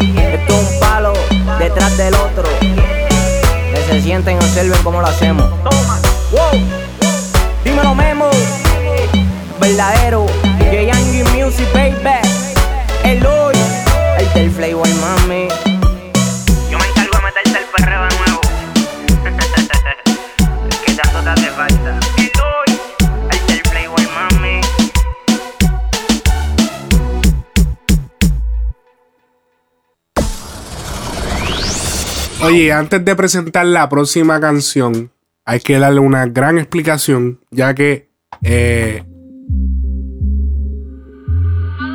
Esto 0.01 0.55
es 0.55 0.61
un 0.73 0.81
palo 0.81 1.13
detrás 1.59 1.97
del 1.97 2.15
otro. 2.15 2.45
Que 2.61 3.83
se 3.89 4.01
sienten 4.01 4.37
y 4.37 4.39
observen 4.39 4.81
cómo 4.83 5.01
lo 5.01 5.07
hacemos. 5.09 5.51
Wow. 6.31 6.61
Dímelo, 7.65 7.95
Memo. 7.95 8.31
Verdadero. 9.61 10.27
J. 10.59 10.91
Angie 10.93 11.25
Music, 11.25 11.69
baby. 11.75 12.21
Eloy. 13.05 13.55
El 14.19 14.33
del 14.33 14.51
Playboy, 14.51 14.93
mami. 14.95 15.49
Oye, 32.43 32.73
antes 32.73 33.05
de 33.05 33.15
presentar 33.15 33.65
la 33.67 33.89
próxima 33.89 34.41
canción, 34.41 35.13
hay 35.45 35.61
que 35.61 35.79
darle 35.79 36.01
una 36.01 36.27
gran 36.27 36.59
explicación, 36.59 37.39
ya 37.53 37.73
que 37.73 38.09
eh, 38.43 39.05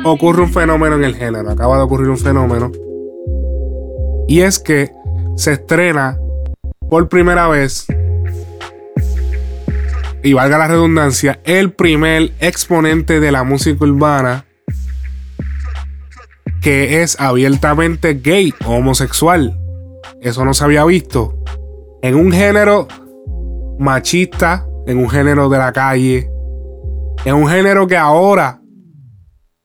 ocurre 0.04 0.42
un 0.42 0.52
fenómeno 0.52 0.96
en 0.96 1.04
el 1.04 1.14
género. 1.14 1.50
Acaba 1.50 1.76
de 1.76 1.82
ocurrir 1.82 2.08
un 2.08 2.16
fenómeno. 2.16 2.72
Y 4.26 4.40
es 4.40 4.58
que 4.58 4.90
se 5.36 5.52
estrena 5.52 6.18
por 6.88 7.10
primera 7.10 7.46
vez, 7.48 7.86
y 10.22 10.32
valga 10.32 10.56
la 10.56 10.68
redundancia, 10.68 11.40
el 11.44 11.72
primer 11.72 12.32
exponente 12.40 13.20
de 13.20 13.32
la 13.32 13.44
música 13.44 13.84
urbana 13.84 14.46
que 16.62 17.02
es 17.02 17.20
abiertamente 17.20 18.14
gay 18.14 18.52
o 18.64 18.76
homosexual. 18.76 19.67
Eso 20.20 20.44
no 20.44 20.54
se 20.54 20.64
había 20.64 20.84
visto. 20.84 21.38
En 22.02 22.14
un 22.14 22.32
género 22.32 22.88
machista, 23.78 24.66
en 24.86 24.98
un 24.98 25.08
género 25.08 25.48
de 25.48 25.58
la 25.58 25.72
calle, 25.72 26.30
en 27.24 27.34
un 27.34 27.48
género 27.48 27.86
que 27.86 27.96
ahora, 27.96 28.60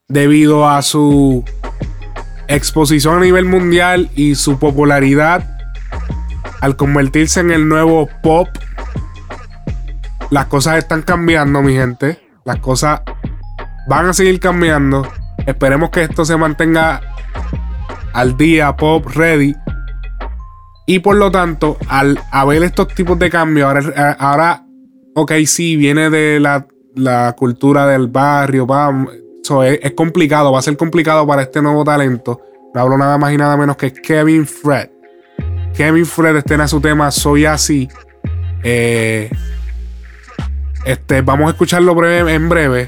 debido 0.08 0.68
a 0.68 0.82
su 0.82 1.44
exposición 2.48 3.18
a 3.18 3.22
nivel 3.22 3.46
mundial 3.46 4.10
y 4.16 4.36
su 4.36 4.60
popularidad, 4.60 5.58
al 6.62 6.76
convertirse 6.76 7.40
en 7.40 7.52
el 7.52 7.68
nuevo 7.68 8.08
pop, 8.22 8.48
las 10.30 10.46
cosas 10.48 10.78
están 10.78 11.02
cambiando, 11.02 11.62
mi 11.62 11.74
gente. 11.74 12.20
Las 12.46 12.60
cosas 12.60 13.02
van 13.88 14.08
a 14.08 14.14
seguir 14.14 14.40
cambiando. 14.40 15.08
Esperemos 15.46 15.90
que 15.90 16.04
esto 16.04 16.26
se 16.26 16.38
mantenga 16.38 17.02
al 18.14 18.38
día, 18.38 18.76
pop, 18.76 19.06
ready. 19.14 19.56
Y 20.86 21.00
por 21.00 21.16
lo 21.16 21.32
tanto, 21.32 21.78
al 21.88 22.20
haber 22.32 22.64
estos 22.64 22.90
tipos 22.90 23.18
de 23.18 23.30
cambios, 23.30 23.68
ahora, 23.68 24.12
ahora 24.20 24.64
ok, 25.14 25.32
sí, 25.46 25.76
viene 25.78 26.10
de 26.10 26.40
la, 26.40 26.68
la 26.96 27.34
cultura 27.38 27.88
del 27.88 28.08
barrio, 28.08 28.66
vamos. 28.66 29.14
So, 29.44 29.64
es, 29.64 29.92
complicado, 29.92 30.52
va 30.52 30.60
a 30.60 30.62
ser 30.62 30.78
complicado 30.78 31.28
para 31.28 31.42
este 31.42 31.62
nuevo 31.62 31.84
talento. 31.84 32.42
No 32.74 32.82
hablo 32.82 32.98
nada 32.98 33.18
más 33.18 33.34
y 33.34 33.38
nada 33.38 33.58
menos 33.58 33.76
que 33.76 33.92
Kevin 33.92 34.48
Fred. 34.48 34.90
Kevin 35.76 36.06
Fred 36.06 36.38
estrena 36.38 36.68
su 36.68 36.80
tema 36.80 37.12
Soy 37.12 37.46
Así. 37.46 37.90
Eh, 38.64 39.30
este, 40.86 41.22
vamos 41.22 41.48
a 41.48 41.52
escucharlo 41.52 41.92
en 42.06 42.50
breve, 42.50 42.88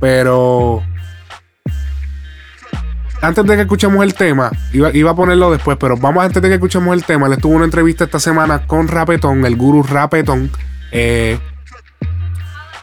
pero 0.00 0.82
antes 3.22 3.44
de 3.44 3.56
que 3.56 3.62
escuchemos 3.62 4.02
el 4.04 4.14
tema, 4.14 4.50
iba, 4.72 4.94
iba 4.94 5.10
a 5.10 5.14
ponerlo 5.16 5.50
después, 5.50 5.76
pero 5.80 5.96
vamos 5.96 6.24
antes 6.24 6.40
de 6.42 6.48
que 6.48 6.54
escuchemos 6.54 6.94
el 6.94 7.04
tema. 7.04 7.28
Le 7.28 7.34
estuvo 7.36 7.54
una 7.54 7.64
entrevista 7.64 8.04
esta 8.04 8.20
semana 8.20 8.66
con 8.66 8.88
Rapetón, 8.88 9.44
el 9.44 9.56
guru 9.56 9.82
Rapetón. 9.82 10.50
eh, 10.92 11.38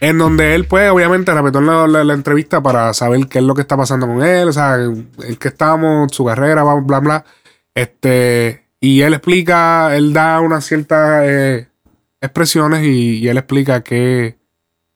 en 0.01 0.17
donde 0.17 0.53
él, 0.53 0.65
pues, 0.65 0.89
obviamente, 0.91 1.33
Rapetón 1.33 1.65
la, 1.65 1.87
la- 1.87 2.03
la 2.03 2.13
entrevista 2.13 2.61
para 2.61 2.93
saber 2.93 3.27
qué 3.27 3.39
es 3.39 3.45
lo 3.45 3.55
que 3.55 3.61
está 3.61 3.77
pasando 3.77 4.05
con 4.05 4.21
él, 4.21 4.49
o 4.49 4.51
sea, 4.51 4.75
en 4.75 5.07
qué 5.39 5.47
estamos, 5.47 6.11
su 6.11 6.25
carrera, 6.25 6.63
bla, 6.63 6.73
bla, 6.75 6.99
bla. 6.99 7.25
Este, 7.73 8.65
y 8.81 8.99
él 9.01 9.13
explica, 9.13 9.95
él 9.95 10.11
da 10.11 10.41
unas 10.41 10.65
ciertas 10.65 11.21
eh, 11.23 11.67
expresiones 12.19 12.83
y, 12.83 13.25
él 13.29 13.37
explica 13.37 13.81
que, 13.81 14.35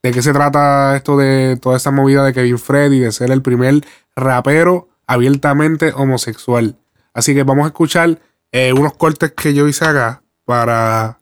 de 0.04 0.12
qué 0.12 0.22
se 0.22 0.34
trata 0.34 0.98
esto 0.98 1.16
de 1.18 1.58
toda 1.62 1.78
esta 1.78 1.92
movida 1.92 2.26
de 2.26 2.34
Kevin 2.34 2.60
Freddy, 2.60 3.00
de 3.00 3.14
ser 3.14 3.32
el 3.32 3.42
primer 3.42 3.86
rapero 4.14 4.90
abiertamente 5.08 5.92
homosexual. 5.94 6.76
Así 7.14 7.34
que 7.34 7.44
vamos 7.44 7.66
a 7.66 7.68
escuchar 7.68 8.20
eh, 8.52 8.74
unos 8.74 8.94
cortes 8.94 9.32
que 9.32 9.54
yo 9.54 9.68
hice 9.68 9.86
acá 9.86 10.22
para 10.46 11.18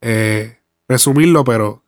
eh, 0.00 0.56
resumirlo, 0.88 1.44
pero, 1.44 1.82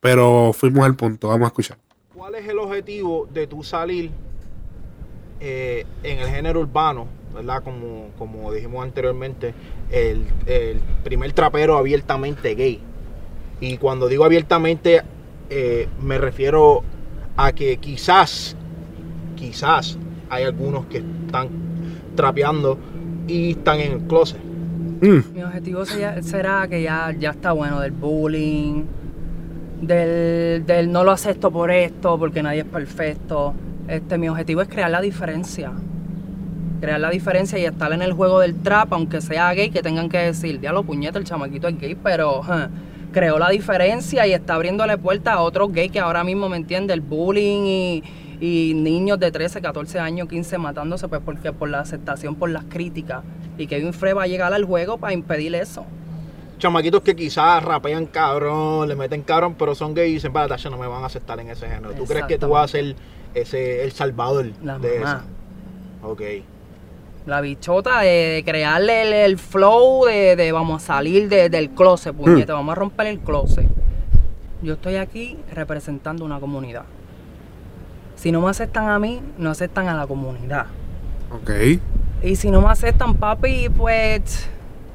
pero 0.00 0.52
fuimos 0.54 0.84
al 0.86 0.94
punto. 0.94 1.28
Vamos 1.28 1.44
a 1.44 1.48
escuchar. 1.48 1.76
¿Cuál 2.14 2.36
es 2.36 2.48
el 2.48 2.58
objetivo 2.58 3.28
de 3.32 3.46
tu 3.46 3.62
salir 3.62 4.10
eh, 5.40 5.84
en 6.02 6.18
el 6.20 6.28
género 6.28 6.60
urbano? 6.60 7.06
¿Verdad? 7.34 7.62
Como, 7.62 8.10
como 8.18 8.52
dijimos 8.52 8.82
anteriormente, 8.82 9.54
el, 9.90 10.26
el 10.46 10.80
primer 11.04 11.32
trapero 11.32 11.76
abiertamente 11.76 12.54
gay. 12.54 12.80
Y 13.60 13.76
cuando 13.76 14.08
digo 14.08 14.24
abiertamente, 14.24 15.02
eh, 15.50 15.88
me 16.00 16.16
refiero 16.18 16.82
a 17.36 17.52
que 17.52 17.76
quizás, 17.76 18.56
quizás 19.36 19.98
hay 20.30 20.44
algunos 20.44 20.86
que 20.86 20.98
están 20.98 21.48
trapeando 22.14 22.78
y 23.26 23.50
están 23.52 23.80
en 23.80 23.92
el 23.92 23.98
closet. 24.00 24.40
Mi 25.00 25.42
objetivo 25.42 25.84
sería- 25.84 26.22
será 26.22 26.66
que 26.68 26.82
ya, 26.82 27.14
ya 27.18 27.30
está 27.30 27.52
bueno 27.52 27.80
del 27.80 27.92
bullying, 27.92 28.84
del, 29.80 30.64
del 30.66 30.92
no 30.92 31.04
lo 31.04 31.10
acepto 31.12 31.50
por 31.50 31.70
esto, 31.70 32.18
porque 32.18 32.42
nadie 32.42 32.60
es 32.60 32.66
perfecto. 32.66 33.54
Este, 33.88 34.18
mi 34.18 34.28
objetivo 34.28 34.60
es 34.62 34.68
crear 34.68 34.90
la 34.90 35.00
diferencia. 35.00 35.72
Crear 36.80 37.00
la 37.00 37.10
diferencia 37.10 37.58
y 37.58 37.64
estar 37.64 37.92
en 37.92 38.02
el 38.02 38.12
juego 38.12 38.40
del 38.40 38.54
trap, 38.56 38.92
aunque 38.92 39.20
sea 39.20 39.52
gay, 39.52 39.70
que 39.70 39.82
tengan 39.82 40.08
que 40.08 40.18
decir, 40.18 40.60
diablo 40.60 40.82
puñeta, 40.82 41.18
el 41.18 41.24
chamaquito 41.24 41.68
es 41.68 41.78
gay, 41.78 41.94
pero 42.02 42.42
creó 43.12 43.38
la 43.38 43.48
diferencia 43.50 44.26
y 44.26 44.32
está 44.32 44.54
abriéndole 44.54 44.96
puerta 44.96 45.32
a 45.34 45.40
otros 45.42 45.72
gays 45.72 45.90
que 45.90 45.98
ahora 46.00 46.24
mismo 46.24 46.48
me 46.48 46.56
entiende, 46.56 46.94
el 46.94 47.00
bullying 47.00 47.62
y, 47.66 48.02
y 48.40 48.72
niños 48.74 49.18
de 49.20 49.30
13, 49.30 49.60
14 49.60 49.98
años, 49.98 50.28
15 50.28 50.56
matándose 50.58 51.06
pues 51.08 51.20
porque 51.24 51.52
por 51.52 51.68
la 51.68 51.80
aceptación, 51.80 52.34
por 52.36 52.50
las 52.50 52.64
críticas. 52.64 53.22
Y 53.58 53.66
Kevin 53.66 53.92
Frey 53.92 54.14
va 54.14 54.22
a 54.22 54.26
llegar 54.26 54.52
al 54.54 54.64
juego 54.64 54.96
para 54.98 55.12
impedir 55.12 55.54
eso. 55.54 55.84
Chamaquitos 56.58 57.02
que 57.02 57.14
quizás 57.16 57.62
rapean 57.62 58.06
cabrón, 58.06 58.88
le 58.88 58.94
meten 58.96 59.22
cabrón, 59.22 59.54
pero 59.58 59.74
son 59.74 59.94
gays 59.94 60.10
y 60.10 60.14
dicen, 60.14 60.32
para 60.32 60.56
no 60.70 60.76
me 60.78 60.86
van 60.86 61.02
a 61.02 61.06
aceptar 61.06 61.38
en 61.40 61.50
ese 61.50 61.66
género. 61.68 61.92
¿Tú 61.92 62.04
crees 62.04 62.24
que 62.26 62.38
tú 62.38 62.48
vas 62.48 62.64
a 62.64 62.68
ser 62.68 62.96
ese, 63.34 63.82
el 63.84 63.92
salvador 63.92 64.50
La 64.62 64.78
de 64.78 64.98
mamá. 65.00 65.24
eso? 66.02 66.08
Ok. 66.10 66.22
La 67.26 67.40
bichota 67.42 68.00
de, 68.00 68.08
de 68.08 68.44
crearle 68.44 69.02
el, 69.02 69.12
el 69.12 69.38
flow 69.38 70.06
de, 70.06 70.36
de 70.36 70.52
vamos 70.52 70.82
a 70.82 70.86
salir 70.86 71.28
de- 71.28 71.48
del 71.50 71.70
closet, 71.70 72.14
puñeta, 72.14 72.54
vamos 72.54 72.72
a 72.72 72.76
romper 72.76 73.06
el 73.08 73.20
closet. 73.20 73.66
Yo 74.62 74.74
estoy 74.74 74.96
aquí 74.96 75.36
representando 75.54 76.24
una 76.24 76.40
comunidad. 76.40 76.84
Si 78.20 78.30
no 78.32 78.42
me 78.42 78.50
aceptan 78.50 78.86
a 78.90 78.98
mí, 78.98 79.22
no 79.38 79.48
aceptan 79.48 79.88
a 79.88 79.94
la 79.94 80.06
comunidad. 80.06 80.66
Ok. 81.32 81.52
Y 82.22 82.36
si 82.36 82.50
no 82.50 82.60
me 82.60 82.68
aceptan, 82.68 83.14
papi, 83.14 83.70
pues 83.70 84.46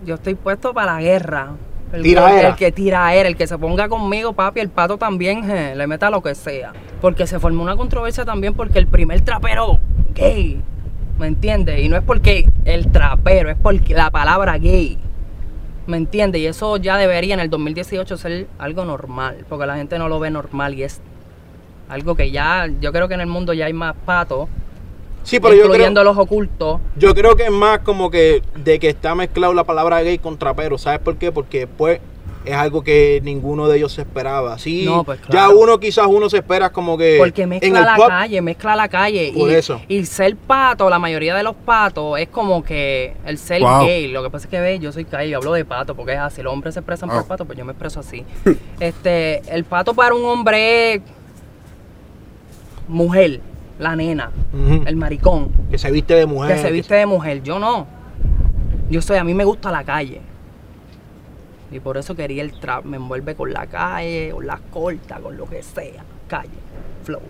yo 0.05 0.13
estoy 0.13 0.35
puesto 0.35 0.75
para 0.75 0.93
la 0.93 1.01
guerra. 1.01 1.53
El, 1.91 2.03
Tiraera. 2.03 2.49
el 2.49 2.55
que 2.55 2.71
tira 2.71 3.11
era, 3.15 3.27
el 3.27 3.35
que 3.35 3.47
se 3.47 3.57
ponga 3.57 3.89
conmigo, 3.89 4.33
papi, 4.33 4.59
el 4.59 4.69
pato 4.69 4.99
también, 4.99 5.43
je, 5.43 5.73
le 5.73 5.87
meta 5.87 6.11
lo 6.11 6.21
que 6.21 6.35
sea. 6.35 6.73
Porque 7.01 7.25
se 7.25 7.39
formó 7.39 7.63
una 7.63 7.75
controversia 7.75 8.25
también 8.25 8.53
porque 8.53 8.77
el 8.77 8.85
primer 8.85 9.21
trapero 9.21 9.79
gay, 10.13 10.61
¿me 11.17 11.25
entiendes? 11.25 11.83
Y 11.83 11.89
no 11.89 11.97
es 11.97 12.03
porque 12.03 12.47
el 12.63 12.91
trapero, 12.91 13.49
es 13.49 13.57
porque 13.57 13.95
la 13.95 14.11
palabra 14.11 14.59
gay, 14.59 14.99
¿me 15.87 15.97
entiendes? 15.97 16.41
Y 16.41 16.45
eso 16.45 16.77
ya 16.77 16.95
debería 16.95 17.33
en 17.33 17.39
el 17.39 17.49
2018 17.49 18.17
ser 18.17 18.45
algo 18.59 18.85
normal, 18.85 19.47
porque 19.49 19.65
la 19.65 19.77
gente 19.77 19.97
no 19.97 20.09
lo 20.09 20.19
ve 20.19 20.29
normal 20.29 20.75
y 20.75 20.83
es 20.83 21.01
algo 21.89 22.15
que 22.15 22.31
ya, 22.31 22.67
yo 22.81 22.91
creo 22.91 23.07
que 23.07 23.13
en 23.13 23.21
el 23.21 23.27
mundo 23.27 23.53
ya 23.53 23.65
hay 23.65 23.73
más 23.73 23.95
patos, 24.05 24.47
Sí, 25.23 25.39
pero 25.39 25.53
yo 25.55 25.61
creo, 25.61 25.73
incluyendo 25.73 26.03
los 26.03 26.17
ocultos. 26.19 26.79
yo 26.97 27.15
creo 27.15 27.35
que 27.35 27.45
es 27.45 27.51
más 27.51 27.79
como 27.79 28.11
que 28.11 28.43
de 28.63 28.77
que 28.79 28.89
está 28.89 29.15
mezclado 29.15 29.53
la 29.55 29.63
palabra 29.63 30.01
gay 30.03 30.19
con 30.19 30.37
trapero. 30.37 30.77
¿Sabes 30.77 30.99
por 30.99 31.15
qué? 31.17 31.31
Porque 31.31 31.65
pues 31.65 31.99
es 32.45 32.53
algo 32.53 32.83
que 32.83 33.21
ninguno 33.23 33.67
de 33.67 33.77
ellos 33.77 33.91
se 33.91 34.01
esperaba. 34.03 34.59
Sí, 34.59 34.85
No, 34.85 35.03
pues, 35.03 35.19
ya 35.21 35.25
claro. 35.47 35.57
uno 35.57 35.79
quizás 35.79 36.05
uno 36.07 36.29
se 36.29 36.37
espera 36.37 36.69
como 36.71 36.95
que 36.95 37.15
Porque 37.17 37.41
en 37.41 37.49
mezcla 37.49 37.79
el 37.79 37.85
la 37.85 37.95
pop, 37.95 38.07
calle, 38.07 38.39
mezcla 38.43 38.75
la 38.75 38.87
calle. 38.87 39.33
Por 39.35 39.49
y, 39.49 39.55
eso. 39.55 39.81
y 39.87 40.05
ser 40.05 40.35
pato, 40.35 40.91
la 40.91 40.99
mayoría 40.99 41.33
de 41.35 41.41
los 41.41 41.55
patos, 41.55 42.19
es 42.19 42.27
como 42.27 42.63
que 42.63 43.15
el 43.25 43.39
ser 43.39 43.63
Wow. 43.63 43.85
gay. 43.87 44.07
Lo 44.09 44.21
que 44.21 44.29
pasa 44.29 44.45
es 44.45 44.51
que 44.51 44.59
ve, 44.59 44.77
yo 44.77 44.91
soy 44.91 45.07
gay, 45.11 45.31
yo 45.31 45.37
hablo 45.39 45.53
de 45.53 45.65
pato, 45.65 45.95
porque 45.95 46.13
es 46.13 46.19
así. 46.19 46.43
Los 46.43 46.53
hombres 46.53 46.75
se 46.75 46.81
expresan 46.81 47.09
por 47.09 47.25
pato, 47.25 47.45
pues 47.45 47.57
yo 47.57 47.65
me 47.65 47.71
expreso 47.71 47.99
así. 47.99 48.23
este, 48.79 49.41
el 49.51 49.63
pato 49.63 49.95
para 49.95 50.13
un 50.13 50.23
hombre 50.25 50.93
es 50.93 51.01
mujer, 52.87 53.41
la 53.79 53.95
nena, 53.95 54.31
el 54.85 54.95
maricón. 54.95 55.49
que 55.69 55.77
se 55.77 55.91
viste 55.91 56.15
de 56.15 56.25
mujer. 56.25 56.55
que 56.55 56.61
se 56.61 56.71
viste 56.71 56.95
de 56.95 57.05
mujer. 57.05 57.41
Yo 57.43 57.59
no. 57.59 57.87
Yo 58.89 59.01
soy, 59.01 59.17
a 59.17 59.23
mí 59.23 59.33
me 59.33 59.43
gusta 59.43 59.71
la 59.71 59.83
calle. 59.83 60.21
Y 61.71 61.79
por 61.79 61.97
eso 61.97 62.15
quería 62.15 62.43
el 62.43 62.57
trap. 62.59 62.85
Me 62.85 62.97
envuelve 62.97 63.35
con 63.35 63.51
la 63.51 63.65
calle, 63.67 64.31
con 64.31 64.45
las 64.45 64.61
cortas, 64.71 65.19
con 65.19 65.35
lo 65.35 65.45
que 65.45 65.61
sea. 65.63 66.03
Calle, 66.27 66.49
flow. 67.03 67.21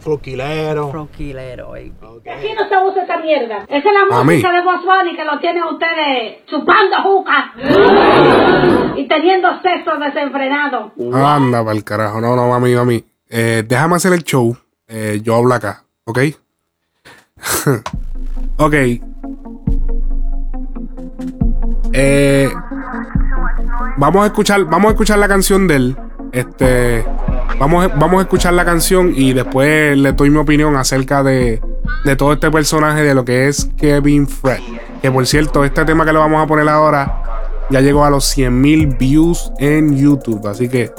Floquilero. 0.00 0.90
Floquilero, 0.90 1.70
baby. 1.70 1.92
Aquí 2.30 2.48
no 2.54 2.68
se 2.68 2.86
usa 2.88 3.02
esa 3.02 3.18
mierda. 3.18 3.64
Esa 3.68 3.76
es 3.76 3.84
la 3.84 4.16
A 4.16 4.24
mí. 4.24 4.34
música 4.34 4.52
de 4.52 4.60
Bunny 4.62 5.16
que 5.16 5.24
lo 5.24 5.38
tienen 5.40 5.62
ustedes 5.64 6.46
chupando 6.46 6.96
juca 7.02 7.52
y 8.96 9.08
teniendo 9.08 9.48
sexo 9.60 9.90
desenfrenado. 9.98 10.92
Anda 11.12 11.64
para 11.64 11.76
el 11.76 11.84
carajo. 11.84 12.20
No, 12.20 12.36
no, 12.36 12.48
mami, 12.48 12.74
mami. 12.74 13.04
Eh, 13.28 13.64
déjame 13.66 13.96
hacer 13.96 14.12
el 14.12 14.22
show. 14.22 14.56
Eh, 14.88 15.20
yo 15.22 15.36
hablo 15.36 15.54
acá, 15.54 15.84
¿ok? 16.04 16.18
ok. 18.56 18.74
Eh, 21.92 22.50
vamos 23.98 24.22
a 24.22 24.26
escuchar, 24.26 24.64
vamos 24.64 24.88
a 24.88 24.92
escuchar 24.92 25.18
la 25.18 25.28
canción 25.28 25.68
de 25.68 25.76
él. 25.76 25.96
Este, 26.32 27.04
vamos, 27.58 27.90
vamos 27.98 28.18
a 28.18 28.22
escuchar 28.22 28.54
la 28.54 28.64
canción 28.64 29.12
y 29.14 29.34
después 29.34 29.96
le 29.96 30.12
doy 30.12 30.30
mi 30.30 30.38
opinión 30.38 30.74
acerca 30.76 31.22
de, 31.22 31.60
de 32.04 32.16
todo 32.16 32.32
este 32.32 32.50
personaje 32.50 33.02
de 33.02 33.14
lo 33.14 33.26
que 33.26 33.48
es 33.48 33.68
Kevin 33.76 34.26
Fred. 34.26 34.60
Que 35.02 35.10
por 35.10 35.26
cierto, 35.26 35.64
este 35.64 35.84
tema 35.84 36.06
que 36.06 36.12
le 36.14 36.18
vamos 36.18 36.42
a 36.42 36.46
poner 36.46 36.68
ahora 36.68 37.24
ya 37.70 37.82
llegó 37.82 38.04
a 38.04 38.10
los 38.10 38.36
100.000 38.36 38.98
views 38.98 39.52
en 39.58 39.96
YouTube. 39.96 40.46
Así 40.46 40.68
que 40.68 40.90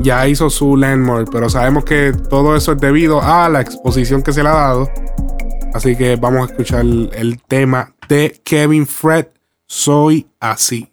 ya 0.00 0.26
hizo 0.26 0.50
su 0.50 0.76
landmark, 0.76 1.28
pero 1.30 1.48
sabemos 1.48 1.84
que 1.84 2.12
todo 2.12 2.56
eso 2.56 2.72
es 2.72 2.78
debido 2.78 3.22
a 3.22 3.48
la 3.48 3.60
exposición 3.60 4.22
que 4.22 4.32
se 4.32 4.42
le 4.42 4.48
ha 4.48 4.54
dado. 4.54 4.88
Así 5.74 5.96
que 5.96 6.16
vamos 6.16 6.48
a 6.48 6.52
escuchar 6.52 6.80
el, 6.80 7.10
el 7.14 7.40
tema 7.42 7.94
de 8.08 8.40
Kevin 8.44 8.86
Fred, 8.86 9.26
Soy 9.66 10.26
así. 10.40 10.90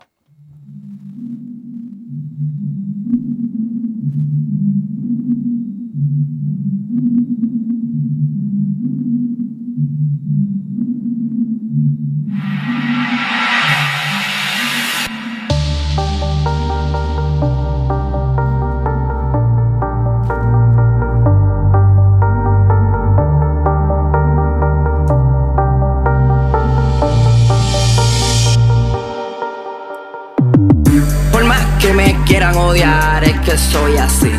Que 33.47 33.57
soy 33.57 33.95
así. 33.95 34.31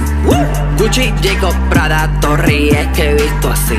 Gucci, 0.76 1.14
Jacob, 1.22 1.54
Prada, 1.70 2.10
Torri, 2.20 2.68
es 2.68 2.86
que 2.88 3.10
he 3.10 3.14
visto 3.14 3.50
así. 3.50 3.76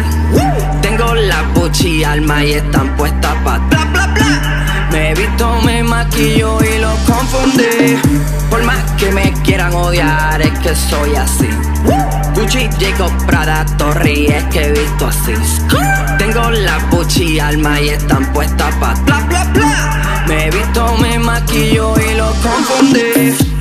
Tengo 0.82 1.14
la 1.14 1.44
Gucci 1.54 2.04
alma 2.04 2.44
y 2.44 2.54
están 2.54 2.96
puestas 2.98 3.36
pa' 3.44 3.60
bla 3.60 3.86
bla 3.86 4.08
bla. 4.08 4.88
Me 4.92 5.12
he 5.12 5.14
visto, 5.14 5.62
me 5.62 5.84
maquillo 5.84 6.58
y 6.64 6.80
lo 6.80 6.96
confundí. 7.06 8.00
Por 8.50 8.64
más 8.64 8.84
que 8.98 9.12
me 9.12 9.32
quieran 9.44 9.72
odiar, 9.76 10.42
es 10.42 10.58
que 10.60 10.76
soy 10.76 11.16
así. 11.16 11.50
Gucci, 12.34 12.68
Jacob, 12.80 13.12
Prada, 13.28 13.66
Torri, 13.78 14.28
es 14.28 14.44
que 14.46 14.66
he 14.66 14.72
visto 14.72 15.06
así. 15.06 15.34
Tengo 16.18 16.50
la 16.50 16.80
Gucci 16.90 17.40
alma 17.40 17.80
y 17.80 17.90
están 17.90 18.26
puestas 18.34 18.74
pa' 18.78 18.96
bla 19.06 19.20
bla 19.28 19.44
bla. 19.54 20.24
Me 20.28 20.48
he 20.48 20.50
visto, 20.50 20.98
me 20.98 21.20
maquillo 21.20 21.94
y 22.00 22.16
lo 22.16 22.34
confundí. 22.42 23.59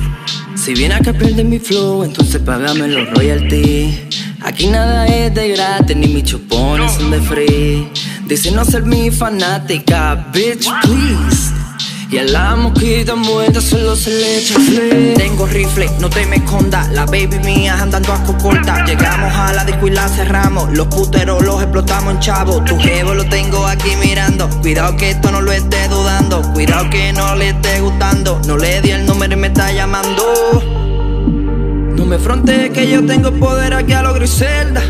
Si 0.61 0.73
viene 0.73 0.95
a 0.95 0.99
que 0.99 1.13
pierde 1.13 1.45
mi 1.45 1.57
flow, 1.57 2.03
entonces 2.03 2.41
págame 2.41 2.89
los 2.89 3.09
royalties. 3.11 3.95
Aquí 4.41 4.67
nada 4.67 5.07
es 5.07 5.33
de 5.33 5.49
gratis, 5.49 5.95
ni 5.95 6.07
mis 6.07 6.25
chupones 6.25 6.91
son 6.91 7.11
de 7.11 7.21
free. 7.21 7.89
Dicen 8.25 8.55
no 8.55 8.65
ser 8.65 8.83
mi 8.83 9.09
fanática, 9.09 10.27
bitch, 10.33 10.67
please. 10.81 11.38
Y 12.11 12.17
a 12.17 12.23
la 12.23 12.55
mosquita 12.55 13.13
muerta 13.13 13.61
solo 13.61 13.95
se 13.95 14.09
le 14.09 14.39
echa 14.39 14.55
flea. 14.59 15.13
Tengo 15.13 15.45
rifle, 15.45 15.87
no 15.99 16.09
te 16.09 16.25
me 16.25 16.37
esconda. 16.37 16.89
La 16.91 17.05
baby 17.05 17.37
mía 17.45 17.77
andando 17.79 18.11
a 18.11 18.23
corta. 18.23 18.83
Llegamos 18.83 19.31
a 19.35 19.53
la 19.53 19.63
disco 19.63 19.87
y 19.87 19.91
la 19.91 20.09
cerramos. 20.09 20.75
Los 20.75 20.87
puteros 20.87 21.43
los 21.43 21.61
explotamos 21.61 22.15
en 22.15 22.19
chavo. 22.19 22.63
Tu 22.63 22.79
jevo 22.79 23.13
lo 23.13 23.29
tengo 23.29 23.63
aquí 23.67 23.91
mirando. 24.03 24.49
Cuidado 24.61 24.97
que 24.97 25.11
esto 25.11 25.31
no 25.31 25.41
lo 25.41 25.51
esté 25.51 25.87
dudando. 25.87 26.41
Cuidado 26.53 26.89
que 26.89 27.13
no 27.13 27.35
le 27.35 27.49
esté 27.49 27.79
gustando. 27.79 28.41
No 28.47 28.57
le 28.57 28.81
di 28.81 28.89
el 28.89 29.05
número 29.05 29.33
y 29.33 29.37
me 29.37 29.47
está 29.47 29.71
llamando. 29.71 30.23
No 31.95 32.05
me 32.05 32.17
fronte 32.17 32.71
que 32.71 32.89
yo 32.89 33.05
tengo 33.05 33.31
poder 33.33 33.75
aquí 33.75 33.93
a 33.93 34.01
lo 34.01 34.15
Griselda. 34.15 34.81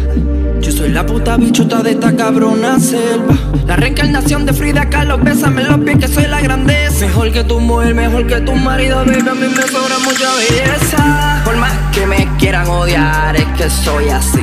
Yo 0.61 0.71
soy 0.71 0.89
la 0.89 1.05
puta 1.05 1.37
bichota 1.37 1.81
de 1.81 1.91
esta 1.91 2.15
cabrona 2.15 2.79
selva. 2.79 3.35
La 3.65 3.75
reencarnación 3.75 4.45
de 4.45 4.53
Frida 4.53 4.89
Kahlo, 4.89 5.17
bésame 5.17 5.63
los 5.63 5.79
pies 5.79 5.97
que 5.99 6.07
soy 6.07 6.25
la 6.27 6.41
grandeza. 6.41 7.05
Mejor 7.05 7.31
que 7.31 7.43
tu 7.43 7.59
mujer, 7.59 7.95
mejor 7.95 8.27
que 8.27 8.41
tu 8.41 8.53
marido, 8.55 8.97
baby, 9.05 9.19
a 9.19 9.33
mí 9.33 9.47
me 9.47 9.63
sobra 9.63 9.99
mucha 9.99 10.29
belleza. 10.35 11.41
Por 11.45 11.55
más 11.57 11.73
que 11.93 12.05
me 12.05 12.27
quieran 12.37 12.67
odiar, 12.67 13.35
es 13.35 13.45
que 13.57 13.69
soy 13.69 14.09
así. 14.09 14.41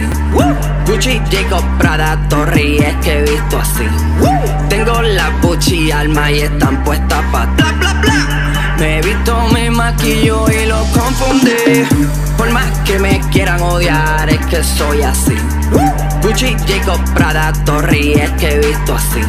Gucci, 0.87 1.21
Jacob, 1.31 1.65
Prada, 1.79 2.19
Torri, 2.29 2.79
es 2.79 2.95
que 3.05 3.19
he 3.19 3.23
visto 3.23 3.59
así. 3.59 3.85
Tengo 4.69 5.03
la 5.03 5.31
Gucci 5.43 5.91
alma 5.91 6.31
y 6.31 6.41
están 6.41 6.83
puestas 6.85 7.23
pa' 7.33 7.47
bla 7.47 7.73
bla 7.73 7.93
bla. 7.95 8.77
Me 8.79 8.99
he 8.99 9.03
visto, 9.03 9.49
me 9.53 9.71
maquillo 9.71 10.47
y 10.51 10.67
lo 10.67 10.85
confundí. 10.93 11.85
Por 12.37 12.51
más 12.51 12.71
que 12.85 12.99
me 12.99 13.21
quieran 13.33 13.63
odiar, 13.63 14.29
es 14.29 14.45
que 14.47 14.63
soy 14.63 15.03
así. 15.03 15.35
Gucci, 16.23 16.57
Jacob, 16.67 17.01
Prada, 17.15 17.53
Torri, 17.65 18.13
es 18.15 18.31
que 18.33 18.55
he 18.55 18.59
visto 18.59 18.95
así. 18.95 19.21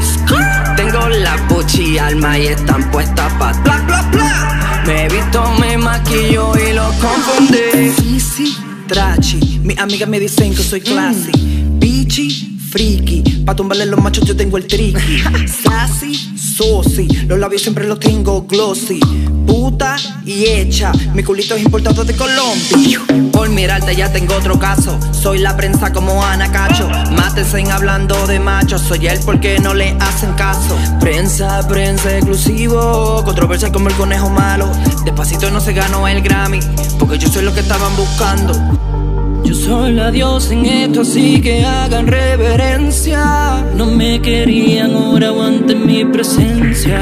Tengo 0.75 1.07
la 1.07 1.37
Gucci 1.49 1.97
alma 1.97 2.37
y 2.37 2.47
están 2.47 2.89
puestas 2.91 3.31
pa' 3.33 3.53
bla 3.63 3.77
bla 3.85 4.01
bla. 4.11 4.83
Me 4.85 5.05
he 5.05 5.09
visto, 5.09 5.43
me 5.59 5.77
maquillo 5.77 6.53
y 6.57 6.73
lo 6.73 6.91
confundí. 6.99 8.13
Easy, 8.13 8.57
trachi, 8.87 9.59
mis 9.63 9.77
amigas 9.77 10.09
me 10.09 10.19
dicen 10.19 10.55
que 10.55 10.63
soy 10.63 10.81
classy. 10.81 11.31
Bichi, 11.79 12.56
friki, 12.69 13.43
pa' 13.45 13.55
tumbarle 13.55 13.85
los 13.85 14.01
machos 14.01 14.25
yo 14.25 14.35
tengo 14.35 14.57
el 14.57 14.67
tricky. 14.67 15.23
Sassy, 15.63 16.13
saucy, 16.37 17.07
los 17.27 17.39
labios 17.39 17.61
siempre 17.61 17.87
los 17.87 17.99
tengo 17.99 18.43
glossy. 18.43 18.99
Puta 19.45 19.95
y 20.25 20.45
hecha, 20.45 20.91
mi 21.13 21.23
culito 21.23 21.55
es 21.55 21.63
importado 21.63 22.03
de 22.03 22.15
Colombia. 22.15 23.01
Por 23.31 23.49
mirarte 23.49 23.95
ya 23.95 24.11
tengo 24.11 24.35
otro 24.35 24.59
caso. 24.59 24.97
Soy 25.11 25.39
la 25.39 25.55
prensa 25.55 25.93
como 25.93 26.23
Ana 26.23 26.51
Cacho. 26.51 26.89
Mátense 27.15 27.63
hablando 27.71 28.27
de 28.27 28.39
machos. 28.39 28.81
Soy 28.81 29.07
él 29.07 29.19
porque 29.25 29.59
no 29.59 29.73
le 29.73 29.95
hacen 29.99 30.33
caso. 30.33 30.77
Prensa, 30.99 31.65
prensa 31.67 32.15
exclusivo. 32.17 33.23
Controversia 33.23 33.71
como 33.71 33.89
el 33.89 33.95
conejo 33.95 34.29
malo. 34.29 34.69
Despacito 35.05 35.49
no 35.51 35.61
se 35.61 35.73
ganó 35.73 36.07
el 36.07 36.21
Grammy. 36.21 36.59
Porque 36.99 37.17
yo 37.17 37.29
soy 37.29 37.43
lo 37.43 37.53
que 37.53 37.61
estaban 37.61 37.95
buscando. 37.95 39.06
Yo 39.43 39.53
soy 39.53 39.93
la 39.93 40.11
diosa 40.11 40.53
en 40.53 40.65
esto, 40.65 41.01
así 41.01 41.41
que 41.41 41.65
hagan 41.65 42.07
reverencia. 42.07 43.63
No 43.75 43.85
me 43.85 44.21
querían, 44.21 44.95
ahora 44.95 45.27
aguanten 45.27 45.85
mi 45.85 46.03
presencia. 46.05 46.99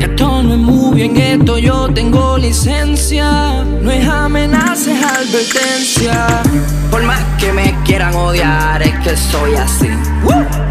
Esto 0.00 0.42
no 0.42 0.54
es 0.54 0.58
muy 0.58 0.96
bien, 0.96 1.16
esto 1.16 1.58
yo 1.58 1.88
tengo 1.92 2.38
licencia. 2.38 3.64
No 3.82 3.90
es 3.90 4.06
amenaza, 4.08 4.92
es 4.92 5.04
advertencia. 5.04 6.42
Por 6.90 7.02
más 7.04 7.22
que 7.38 7.52
me 7.52 7.76
quieran 7.84 8.14
odiar, 8.14 8.82
es 8.82 8.94
que 9.00 9.16
soy 9.16 9.54
así. 9.54 9.88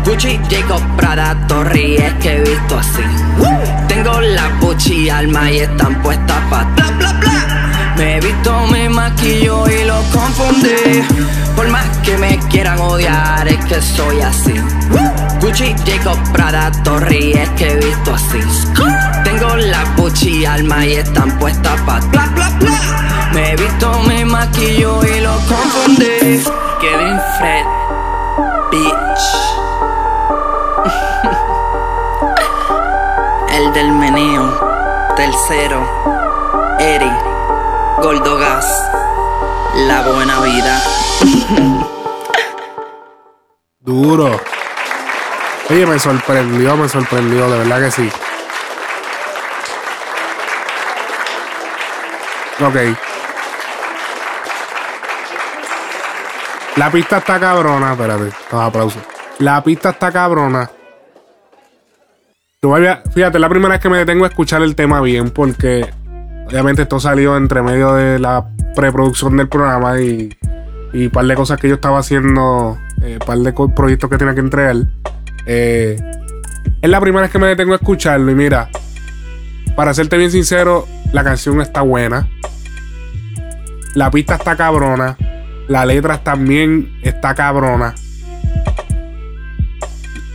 Gucci, 0.06 0.40
Jacob, 0.50 0.82
Prada, 0.98 1.36
Torri, 1.48 1.96
es 1.96 2.14
que 2.16 2.36
he 2.36 2.42
visto 2.42 2.78
así. 2.78 3.04
Tengo 3.88 4.22
la 4.22 4.50
Gucci 4.60 5.10
alma 5.10 5.52
y 5.52 5.60
están 5.60 6.02
puestas 6.02 6.42
pa' 6.50 6.64
bla 6.76 6.92
bla 6.92 7.14
bla. 7.14 7.75
Me 7.98 8.18
he 8.18 8.20
visto, 8.20 8.68
me 8.68 8.90
maquillo 8.90 9.66
y 9.70 9.86
lo 9.86 10.04
confundí. 10.12 11.02
Por 11.56 11.70
más 11.70 11.86
que 12.00 12.18
me 12.18 12.38
quieran 12.50 12.78
odiar, 12.80 13.48
es 13.48 13.64
que 13.66 13.82
soy 13.82 14.20
así. 14.22 14.54
Gucci, 15.40 15.74
Jacob, 15.86 16.18
Prada, 16.34 16.72
Torri, 16.84 17.32
es 17.34 17.50
que 17.52 17.72
he 17.72 17.78
visto 17.78 18.14
así. 18.14 18.42
Tengo 19.24 19.56
la 19.56 19.86
Gucci 19.96 20.44
alma 20.46 20.86
y 20.86 20.96
están 20.96 21.40
puestas 21.40 21.80
pa' 21.82 22.02
bla 22.12 22.26
bla 22.36 22.50
bla. 22.60 23.30
Me 23.34 23.52
he 23.52 23.56
visto, 23.56 24.02
me 24.04 24.26
maquillo 24.26 25.02
y 25.06 25.22
lo 25.22 25.40
confundí. 25.48 26.44
Kevin 26.82 27.18
Fred, 27.38 27.66
bitch. 28.72 29.26
El 33.56 33.72
del 33.74 33.92
meneo, 33.94 34.44
tercero, 35.16 35.80
Eri. 36.78 37.35
Goldogas, 38.02 38.66
la 39.88 40.02
buena 40.08 40.40
vida. 40.42 40.82
Duro. 43.80 44.40
Oye, 45.70 45.86
me 45.86 45.98
sorprendió, 46.00 46.76
me 46.78 46.88
sorprendió, 46.90 47.50
de 47.50 47.58
verdad 47.60 47.80
que 47.82 47.92
sí. 47.92 48.12
Ok. 52.62 52.98
La 56.76 56.92
pista 56.92 57.18
está 57.18 57.40
cabrona. 57.40 57.94
Espérate, 57.94 58.24
los 58.52 58.62
aplausos. 58.62 59.02
La 59.40 59.64
pista 59.64 59.90
está 59.92 60.12
cabrona. 60.12 60.70
Yo 62.62 62.70
voy 62.70 62.86
a- 62.88 63.02
fíjate, 63.14 63.40
la 63.40 63.50
primera 63.50 63.74
vez 63.74 63.82
que 63.82 63.90
me 63.90 63.98
detengo 64.00 64.26
a 64.26 64.28
escuchar 64.30 64.62
el 64.62 64.76
tema 64.76 65.00
bien, 65.02 65.30
porque 65.32 65.92
obviamente 66.48 66.84
esto 66.84 67.00
salió 67.00 67.38
entre 67.38 67.62
medio 67.62 67.94
de 67.94 68.20
la 68.20 68.48
preproducción 68.76 69.38
del 69.38 69.48
programa 69.48 70.00
y, 70.00 70.30
y 70.94 71.10
par 71.10 71.26
de 71.26 71.36
cosas 71.36 71.60
que 71.60 71.68
yo 71.68 71.76
estaba 71.76 72.00
haciendo, 72.00 72.78
un 72.98 73.20
par 73.26 73.38
de 73.38 73.54
proyectos 73.76 74.10
que 74.10 74.18
tenía 74.18 74.34
que 74.34 74.40
entregar. 74.42 74.76
Eh, 75.46 75.98
es 76.82 76.90
la 76.90 77.00
primera 77.00 77.24
vez 77.24 77.32
que 77.32 77.40
me 77.40 77.48
detengo 77.48 77.74
a 77.74 77.78
escucharlo 77.78 78.32
y 78.32 78.36
mira, 78.36 78.70
para 79.76 79.94
serte 79.94 80.18
bien 80.18 80.32
sincero, 80.32 80.88
la 81.12 81.24
canción 81.24 81.62
está 81.62 81.82
buena. 81.82 82.30
La 83.94 84.12
pista 84.12 84.36
está 84.36 84.56
cabrona. 84.56 85.18
La 85.68 85.86
letra 85.86 86.24
también 86.24 87.00
está 87.02 87.34
cabrona. 87.34 87.96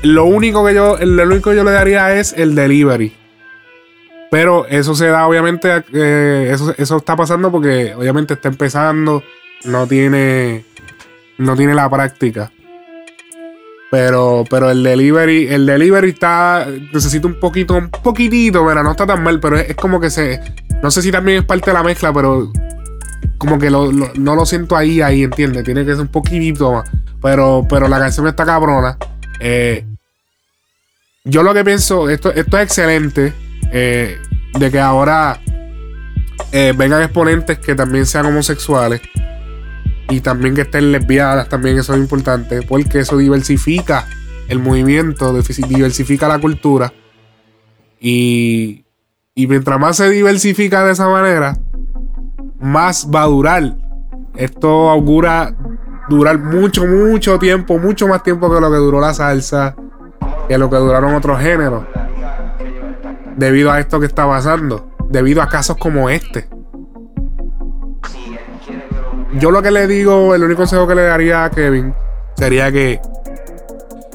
Lo 0.03 0.25
único 0.25 0.65
que 0.65 0.75
yo, 0.75 0.97
lo 0.99 1.25
único 1.25 1.51
que 1.51 1.57
yo 1.57 1.65
le 1.65 1.71
daría 1.71 2.19
es 2.19 2.33
el 2.33 2.55
delivery. 2.55 3.15
Pero 4.31 4.66
eso 4.66 4.95
se 4.95 5.07
da, 5.07 5.26
obviamente, 5.26 5.83
eh, 5.93 6.51
eso, 6.53 6.72
eso 6.78 6.97
está 6.99 7.16
pasando 7.16 7.51
porque 7.51 7.95
obviamente 7.97 8.35
está 8.35 8.49
empezando. 8.49 9.22
No 9.64 9.87
tiene. 9.87 10.64
No 11.39 11.57
tiene 11.57 11.74
la 11.74 11.91
práctica. 11.91 12.51
Pero, 13.91 14.45
pero 14.49 14.70
el 14.70 14.85
delivery, 14.85 15.49
el 15.49 15.66
delivery 15.66 16.11
está. 16.11 16.66
Necesita 16.93 17.26
un 17.26 17.41
poquito, 17.41 17.74
un 17.74 17.91
poquitito, 17.91 18.64
pero 18.64 18.83
no 18.85 18.93
está 18.93 19.05
tan 19.07 19.22
mal. 19.22 19.41
Pero 19.41 19.57
es, 19.59 19.74
como 19.74 20.01
que 20.01 20.11
se. 20.11 20.41
No 20.83 20.91
sé 20.91 21.03
si 21.03 21.11
también 21.11 21.39
es 21.39 21.45
parte 21.45 21.70
de 21.70 21.74
la 21.74 21.83
mezcla, 21.83 22.12
pero. 22.12 22.53
Como 23.37 23.59
que 23.59 23.70
lo- 23.70 23.91
no 23.91 24.35
lo 24.37 24.47
siento 24.47 24.76
ahí, 24.76 25.01
ahí, 25.01 25.22
¿entiendes? 25.24 25.64
Tiene 25.64 25.85
que 25.85 25.93
ser 25.93 26.03
un 26.03 26.09
poquitito 26.09 26.72
más. 26.72 26.89
Pero, 27.20 27.66
pero 27.68 27.89
la 27.89 27.99
canción 27.99 28.26
está 28.28 28.45
cabrona. 28.45 28.97
Eh, 29.41 29.85
yo 31.24 31.43
lo 31.43 31.53
que 31.55 31.64
pienso, 31.64 32.09
esto, 32.11 32.33
esto 32.33 32.59
es 32.59 32.64
excelente. 32.64 33.33
Eh, 33.73 34.18
de 34.59 34.71
que 34.71 34.81
ahora 34.81 35.41
eh, 36.53 36.73
vengan 36.77 37.03
exponentes 37.03 37.59
que 37.59 37.75
también 37.75 38.07
sean 38.07 38.27
homosexuales. 38.27 39.01
Y 40.09 40.21
también 40.21 40.57
que 40.57 40.62
estén 40.62 40.91
lesbianas, 40.91 41.49
también 41.49 41.79
eso 41.79 41.95
es 41.95 42.01
importante. 42.01 42.62
Porque 42.62 43.01
eso 43.01 43.16
diversifica 43.16 44.07
el 44.49 44.59
movimiento, 44.59 45.33
diversifica 45.33 46.27
la 46.27 46.41
cultura. 46.41 46.93
Y, 48.01 48.85
y 49.35 49.47
mientras 49.47 49.79
más 49.79 49.97
se 49.97 50.11
diversifica 50.11 50.85
de 50.85 50.93
esa 50.93 51.09
manera, 51.09 51.57
más 52.59 53.09
va 53.14 53.23
a 53.23 53.27
durar. 53.27 53.77
Esto 54.37 54.91
augura 54.91 55.55
durar 56.09 56.39
mucho, 56.39 56.87
mucho 56.87 57.39
tiempo, 57.39 57.79
mucho 57.79 58.09
más 58.09 58.23
tiempo 58.23 58.53
que 58.53 58.61
lo 58.61 58.71
que 58.71 58.77
duró 58.79 59.01
la 59.01 59.14
salsa, 59.14 59.77
que 60.49 60.59
lo 60.59 60.68
que 60.68 60.77
duraron 60.77 61.14
otros 61.14 61.41
géneros. 61.41 61.85
Debido 63.41 63.72
a 63.72 63.80
esto 63.80 63.99
que 63.99 64.05
está 64.05 64.26
pasando. 64.26 64.91
Debido 65.09 65.41
a 65.41 65.49
casos 65.49 65.78
como 65.78 66.11
este. 66.11 66.47
Yo 69.38 69.51
lo 69.51 69.62
que 69.62 69.70
le 69.70 69.86
digo, 69.86 70.34
el 70.34 70.45
único 70.45 70.59
consejo 70.59 70.86
que 70.86 70.95
le 70.95 71.05
daría 71.05 71.45
a 71.45 71.51
Kevin 71.51 71.95
sería 72.36 72.70
que 72.70 73.01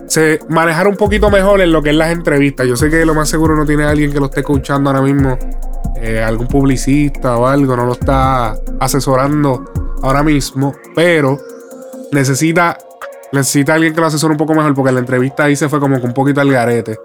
se 0.05 0.39
manejara 0.47 0.87
un 0.87 0.95
poquito 0.95 1.31
mejor 1.31 1.59
en 1.61 1.71
lo 1.71 1.81
que 1.81 1.89
es 1.89 1.95
las 1.95 2.11
entrevistas. 2.11 2.67
Yo 2.67 2.75
sé 2.75 2.91
que 2.91 3.03
lo 3.03 3.15
más 3.15 3.27
seguro 3.27 3.55
no 3.55 3.65
tiene 3.65 3.85
alguien 3.85 4.13
que 4.13 4.19
lo 4.19 4.27
esté 4.27 4.41
escuchando 4.41 4.91
ahora 4.91 5.01
mismo, 5.01 5.39
eh, 5.95 6.21
algún 6.21 6.47
publicista 6.47 7.35
o 7.35 7.47
algo, 7.47 7.75
no 7.75 7.87
lo 7.87 7.93
está 7.93 8.55
asesorando 8.79 9.65
ahora 10.03 10.21
mismo, 10.21 10.75
pero 10.93 11.39
necesita, 12.11 12.77
necesita 13.31 13.73
alguien 13.73 13.95
que 13.95 14.01
lo 14.01 14.05
asesore 14.05 14.33
un 14.33 14.37
poco 14.37 14.53
mejor 14.53 14.75
porque 14.75 14.91
la 14.91 14.99
entrevista 14.99 15.45
ahí 15.45 15.55
se 15.55 15.67
fue 15.67 15.79
como 15.79 15.99
que 15.99 16.05
un 16.05 16.13
poquito 16.13 16.41
al 16.41 16.51
garete. 16.51 16.99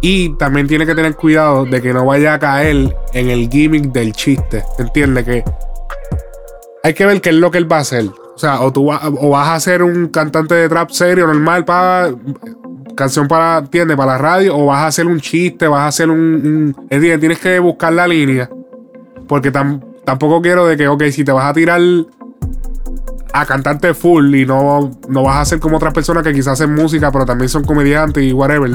Y 0.00 0.30
también 0.36 0.66
tiene 0.66 0.86
que 0.86 0.94
tener 0.94 1.14
cuidado 1.14 1.64
de 1.66 1.82
que 1.82 1.92
no 1.92 2.06
vaya 2.06 2.34
a 2.34 2.38
caer 2.38 2.96
en 3.12 3.30
el 3.30 3.48
gimmick 3.50 3.92
del 3.92 4.12
chiste. 4.12 4.64
¿Entiendes? 4.78 5.24
Que 5.24 5.44
hay 6.82 6.94
que 6.94 7.06
ver 7.06 7.20
qué 7.20 7.30
es 7.30 7.36
lo 7.36 7.50
que 7.50 7.58
él 7.58 7.70
va 7.70 7.78
a 7.78 7.80
hacer. 7.80 8.06
O 8.06 8.38
sea, 8.38 8.62
o 8.62 8.72
tú 8.72 8.90
o 8.90 9.30
vas 9.30 9.48
a 9.50 9.60
ser 9.60 9.82
un 9.82 10.08
cantante 10.08 10.54
de 10.54 10.68
trap 10.68 10.90
serio, 10.90 11.26
normal, 11.26 11.64
para 11.66 12.14
canción 12.94 13.28
para, 13.28 13.58
¿entiendes? 13.58 13.96
Para 13.96 14.12
la 14.12 14.18
radio, 14.18 14.56
o 14.56 14.66
vas 14.66 14.80
a 14.80 14.86
hacer 14.86 15.06
un 15.06 15.20
chiste, 15.20 15.66
vas 15.68 15.80
a 15.80 15.86
hacer 15.88 16.10
un. 16.10 16.74
un 16.78 16.88
tienes 16.88 17.38
que 17.38 17.58
buscar 17.58 17.92
la 17.92 18.06
línea. 18.06 18.48
Porque 19.28 19.50
tampoco 19.50 20.42
quiero 20.42 20.66
de 20.66 20.76
que, 20.76 20.88
ok, 20.88 21.04
si 21.04 21.24
te 21.24 21.32
vas 21.32 21.44
a 21.44 21.52
tirar 21.52 21.80
a 23.32 23.46
cantarte 23.46 23.94
full 23.94 24.34
y 24.34 24.44
no, 24.44 24.90
no 25.08 25.22
vas 25.22 25.38
a 25.38 25.44
ser 25.44 25.60
como 25.60 25.76
otras 25.76 25.94
personas 25.94 26.22
que 26.22 26.32
quizás 26.32 26.60
hacen 26.60 26.74
música, 26.74 27.12
pero 27.12 27.24
también 27.24 27.48
son 27.48 27.64
comediantes 27.64 28.22
y 28.24 28.32
whatever. 28.32 28.70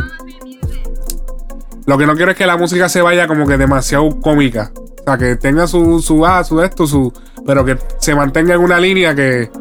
Lo 1.86 1.98
que 1.98 2.06
no 2.08 2.16
quiero 2.16 2.32
es 2.32 2.38
que 2.38 2.48
la 2.48 2.58
música 2.58 2.90
se 2.90 3.02
vaya 3.02 3.28
como 3.28 3.46
que 3.46 3.58
demasiado 3.58 4.10
cómica. 4.20 4.72
O 4.76 5.04
sea, 5.04 5.18
que 5.18 5.36
tenga 5.36 5.68
su, 5.68 6.00
su 6.02 6.26
ah, 6.26 6.44
su 6.44 6.62
esto, 6.62 6.88
su. 6.88 7.14
Pero 7.46 7.64
que 7.64 7.78
se 8.00 8.16
mantenga 8.16 8.56
en 8.56 8.62
una 8.62 8.80
línea 8.80 9.14
que, 9.14 9.52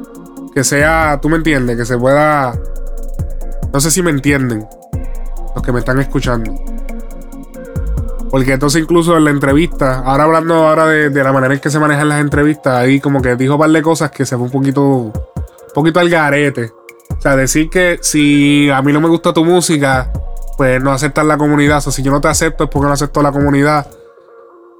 que 0.54 0.64
sea. 0.64 1.18
Tú 1.20 1.28
me 1.28 1.36
entiendes, 1.36 1.76
que 1.76 1.84
se 1.84 1.98
pueda. 1.98 2.58
No 3.72 3.80
sé 3.80 3.90
si 3.90 4.02
me 4.02 4.10
entienden. 4.10 4.66
Los 5.54 5.62
que 5.62 5.72
me 5.72 5.80
están 5.80 6.00
escuchando. 6.00 6.54
Porque 8.30 8.52
entonces 8.52 8.82
incluso 8.82 9.16
en 9.16 9.24
la 9.24 9.30
entrevista, 9.30 10.00
ahora 10.00 10.24
hablando 10.24 10.54
ahora 10.66 10.86
de, 10.86 11.22
la 11.22 11.32
manera 11.32 11.54
en 11.54 11.60
que 11.60 11.70
se 11.70 11.78
manejan 11.78 12.08
las 12.08 12.20
entrevistas, 12.20 12.74
ahí 12.74 12.98
como 12.98 13.22
que 13.22 13.36
dijo 13.36 13.54
un 13.54 13.60
par 13.60 13.70
de 13.70 13.80
cosas 13.80 14.10
que 14.10 14.26
se 14.26 14.36
fue 14.36 14.46
un 14.46 14.50
poquito, 14.50 14.82
un 14.82 15.12
poquito 15.72 16.00
al 16.00 16.08
garete. 16.08 16.72
O 17.16 17.20
sea, 17.20 17.36
decir 17.36 17.70
que 17.70 17.98
si 18.02 18.68
a 18.70 18.82
mí 18.82 18.92
no 18.92 19.00
me 19.00 19.08
gusta 19.08 19.32
tu 19.32 19.44
música, 19.44 20.10
pues 20.56 20.82
no 20.82 20.92
aceptas 20.92 21.26
la 21.26 21.36
comunidad. 21.36 21.78
O 21.78 21.80
sea, 21.80 21.92
si 21.92 22.02
yo 22.02 22.10
no 22.10 22.20
te 22.20 22.28
acepto 22.28 22.64
es 22.64 22.70
porque 22.70 22.86
no 22.86 22.92
acepto 22.92 23.22
la 23.22 23.32
comunidad. 23.32 23.86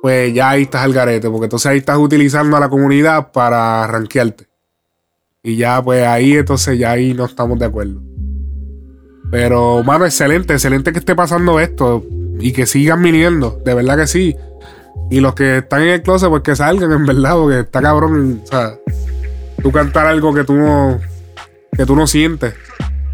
Pues 0.03 0.35
ya 0.35 0.51
ahí 0.51 0.62
estás 0.62 0.83
al 0.83 0.93
garete. 0.93 1.29
Porque 1.31 1.45
entonces 1.45 1.66
ahí 1.66 1.79
estás 1.79 1.99
utilizando 1.99 2.57
a 2.57 2.61
la 2.61 2.68
comunidad 2.68 3.33
para 3.33 3.87
ranquearte. 3.87 4.49
Y 5.43 5.57
ya, 5.57 5.83
pues 5.83 6.07
ahí 6.07 6.35
entonces 6.35 6.79
ya 6.79 6.93
ahí 6.93 7.14
no 7.14 7.25
estamos 7.27 7.59
de 7.59 7.66
acuerdo. 7.66 8.01
Pero, 9.31 9.83
mano, 9.83 10.05
excelente, 10.05 10.55
excelente 10.55 10.93
que 10.93 10.99
esté 10.99 11.14
pasando 11.14 11.61
esto. 11.61 12.05
Y 12.39 12.53
que 12.53 12.66
sigan 12.66 13.03
viniendo. 13.03 13.61
De 13.64 13.75
verdad 13.75 13.97
que 13.97 14.07
sí. 14.07 14.37
Y 15.11 15.20
los 15.20 15.35
que 15.35 15.59
están 15.59 15.83
en 15.83 15.89
el 15.89 16.03
closet, 16.03 16.29
pues 16.29 16.43
que 16.43 16.57
salgan, 16.57 16.93
en 16.93 17.07
verdad, 17.07 17.35
porque 17.35 17.61
está 17.61 17.81
cabrón. 17.83 18.43
O 18.43 18.47
sea, 18.47 18.75
tú 19.62 19.70
cantar 19.70 20.07
algo 20.07 20.35
que 20.35 20.45
tú 20.45 20.55
no. 20.55 21.01
que 21.77 21.87
tú 21.87 21.95
no 21.97 22.07
sientes. 22.07 22.55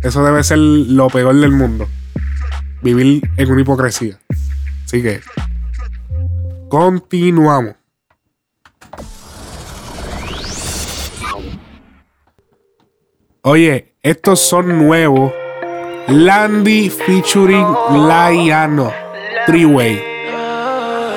Eso 0.03 0.25
debe 0.25 0.43
ser 0.43 0.59
lo 0.59 1.09
peor 1.09 1.35
del 1.35 1.53
mundo 1.53 1.87
vivir 2.83 3.23
en 3.37 3.51
una 3.51 3.61
hipocresía. 3.61 4.19
Así 4.85 5.03
que, 5.03 5.21
continuamos. 6.69 7.75
Oye, 13.43 13.95
estos 14.03 14.41
son 14.41 14.79
nuevos. 14.79 15.33
Landy 16.09 16.91
featuring 16.91 17.67
Laiano. 18.07 18.93
Three-way. 19.47 20.03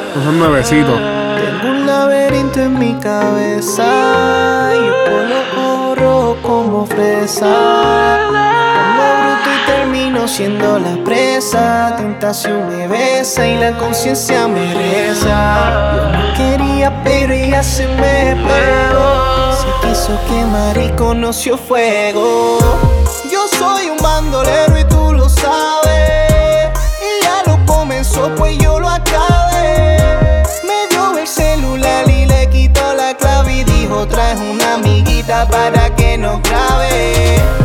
Estos 0.08 0.24
son 0.24 0.40
nuevecitos. 0.40 1.00
Tengo 1.00 1.76
un 1.76 1.86
laberinto 1.86 2.62
en 2.62 2.80
mi 2.80 2.94
cabeza. 3.00 4.72
Yo 5.98 6.38
como 6.42 6.86
fresa 6.86 8.14
siendo 10.28 10.80
la 10.80 11.04
presa. 11.04 11.96
Tentación 11.98 12.68
me 12.70 12.88
besa 12.88 13.48
y 13.48 13.58
la 13.58 13.78
conciencia 13.78 14.48
me 14.48 14.74
reza. 14.74 15.96
Yo 15.96 16.18
no 16.18 16.34
quería, 16.36 17.04
pero 17.04 17.34
ella 17.34 17.64
se 17.64 17.88
me 17.88 18.36
pegó. 18.36 19.54
Se 19.54 19.88
quiso 19.88 20.20
quemar 20.28 20.78
y 20.78 20.90
conoció 20.92 21.58
fuego. 21.58 22.58
Yo 23.32 23.48
soy 23.58 23.90
un 23.90 23.98
bandolero 23.98 24.78
y 24.80 24.84
tú 24.86 25.14
lo 25.14 25.30
sabes. 25.30 26.72
Ya 27.22 27.44
lo 27.46 27.66
comenzó, 27.66 28.34
pues 28.36 28.58
yo 28.58 28.80
lo 28.80 28.90
acabé. 28.90 29.98
Me 30.64 30.88
dio 30.90 31.18
el 31.18 31.28
celular 31.28 32.10
y 32.10 32.26
le 32.26 32.50
quitó 32.50 32.94
la 32.94 33.16
clave 33.16 33.54
y 33.54 33.64
dijo: 33.64 34.08
Traes 34.08 34.40
una 34.40 34.76
amiguita 34.76 35.48
para 35.48 35.94
que 35.96 36.18
no 36.18 36.42
grabe. 36.42 37.63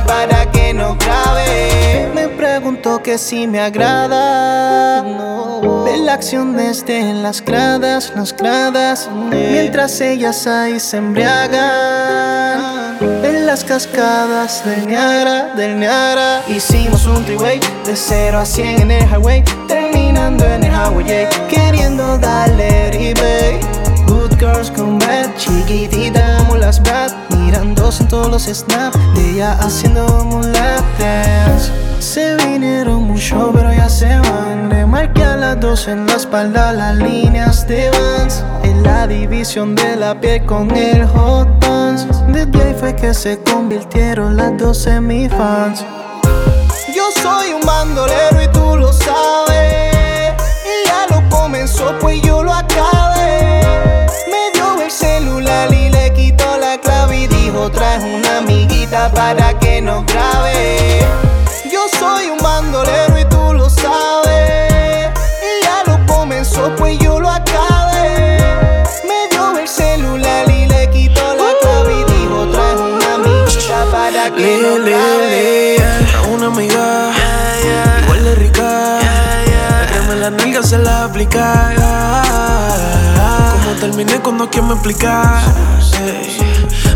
Para 0.00 0.50
que 0.50 0.72
no 0.72 0.96
grabe. 0.96 2.10
Me 2.14 2.28
preguntó 2.28 3.02
que 3.02 3.18
si 3.18 3.46
me 3.46 3.60
agrada. 3.60 5.02
De 5.02 5.98
la 5.98 6.14
acción 6.14 6.56
desde 6.56 7.12
las 7.14 7.44
gradas, 7.44 8.12
las 8.16 8.34
gradas. 8.34 9.10
Mientras 9.30 10.00
ellas 10.00 10.46
ahí 10.46 10.80
se 10.80 10.96
embriagan 10.96 12.72
en 13.00 13.46
las 13.46 13.64
cascadas 13.64 14.64
del 14.64 14.86
Niagara, 14.86 15.54
del 15.54 15.78
Niagara. 15.78 16.42
Hicimos 16.48 17.06
un 17.06 17.24
three-way 17.24 17.60
de 17.84 17.94
0 17.94 18.38
a 18.38 18.46
100 18.46 18.82
en 18.82 18.90
el 18.90 19.04
highway, 19.08 19.44
terminando 19.68 20.44
en 20.46 20.64
el 20.64 20.72
highway, 20.72 21.28
queriendo 21.48 21.61
mirándose 27.92 28.02
en 28.02 28.08
todos 28.08 28.28
los 28.28 28.42
snaps 28.44 28.98
de 29.14 29.30
ella 29.30 29.52
haciendo 29.60 30.06
un 30.22 30.52
lap 30.52 30.84
dance. 30.98 31.70
Se 32.00 32.36
vinieron 32.36 33.04
mucho, 33.04 33.50
pero 33.52 33.72
ya 33.72 33.88
se 33.88 34.18
van. 34.18 34.68
Le 34.68 34.86
marqué 34.86 35.22
a 35.24 35.36
las 35.36 35.60
dos 35.60 35.88
en 35.88 36.06
la 36.06 36.14
espalda 36.14 36.72
las 36.72 36.96
líneas 36.96 37.66
de 37.66 37.90
Vans. 37.90 38.44
En 38.62 38.82
la 38.82 39.06
división 39.06 39.74
de 39.74 39.96
la 39.96 40.18
piel 40.20 40.44
con 40.46 40.70
el 40.74 41.06
hot 41.06 41.48
pants. 41.60 42.06
Desde 42.28 42.62
ahí 42.62 42.74
fue 42.78 42.94
que 42.94 43.14
se 43.14 43.40
convirtieron 43.42 44.36
las 44.36 44.56
dos 44.58 44.86
en 44.86 45.06
mis 45.06 45.30
fans. 45.30 45.84
Yo 46.94 47.04
soy 47.22 47.52
un 47.52 47.60
bandolero 47.66 48.42
y 48.42 48.48
tú 48.48 48.76
lo 48.76 48.92
sabes. 48.92 50.32
Ya 50.86 51.06
lo 51.14 51.28
comenzó, 51.28 51.94
pues 52.00 52.20
yo 52.22 52.42
lo 52.42 52.52
acabé. 52.52 53.21
Traes 57.70 58.02
una 58.02 58.38
amiguita 58.38 59.10
para 59.12 59.58
que 59.58 59.80
no 59.80 60.04
grabe 60.04 61.02
soy 61.98 62.30
un 62.30 62.38
bandolero 62.38 63.18
y 63.18 63.24
tú 63.26 63.52
lo 63.52 63.68
sabes. 63.68 65.10
Ya 65.64 65.82
lo 65.86 66.06
comenzó, 66.06 66.74
pues 66.76 66.98
yo 66.98 67.20
lo 67.20 67.28
acabé. 67.28 68.38
Me 69.08 69.28
dio 69.30 69.58
el 69.58 69.68
celular 69.68 70.50
y 70.50 70.66
le 70.66 70.90
quitó 70.90 71.34
la 71.34 71.50
clave 71.60 72.00
y 72.00 72.04
dijo: 72.12 72.46
Trae 72.52 72.76
una 72.76 73.14
amiga 73.14 73.84
para 73.90 74.30
que 74.34 74.58
no 74.62 74.84
grabe. 74.84 75.76
una 76.32 76.46
amiga, 76.46 77.12
igual 78.02 78.24
de 78.24 78.34
rica. 78.34 78.98
La 80.08 80.30
la 80.30 80.30
nalga 80.30 80.62
se 80.62 80.78
la 80.78 81.04
aplica. 81.04 81.72
Como 83.64 83.80
terminé 83.80 84.20
cuando 84.20 84.48
quien 84.48 84.66
me 84.68 84.74
explicar. 84.74 85.42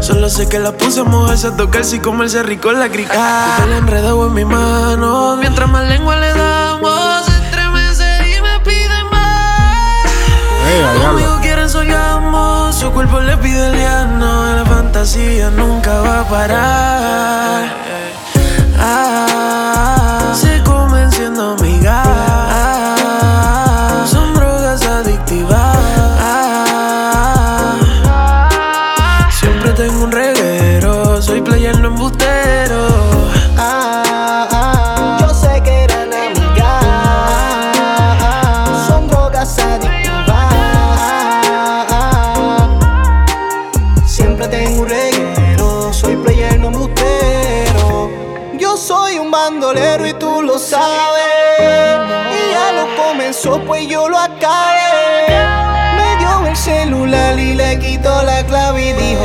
Solo 0.07 0.29
sé 0.29 0.49
que 0.49 0.61
la 0.61 0.71
puse 0.71 1.01
a 1.01 1.03
mojarse 1.03 1.49
a 1.49 1.57
tocarse 1.57 1.97
y 1.97 1.99
comerse 1.99 2.41
rico 2.45 2.71
en 2.71 2.79
la 2.79 2.89
crica. 2.89 3.57
El 3.65 3.73
enredado 3.73 4.29
en 4.29 4.35
mi 4.35 4.45
mano. 4.45 5.37
Mientras 5.37 5.69
más 5.69 5.85
lengua 5.89 6.15
le 6.15 6.33
damos, 6.33 7.27
se 7.27 7.33
estremece 7.33 8.05
y 8.29 8.41
me 8.41 8.61
pide 8.61 9.03
más. 9.11 10.05
Hey, 10.65 11.03
Conmigo 11.05 11.41
quieren 11.43 11.69
soñamos. 11.69 12.77
Su 12.77 12.93
cuerpo 12.93 13.19
le 13.19 13.37
pide 13.39 13.67
el 13.67 13.79
llano. 13.79 14.55
La 14.55 14.65
fantasía 14.65 15.51
nunca 15.51 16.01
va 16.01 16.21
a 16.21 16.29
parar. 16.29 17.77
Ah, 18.79 20.33
se 20.41 20.63
convenciendo 20.63 21.57
mi 21.61 21.81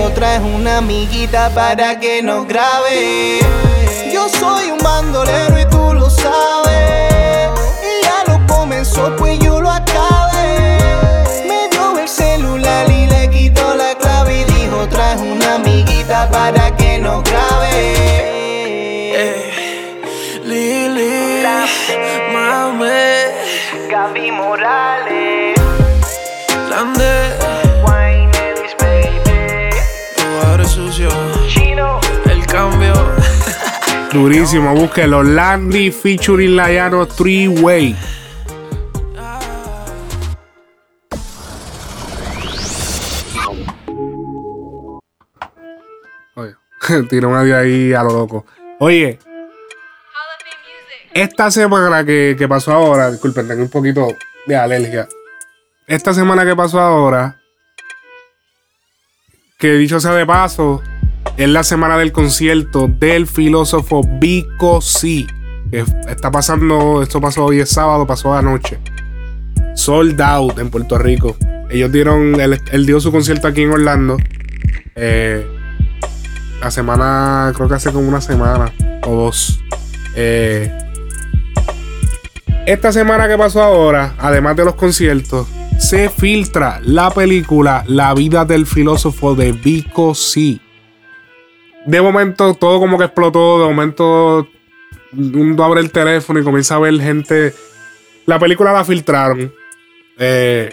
traes 0.10 0.42
una 0.42 0.78
amiguita 0.78 1.50
para 1.54 2.00
que 2.00 2.22
nos 2.22 2.48
grabe. 2.48 3.40
Yo 4.12 4.28
soy 4.30 4.72
un 4.72 4.80
bandolero 4.80 5.60
y 5.60 5.66
tú 5.66 5.94
lo 5.94 6.10
sabes. 6.10 7.50
Ya 8.04 8.24
lo 8.28 8.46
comenzó, 8.48 9.16
pues 9.18 9.38
yo 9.40 9.62
lo 9.62 9.70
acabé. 9.70 10.78
Me 11.48 11.70
dio 11.70 12.00
el 12.00 12.10
celular 12.10 12.90
y 12.90 13.06
le 13.06 13.30
quitó 13.30 13.76
la 13.76 13.96
clave 13.96 14.42
y 14.42 14.44
dijo, 14.46 14.88
traes 14.90 15.22
una 15.22 15.56
amiguita 15.56 16.30
para 16.32 16.76
que 16.76 16.98
nos 16.98 17.24
grabe. 17.24 17.71
Durísimo, 34.14 34.76
búsquelo. 34.76 35.24
Landy 35.24 35.90
featuring 35.90 36.58
Layano 36.58 37.08
Three 37.08 37.48
Way. 37.48 37.96
Oye, 46.36 46.56
tiró 47.10 47.30
una 47.30 47.44
de 47.44 47.56
ahí 47.56 47.94
a 47.94 48.04
lo 48.04 48.12
loco. 48.12 48.46
Oye, 48.80 49.18
esta 51.14 51.50
semana 51.50 52.04
que, 52.04 52.36
que 52.38 52.50
pasó 52.50 52.74
ahora, 52.74 53.10
disculpen, 53.12 53.48
tengo 53.48 53.62
un 53.62 53.70
poquito 53.70 54.08
de 54.46 54.56
alergia. 54.58 55.08
Esta 55.88 56.14
semana 56.14 56.46
que 56.46 56.56
pasó 56.56 56.82
ahora, 56.82 57.40
que 59.58 59.72
dicho 59.74 60.02
sea 60.02 60.14
de 60.14 60.26
paso, 60.26 60.82
es 61.38 61.50
la 61.50 61.64
semana 61.64 61.98
del 61.98 62.12
concierto 62.12 62.88
del 62.88 63.28
filósofo 63.28 64.02
Vico 64.20 64.82
C. 64.82 65.26
Que 65.72 65.86
está 66.08 66.32
pasando, 66.32 67.02
esto 67.02 67.22
pasó 67.22 67.46
hoy 67.46 67.60
es 67.60 67.70
sábado, 67.70 68.06
pasó 68.06 68.34
anoche. 68.34 68.80
Sold 69.76 70.22
out 70.22 70.60
en 70.60 70.70
Puerto 70.70 70.98
Rico. 70.98 71.36
Ellos 71.70 71.92
dieron, 71.92 72.40
él, 72.40 72.86
dio 72.86 73.00
su 73.00 73.12
concierto 73.12 73.48
aquí 73.48 73.62
en 73.62 73.72
Orlando. 73.72 74.18
Eh, 74.96 75.46
la 76.62 76.70
semana, 76.70 77.54
creo 77.56 77.68
que 77.68 77.76
hace 77.76 77.92
como 77.92 78.08
una 78.08 78.22
semana 78.22 78.72
o 79.08 79.16
dos. 79.16 79.60
Eh, 80.16 80.72
esta 82.66 82.92
semana 82.92 83.28
que 83.28 83.38
pasó 83.38 83.64
ahora, 83.64 84.14
además 84.20 84.56
de 84.56 84.66
los 84.66 84.76
conciertos, 84.76 85.48
se 85.80 86.10
filtra 86.10 86.80
la 86.84 87.10
película 87.10 87.84
La 87.88 88.14
vida 88.14 88.46
del 88.46 88.68
filósofo 88.68 89.34
de 89.34 89.52
Vico 89.52 90.14
C. 90.14 90.61
De 91.86 92.02
momento 92.02 92.54
todo 92.54 92.80
como 92.80 92.98
que 92.98 93.06
explotó, 93.06 93.62
de 93.62 93.70
momento 93.70 94.48
uno 95.14 95.64
abre 95.64 95.82
el 95.82 95.92
teléfono 95.92 96.40
y 96.40 96.44
comienza 96.44 96.76
a 96.76 96.80
ver 96.80 97.00
gente. 97.00 97.54
La 98.26 98.40
película 98.40 98.72
la 98.72 98.86
filtraron. 98.86 99.52
Eh, 100.18 100.72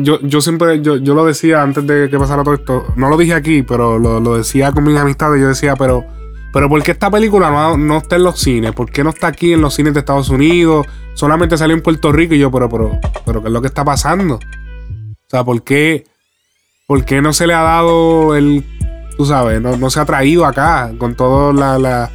yo, 0.00 0.20
yo 0.22 0.40
siempre, 0.40 0.80
yo, 0.80 0.96
yo 0.96 1.14
lo 1.14 1.24
decía 1.24 1.62
antes 1.62 1.86
de 1.86 2.08
que 2.08 2.18
pasara 2.18 2.44
todo 2.44 2.54
esto, 2.54 2.86
no 2.96 3.08
lo 3.08 3.16
dije 3.16 3.34
aquí, 3.34 3.62
pero 3.62 3.98
lo, 3.98 4.20
lo 4.20 4.36
decía 4.36 4.72
con 4.72 4.84
mis 4.84 4.96
amistades, 4.96 5.40
yo 5.40 5.48
decía, 5.48 5.74
pero, 5.76 6.04
pero 6.52 6.68
¿por 6.68 6.82
qué 6.82 6.92
esta 6.92 7.10
película 7.10 7.50
no, 7.50 7.76
no 7.76 7.98
está 7.98 8.16
en 8.16 8.24
los 8.24 8.38
cines? 8.38 8.72
¿Por 8.72 8.90
qué 8.90 9.02
no 9.02 9.10
está 9.10 9.28
aquí 9.28 9.52
en 9.52 9.60
los 9.60 9.74
cines 9.74 9.94
de 9.94 10.00
Estados 10.00 10.28
Unidos? 10.28 10.86
Solamente 11.14 11.56
salió 11.56 11.74
en 11.74 11.82
Puerto 11.82 12.12
Rico 12.12 12.34
y 12.34 12.38
yo, 12.38 12.50
pero, 12.50 12.68
pero, 12.68 12.98
pero, 13.24 13.42
¿qué 13.42 13.48
es 13.48 13.52
lo 13.52 13.60
que 13.60 13.68
está 13.68 13.84
pasando? 13.84 14.36
O 14.36 15.28
sea, 15.28 15.42
¿por 15.44 15.62
qué, 15.62 16.04
por 16.86 17.04
qué 17.04 17.20
no 17.20 17.32
se 17.32 17.46
le 17.46 17.54
ha 17.54 17.62
dado 17.62 18.36
el, 18.36 18.64
tú 19.16 19.24
sabes, 19.24 19.60
no, 19.60 19.76
no 19.76 19.90
se 19.90 20.00
ha 20.00 20.04
traído 20.04 20.44
acá 20.46 20.92
con 20.98 21.14
toda 21.14 21.52
la, 21.52 21.78
la 21.78 22.10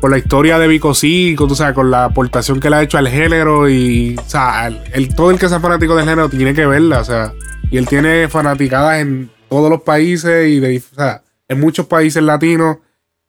con 0.00 0.10
la 0.10 0.18
historia 0.18 0.58
de 0.58 0.66
Vico 0.66 0.94
C, 0.94 1.34
con, 1.36 1.48
tú 1.48 1.54
sabes, 1.54 1.74
con 1.74 1.90
la 1.90 2.06
aportación 2.06 2.58
que 2.58 2.68
le 2.68 2.76
ha 2.76 2.82
hecho 2.82 2.98
al 2.98 3.08
género 3.08 3.68
y, 3.68 4.16
o 4.16 4.28
sea, 4.28 4.66
el, 4.66 5.14
todo 5.14 5.30
el 5.30 5.38
que 5.38 5.48
sea 5.48 5.60
fanático 5.60 5.94
del 5.94 6.06
género 6.08 6.28
tiene 6.28 6.54
que 6.54 6.66
verla, 6.66 7.00
o 7.00 7.04
sea, 7.04 7.32
y 7.70 7.76
él 7.76 7.86
tiene 7.86 8.28
fanaticadas 8.28 9.00
en 9.00 9.30
todos 9.48 9.70
los 9.70 9.82
países 9.82 10.48
y 10.48 10.58
de, 10.60 10.78
o 10.78 10.94
sea, 10.94 11.22
en 11.48 11.60
muchos 11.60 11.86
países 11.86 12.22
latinos 12.22 12.78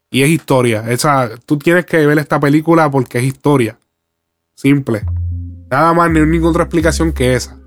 y 0.09 0.23
es 0.23 0.29
historia. 0.29 0.83
O 0.91 0.97
sea, 0.97 1.29
tú 1.45 1.57
tienes 1.57 1.85
que 1.85 2.05
ver 2.05 2.17
esta 2.17 2.39
película 2.39 2.89
porque 2.89 3.17
es 3.17 3.25
historia. 3.25 3.77
Simple. 4.55 5.03
Nada 5.69 5.93
más 5.93 6.11
ni 6.11 6.21
ninguna 6.21 6.51
otra 6.51 6.63
explicación 6.63 7.11
que 7.11 7.35
esa. 7.35 7.57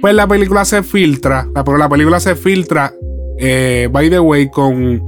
Pues 0.00 0.14
la 0.14 0.26
película 0.26 0.64
se 0.64 0.82
filtra, 0.82 1.46
la, 1.54 1.64
pero 1.64 1.76
la 1.76 1.88
película 1.88 2.20
se 2.20 2.36
filtra, 2.36 2.92
eh, 3.38 3.88
by 3.90 4.10
the 4.10 4.20
way, 4.20 4.50
con 4.50 5.02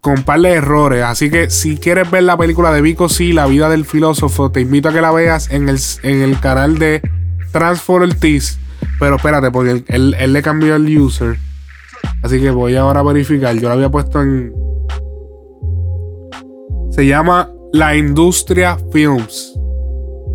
con 0.00 0.14
un 0.18 0.24
par 0.24 0.40
de 0.40 0.50
errores. 0.50 1.04
Así 1.04 1.30
que 1.30 1.48
si 1.48 1.76
quieres 1.76 2.10
ver 2.10 2.24
la 2.24 2.36
película 2.36 2.72
de 2.72 2.82
Vico 2.82 3.08
C, 3.08 3.32
La 3.32 3.46
vida 3.46 3.68
del 3.68 3.84
filósofo, 3.84 4.50
te 4.50 4.60
invito 4.60 4.88
a 4.88 4.92
que 4.92 5.00
la 5.00 5.12
veas 5.12 5.48
en 5.52 5.68
el, 5.68 5.78
en 6.02 6.22
el 6.22 6.40
canal 6.40 6.76
de 6.78 7.00
Transfer. 7.52 8.08
Pero 8.98 9.16
espérate, 9.16 9.52
porque 9.52 9.84
él, 9.86 10.16
él- 10.18 10.32
le 10.32 10.42
cambió 10.42 10.74
el 10.74 10.98
user. 10.98 11.36
Así 12.24 12.40
que 12.40 12.50
voy 12.50 12.74
ahora 12.74 12.98
a 13.00 13.02
verificar. 13.04 13.54
Yo 13.54 13.68
lo 13.68 13.74
había 13.74 13.90
puesto 13.90 14.20
en. 14.20 14.52
Se 16.90 17.06
llama 17.06 17.50
La 17.72 17.96
Industria 17.96 18.76
Films. 18.92 19.54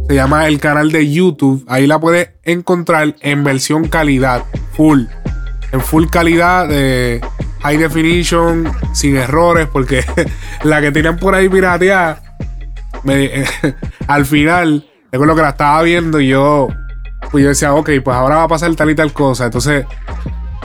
Se 0.08 0.16
llama 0.16 0.48
el 0.48 0.60
canal 0.60 0.92
de 0.94 1.12
YouTube. 1.12 1.66
Ahí 1.68 1.88
la 1.88 2.00
puedes 2.00 2.30
encontrar 2.44 3.16
en 3.22 3.44
versión 3.44 3.90
calidad, 3.90 4.44
full. 4.72 5.02
En 5.72 5.82
full 5.82 6.06
calidad, 6.10 6.68
de 6.68 7.22
high 7.62 7.78
definition, 7.78 8.72
sin 8.94 9.18
errores, 9.18 9.68
porque 9.72 10.04
la 10.64 10.82
que 10.82 10.92
tienen 10.92 11.18
por 11.18 11.36
ahí 11.36 11.50
pirateada, 11.50 12.22
me- 13.04 13.44
al 14.08 14.26
final, 14.26 14.88
recuerdo 15.12 15.36
que 15.36 15.42
la 15.42 15.50
estaba 15.50 15.82
viendo 15.84 16.20
y 16.22 16.30
yo, 16.30 16.68
pues 17.32 17.44
yo 17.44 17.50
decía, 17.50 17.74
ok, 17.74 17.90
pues 18.04 18.16
ahora 18.16 18.38
va 18.38 18.44
a 18.44 18.48
pasar 18.48 18.74
tal 18.76 18.90
y 18.92 18.96
tal 18.96 19.12
cosa. 19.12 19.46
Entonces, 19.46 19.86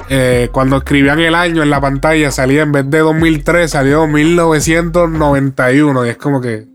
eh, 0.09 0.49
cuando 0.53 0.77
escribían 0.77 1.19
el 1.21 1.35
año 1.35 1.63
en 1.63 1.71
la 1.71 1.81
pantalla, 1.81 2.31
salía 2.31 2.63
en 2.63 2.73
vez 2.73 2.89
de 2.89 2.99
2003, 3.01 3.71
salió 3.71 4.07
1991. 4.07 6.07
Y 6.07 6.09
es 6.11 6.17
como 6.17 6.41
que, 6.41 6.67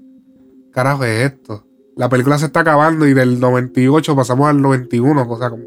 carajo 0.74 1.04
es 1.06 1.32
esto? 1.32 1.64
La 1.96 2.10
película 2.10 2.38
se 2.38 2.48
está 2.48 2.60
acabando 2.62 3.08
y 3.08 3.14
del 3.14 3.40
98 3.40 4.16
pasamos 4.16 4.50
al 4.50 4.62
91, 4.62 5.28
cosa 5.28 5.50
como. 5.50 5.64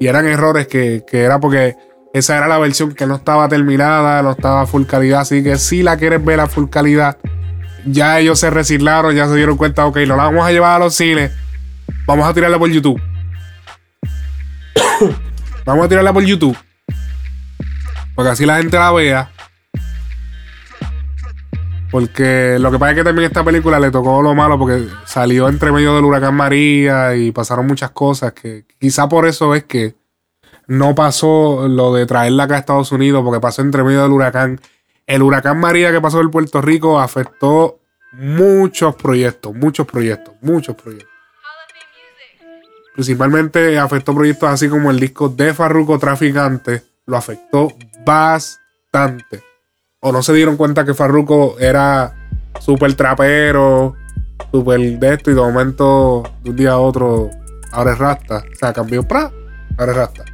Y 0.00 0.06
eran 0.06 0.26
errores 0.26 0.66
que, 0.66 1.04
que 1.06 1.22
era 1.22 1.38
porque 1.40 1.76
esa 2.14 2.36
era 2.36 2.46
la 2.46 2.58
versión 2.58 2.94
que 2.94 3.06
no 3.06 3.16
estaba 3.16 3.48
terminada, 3.48 4.22
no 4.22 4.32
estaba 4.32 4.66
full 4.66 4.84
calidad. 4.84 5.20
Así 5.20 5.42
que 5.42 5.56
si 5.58 5.82
la 5.82 5.96
quieres 5.96 6.24
ver 6.24 6.40
a 6.40 6.46
full 6.46 6.68
calidad, 6.68 7.18
ya 7.84 8.18
ellos 8.20 8.38
se 8.38 8.50
reciclaron, 8.50 9.14
ya 9.14 9.26
se 9.26 9.34
dieron 9.34 9.56
cuenta, 9.56 9.86
ok, 9.86 9.96
no 10.06 10.16
la 10.16 10.24
vamos 10.24 10.46
a 10.46 10.52
llevar 10.52 10.76
a 10.76 10.84
los 10.84 10.94
cines, 10.94 11.32
vamos 12.06 12.28
a 12.28 12.32
tirarla 12.32 12.58
por 12.58 12.70
YouTube. 12.70 13.00
vamos 15.66 15.86
a 15.86 15.88
tirarla 15.88 16.12
por 16.12 16.22
YouTube. 16.24 16.56
Porque 18.14 18.30
así 18.30 18.46
la 18.46 18.58
gente 18.58 18.76
la 18.76 18.92
vea. 18.92 19.30
Porque 21.94 22.56
lo 22.58 22.72
que 22.72 22.78
pasa 22.80 22.90
es 22.90 22.96
que 22.96 23.04
también 23.04 23.28
esta 23.28 23.44
película 23.44 23.78
le 23.78 23.92
tocó 23.92 24.20
lo 24.20 24.34
malo 24.34 24.58
porque 24.58 24.88
salió 25.06 25.48
entre 25.48 25.70
medio 25.70 25.94
del 25.94 26.04
huracán 26.04 26.34
María 26.34 27.14
y 27.14 27.30
pasaron 27.30 27.68
muchas 27.68 27.92
cosas 27.92 28.32
que 28.32 28.64
quizá 28.80 29.08
por 29.08 29.28
eso 29.28 29.54
es 29.54 29.62
que 29.62 29.94
no 30.66 30.96
pasó 30.96 31.68
lo 31.68 31.94
de 31.94 32.04
traerla 32.04 32.42
acá 32.42 32.56
a 32.56 32.58
Estados 32.58 32.90
Unidos 32.90 33.22
porque 33.22 33.38
pasó 33.38 33.62
entre 33.62 33.84
medio 33.84 34.02
del 34.02 34.10
huracán. 34.10 34.60
El 35.06 35.22
huracán 35.22 35.60
María 35.60 35.92
que 35.92 36.00
pasó 36.00 36.20
en 36.20 36.32
Puerto 36.32 36.60
Rico 36.60 36.98
afectó 36.98 37.78
muchos 38.10 38.96
proyectos, 38.96 39.54
muchos 39.54 39.86
proyectos, 39.86 40.34
muchos 40.40 40.74
proyectos. 40.74 41.14
Principalmente 42.94 43.78
afectó 43.78 44.12
proyectos 44.16 44.48
así 44.48 44.68
como 44.68 44.90
el 44.90 44.98
disco 44.98 45.28
de 45.28 45.54
Farruko 45.54 45.96
Traficante, 46.00 46.82
lo 47.06 47.16
afectó 47.16 47.68
bastante. 48.04 49.53
O 50.06 50.12
no 50.12 50.22
se 50.22 50.34
dieron 50.34 50.58
cuenta 50.58 50.84
que 50.84 50.92
Farruko 50.92 51.56
era 51.58 52.14
súper 52.60 52.92
trapero, 52.92 53.94
súper 54.52 54.98
de 54.98 55.14
esto, 55.14 55.30
y 55.30 55.34
de 55.34 55.40
momento, 55.40 56.22
de 56.42 56.50
un 56.50 56.56
día 56.56 56.72
a 56.72 56.78
otro, 56.78 57.30
ahora 57.72 57.92
es 57.92 57.98
rasta. 57.98 58.44
O 58.52 58.54
sea, 58.54 58.74
cambió, 58.74 59.02
¡pra! 59.02 59.32
ahora 59.78 59.92
es 59.92 59.96
rasta. 59.96 60.24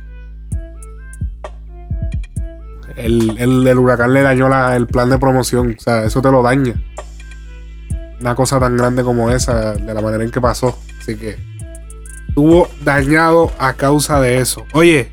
El, 2.96 3.38
el, 3.38 3.78
huracán 3.78 4.12
le 4.12 4.22
dañó 4.22 4.48
el 4.72 4.88
plan 4.88 5.08
de 5.08 5.18
promoción, 5.18 5.76
o 5.78 5.80
sea, 5.80 6.02
eso 6.02 6.20
te 6.20 6.32
lo 6.32 6.42
daña. 6.42 6.74
Una 8.20 8.34
cosa 8.34 8.58
tan 8.58 8.76
grande 8.76 9.04
como 9.04 9.30
esa, 9.30 9.74
de 9.74 9.94
la 9.94 10.00
manera 10.00 10.24
en 10.24 10.32
que 10.32 10.40
pasó. 10.40 10.76
Así 10.98 11.14
que 11.16 11.38
estuvo 12.26 12.68
dañado 12.82 13.52
a 13.60 13.74
causa 13.74 14.20
de 14.20 14.38
eso. 14.38 14.66
Oye, 14.72 15.12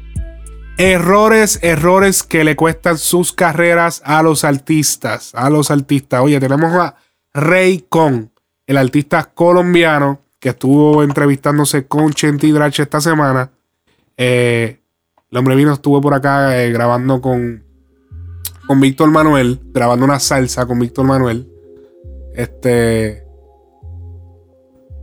errores, 0.77 1.59
errores 1.63 2.23
que 2.23 2.43
le 2.43 2.55
cuestan 2.55 2.97
sus 2.97 3.33
carreras 3.33 4.01
a 4.05 4.21
los 4.23 4.43
artistas. 4.43 5.33
A 5.33 5.49
los 5.49 5.71
artistas. 5.71 6.21
Oye, 6.21 6.39
tenemos 6.39 6.73
a 6.73 6.95
Raycon, 7.33 8.31
el 8.65 8.77
artista 8.77 9.23
colombiano 9.33 10.21
que 10.39 10.49
estuvo 10.49 11.03
entrevistándose 11.03 11.87
con 11.87 12.13
Chenti 12.13 12.51
Drache 12.51 12.83
esta 12.83 13.01
semana. 13.01 13.51
Eh, 14.15 14.79
el 15.29 15.37
hombre 15.37 15.55
vino, 15.55 15.73
estuvo 15.73 15.99
por 15.99 16.13
acá 16.13 16.61
eh, 16.61 16.71
grabando 16.71 17.21
con, 17.21 17.63
con 18.67 18.79
Víctor 18.79 19.11
Manuel, 19.11 19.59
grabando 19.73 20.05
una 20.05 20.19
salsa 20.19 20.65
con 20.65 20.79
Víctor 20.79 21.05
Manuel. 21.05 21.51
Este. 22.35 23.25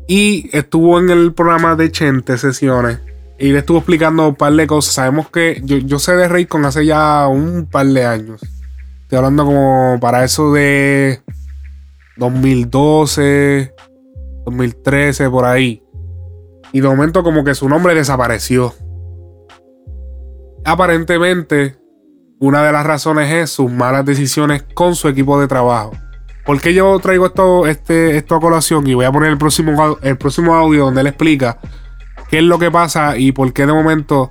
Y 0.06 0.50
estuvo 0.56 0.98
en 1.00 1.10
el 1.10 1.32
programa 1.34 1.74
de 1.74 1.90
Chente 1.90 2.38
Sesiones. 2.38 3.00
Y 3.38 3.50
le 3.50 3.58
estuvo 3.58 3.78
explicando 3.78 4.28
un 4.28 4.34
par 4.34 4.52
de 4.52 4.66
cosas. 4.66 4.94
Sabemos 4.94 5.28
que 5.28 5.60
yo, 5.64 5.78
yo 5.78 5.98
sé 5.98 6.14
de 6.16 6.28
Raycon 6.28 6.64
hace 6.64 6.86
ya 6.86 7.26
un 7.26 7.66
par 7.66 7.86
de 7.86 8.04
años. 8.04 8.40
Estoy 9.02 9.18
hablando 9.18 9.44
como 9.44 9.98
para 10.00 10.24
eso 10.24 10.52
de 10.52 11.20
2012, 12.16 13.74
2013, 14.46 15.30
por 15.30 15.44
ahí. 15.44 15.82
Y 16.72 16.80
de 16.80 16.88
momento 16.88 17.22
como 17.22 17.44
que 17.44 17.54
su 17.54 17.68
nombre 17.68 17.94
desapareció. 17.94 18.74
Aparentemente, 20.64 21.76
una 22.38 22.64
de 22.64 22.72
las 22.72 22.86
razones 22.86 23.30
es 23.32 23.50
sus 23.50 23.70
malas 23.70 24.04
decisiones 24.04 24.64
con 24.74 24.94
su 24.94 25.08
equipo 25.08 25.40
de 25.40 25.48
trabajo. 25.48 25.92
¿Por 26.44 26.60
qué 26.60 26.74
yo 26.74 26.98
traigo 26.98 27.26
esto, 27.26 27.66
este, 27.66 28.16
esto 28.16 28.36
a 28.36 28.40
colación? 28.40 28.86
Y 28.86 28.94
voy 28.94 29.06
a 29.06 29.12
poner 29.12 29.30
el 29.30 29.38
próximo, 29.38 29.98
el 30.02 30.16
próximo 30.16 30.54
audio 30.54 30.84
donde 30.84 31.00
él 31.00 31.06
explica 31.08 31.58
qué 32.30 32.38
es 32.38 32.44
lo 32.44 32.58
que 32.58 32.70
pasa 32.70 33.16
y 33.16 33.32
por 33.32 33.52
qué 33.52 33.66
de 33.66 33.72
momento. 33.72 34.30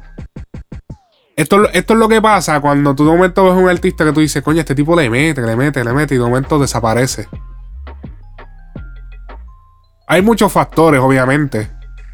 Esto, 1.35 1.67
esto 1.71 1.93
es 1.93 1.99
lo 1.99 2.07
que 2.07 2.21
pasa 2.21 2.59
cuando 2.61 2.93
tú 2.93 3.05
de 3.05 3.11
momento 3.11 3.43
ves 3.43 3.53
un 3.55 3.67
artista 3.67 4.05
que 4.05 4.11
tú 4.13 4.19
dices, 4.19 4.43
coño, 4.43 4.59
este 4.59 4.75
tipo 4.75 4.95
le 4.95 5.09
mete, 5.09 5.41
le 5.41 5.55
mete, 5.55 5.83
le 5.83 5.91
mete, 5.93 6.13
y 6.13 6.17
de 6.19 6.23
momento 6.23 6.59
desaparece. 6.59 7.27
Hay 10.07 10.21
muchos 10.21 10.51
factores, 10.51 10.99
obviamente, 10.99 11.69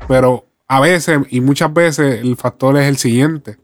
pero 0.07 0.45
a 0.67 0.79
veces 0.79 1.19
y 1.29 1.41
muchas 1.41 1.73
veces 1.73 2.21
el 2.21 2.35
factor 2.37 2.77
es 2.77 2.87
el 2.87 2.97
siguiente. 2.97 3.57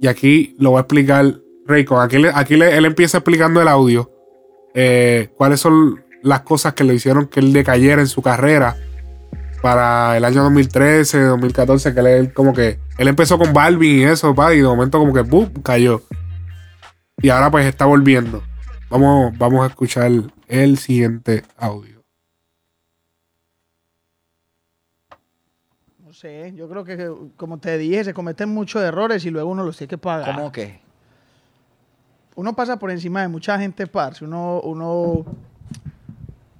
Y 0.00 0.06
aquí 0.06 0.56
lo 0.58 0.72
va 0.72 0.78
a 0.78 0.82
explicar 0.82 1.34
Raycon. 1.66 2.00
Aquí, 2.00 2.18
le- 2.18 2.32
aquí 2.34 2.54
él 2.54 2.84
empieza 2.84 3.18
explicando 3.18 3.60
el 3.60 3.68
audio. 3.68 4.10
eh, 4.72 5.30
cuáles 5.36 5.58
son 5.58 6.04
las 6.22 6.42
cosas 6.42 6.74
que 6.74 6.84
le 6.84 6.94
hicieron 6.94 7.26
que 7.26 7.40
él 7.40 7.52
decayera 7.52 8.00
en 8.00 8.06
su 8.06 8.22
carrera 8.22 8.76
para 9.62 10.16
el 10.16 10.24
año 10.24 10.42
2013, 10.42 11.22
2014, 11.22 11.94
que 11.94 12.00
él, 12.00 12.32
como 12.32 12.52
que 12.52 12.78
él 12.98 13.08
empezó 13.08 13.38
con 13.38 13.52
Balvin 13.52 14.00
y 14.00 14.02
eso, 14.04 14.34
pa, 14.34 14.54
y 14.54 14.58
de 14.58 14.64
momento 14.64 14.98
como 14.98 15.12
que 15.12 15.22
¡bum! 15.22 15.50
cayó. 15.62 16.02
Y 17.22 17.28
ahora 17.28 17.50
pues 17.50 17.66
está 17.66 17.84
volviendo. 17.84 18.42
Vamos, 18.88 19.36
vamos 19.38 19.62
a 19.62 19.68
escuchar 19.68 20.06
el, 20.06 20.32
el 20.48 20.78
siguiente 20.78 21.44
audio. 21.56 22.02
No 25.98 26.12
sé, 26.12 26.52
yo 26.56 26.68
creo 26.68 26.84
que, 26.84 27.12
como 27.36 27.58
te 27.58 27.78
dije, 27.78 28.04
se 28.04 28.14
cometen 28.14 28.48
muchos 28.48 28.82
errores 28.82 29.24
y 29.24 29.30
luego 29.30 29.50
uno 29.50 29.62
los 29.62 29.76
tiene 29.76 29.88
que 29.88 29.98
pagar. 29.98 30.34
¿Cómo 30.34 30.50
qué? 30.50 30.80
Uno 32.34 32.56
pasa 32.56 32.78
por 32.78 32.90
encima 32.90 33.22
de 33.22 33.28
mucha 33.28 33.58
gente, 33.58 33.86
parce. 33.86 34.24
Uno, 34.24 34.60
uno, 34.62 35.24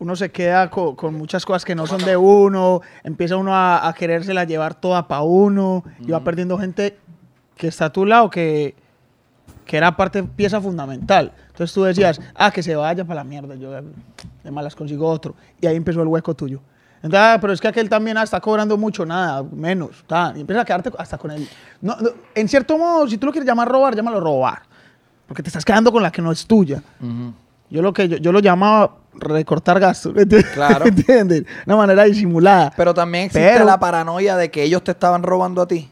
uno 0.01 0.17
se 0.17 0.31
queda 0.33 0.69
co- 0.71 0.97
con, 0.97 1.15
muchas 1.15 1.47
cosas 1.47 1.65
que 1.65 1.75
no 1.75 1.87
son 1.87 2.05
de 2.05 2.17
uno. 2.17 2.81
Empieza 3.05 3.37
uno 3.37 3.55
a, 3.55 3.87
a 3.87 3.93
querérsela 3.93 4.45
llevar 4.45 4.75
toda 4.75 5.07
para 5.07 5.23
uno. 5.23 5.85
Y 6.01 6.11
va 6.11 6.21
perdiendo 6.25 6.59
gente 6.59 6.99
que 7.57 7.69
está 7.69 7.85
a 7.87 7.93
tu 7.93 8.05
lado, 8.07 8.29
que, 8.31 8.75
que 9.65 9.77
era 9.77 9.97
parte, 9.97 10.23
pieza 10.25 10.61
fundamental. 10.61 11.33
Entonces 11.49 11.73
tú 11.75 11.83
decías, 11.85 12.21
ah, 12.35 12.51
que 12.51 12.63
se 12.63 12.75
vaya 12.75 13.05
para 13.05 13.17
la 13.17 13.25
mierda. 13.25 13.55
Yo 13.55 13.71
de 13.71 14.51
malas 14.51 14.75
consigo 14.75 15.07
otro. 15.07 15.35
Y 15.61 15.67
ahí 15.67 15.77
empezó 15.77 16.03
el 16.03 16.09
hueco 16.09 16.35
tuyo. 16.35 16.61
Entonces, 17.03 17.21
ah, 17.21 17.39
pero 17.41 17.53
es 17.53 17.61
que 17.61 17.69
aquel 17.69 17.89
también 17.89 18.17
ah, 18.19 18.23
está 18.23 18.41
cobrando 18.41 18.77
mucho, 18.77 19.05
nada, 19.07 19.43
menos. 19.43 20.03
ta. 20.07 20.33
Y 20.37 20.41
empiezas 20.41 20.63
a 20.63 20.65
quedarte 20.65 20.91
hasta 20.99 21.17
con 21.19 21.31
él. 21.31 21.47
No, 21.81 21.97
no, 22.01 22.09
en 22.35 22.49
cierto 22.49 22.77
modo, 22.77 23.07
si 23.09 23.17
tú 23.19 23.27
lo 23.27 23.33
quieres 23.33 23.47
llamar 23.47 23.69
robar, 23.69 23.95
llámalo 23.95 24.21
robar. 24.21 24.63
Porque 25.27 25.43
te 25.43 25.49
estás 25.49 25.65
quedando 25.65 25.93
con 25.93 26.03
la 26.03 26.11
que 26.11 26.21
no 26.23 26.33
es 26.33 26.47
tuya. 26.47 26.83
Yo 27.71 27.83
lo 27.83 27.93
que 27.93 28.09
yo, 28.09 28.17
yo 28.17 28.33
lo 28.33 28.41
llamaba 28.41 28.97
recortar 29.15 29.81
gastos. 29.81 30.15
Claro. 30.55 30.85
¿Entiendes? 30.87 31.45
Una 31.67 31.77
manera 31.77 32.05
disimulada. 32.05 32.73
Pero 32.77 32.95
también 32.95 33.25
existe 33.27 33.51
Pero- 33.53 33.65
la 33.65 33.79
paranoia 33.79 34.37
de 34.37 34.51
que 34.51 34.63
ellos 34.63 34.83
te 34.85 34.93
estaban 34.93 35.23
robando 35.23 35.63
a 35.63 35.67
ti. 35.69 35.91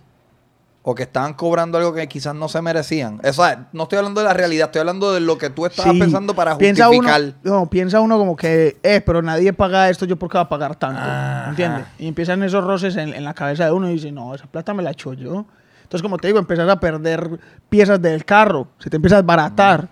O 0.83 0.95
que 0.95 1.03
estaban 1.03 1.35
cobrando 1.35 1.77
algo 1.77 1.93
que 1.93 2.07
quizás 2.09 2.35
no 2.35 2.49
se 2.49 2.63
merecían. 2.63 3.21
O 3.23 3.33
sea, 3.35 3.67
no 3.75 3.83
estoy 3.83 3.99
hablando 3.99 4.23
de 4.23 4.27
la 4.27 4.33
realidad, 4.33 4.69
estoy 4.69 4.81
hablando 4.81 5.13
de 5.13 5.21
lo 5.21 5.37
que 5.37 5.51
tú 5.51 5.67
estabas 5.67 5.93
Sí. 5.93 5.99
pensando 5.99 6.35
para 6.35 6.57
piensa 6.57 6.87
justificar. 6.87 7.21
Uno, 7.21 7.35
no, 7.43 7.67
piensa 7.69 8.01
uno 8.01 8.17
como 8.17 8.37
que, 8.37 8.79
eh, 8.83 9.03
pero 9.05 9.21
nadie 9.21 9.53
paga 9.53 9.91
esto, 9.91 10.07
yo 10.07 10.17
por 10.19 10.31
qué 10.31 10.39
voy 10.39 10.45
a 10.47 10.49
pagar 10.49 10.77
tanto. 10.77 11.51
¿Entiendes? 11.51 11.85
Y 11.99 12.09
empiezan 12.09 12.43
esos 12.43 12.65
roces 12.65 12.97
en, 12.97 13.13
en 13.13 13.23
la 13.25 13.35
cabeza 13.35 13.67
de 13.67 13.73
uno 13.73 13.91
y 13.91 13.95
dice, 13.95 14.13
no, 14.13 14.35
esa 14.35 14.47
plata 14.47 14.73
me 14.73 14.83
la 14.83 14.93
echo 14.93 15.13
yo. 15.13 15.45
Entonces, 15.83 16.01
como 16.03 16.17
te 16.17 16.29
digo, 16.29 16.39
empiezas 16.39 16.69
a 16.71 16.81
perder 16.81 17.39
piezas 17.69 18.01
del 18.01 18.25
carro, 18.25 18.69
se 18.79 18.89
te 18.89 18.97
empieza 18.97 19.17
a 19.17 19.23
desbaratar. 19.23 19.89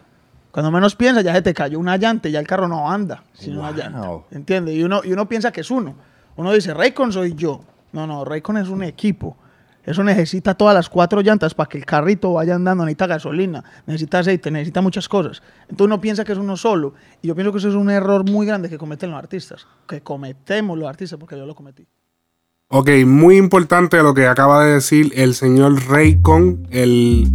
Cuando 0.56 0.70
menos 0.70 0.96
piensas, 0.96 1.22
ya 1.22 1.34
se 1.34 1.42
te 1.42 1.52
cayó 1.52 1.78
una 1.78 1.98
llanta 1.98 2.30
y 2.30 2.32
ya 2.32 2.40
el 2.40 2.46
carro 2.46 2.66
no 2.66 2.90
anda 2.90 3.22
sin 3.34 3.58
una 3.58 3.72
llanta. 3.72 4.22
¿Entiendes? 4.30 4.74
Y 4.74 4.84
uno, 4.84 5.02
y 5.04 5.12
uno 5.12 5.28
piensa 5.28 5.52
que 5.52 5.60
es 5.60 5.70
uno. 5.70 5.94
Uno 6.34 6.50
dice, 6.50 6.72
Raycon 6.72 7.12
soy 7.12 7.34
yo. 7.34 7.60
No, 7.92 8.06
no, 8.06 8.24
Raycon 8.24 8.56
es 8.56 8.70
un 8.70 8.82
equipo. 8.82 9.36
Eso 9.84 10.02
necesita 10.02 10.54
todas 10.54 10.74
las 10.74 10.88
cuatro 10.88 11.20
llantas 11.20 11.52
para 11.52 11.68
que 11.68 11.76
el 11.76 11.84
carrito 11.84 12.32
vaya 12.32 12.54
andando. 12.54 12.86
Necesita 12.86 13.06
gasolina, 13.06 13.62
necesita 13.84 14.20
aceite, 14.20 14.50
necesita 14.50 14.80
muchas 14.80 15.10
cosas. 15.10 15.42
Entonces 15.68 15.84
uno 15.84 16.00
piensa 16.00 16.24
que 16.24 16.32
es 16.32 16.38
uno 16.38 16.56
solo. 16.56 16.94
Y 17.20 17.28
yo 17.28 17.34
pienso 17.34 17.52
que 17.52 17.58
eso 17.58 17.68
es 17.68 17.74
un 17.74 17.90
error 17.90 18.24
muy 18.24 18.46
grande 18.46 18.70
que 18.70 18.78
cometen 18.78 19.10
los 19.10 19.18
artistas. 19.18 19.66
Que 19.86 20.00
cometemos 20.00 20.78
los 20.78 20.88
artistas, 20.88 21.18
porque 21.18 21.36
yo 21.36 21.44
lo 21.44 21.54
cometí. 21.54 21.86
Ok, 22.68 22.88
muy 23.06 23.36
importante 23.36 24.02
lo 24.02 24.14
que 24.14 24.26
acaba 24.26 24.64
de 24.64 24.72
decir 24.72 25.12
el 25.16 25.34
señor 25.34 25.86
Raycon, 25.86 26.66
el 26.70 27.28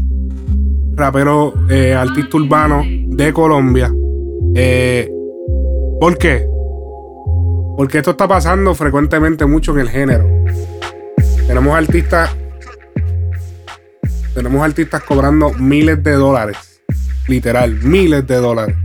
rapero 1.02 1.54
eh, 1.68 1.96
artista 1.96 2.38
urbano 2.38 2.84
de 2.86 3.34
Colombia. 3.34 3.92
Eh, 4.54 5.10
¿Por 6.00 6.16
qué? 6.18 6.48
Porque 7.76 7.98
esto 7.98 8.12
está 8.12 8.28
pasando 8.28 8.76
frecuentemente 8.76 9.48
mucho 9.48 9.72
en 9.72 9.80
el 9.80 9.90
género. 9.90 10.30
Tenemos 11.48 11.76
artistas. 11.76 12.30
Tenemos 14.36 14.62
artistas 14.62 15.02
cobrando 15.02 15.52
miles 15.54 16.04
de 16.04 16.12
dólares. 16.12 16.84
Literal, 17.28 17.74
miles 17.82 18.28
de 18.28 18.36
dólares. 18.36 18.76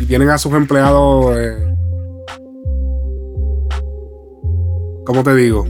Y 0.00 0.06
tienen 0.06 0.30
a 0.30 0.38
sus 0.38 0.54
empleados. 0.54 1.36
eh, 1.36 1.74
¿Cómo 5.04 5.22
te 5.22 5.34
digo? 5.34 5.66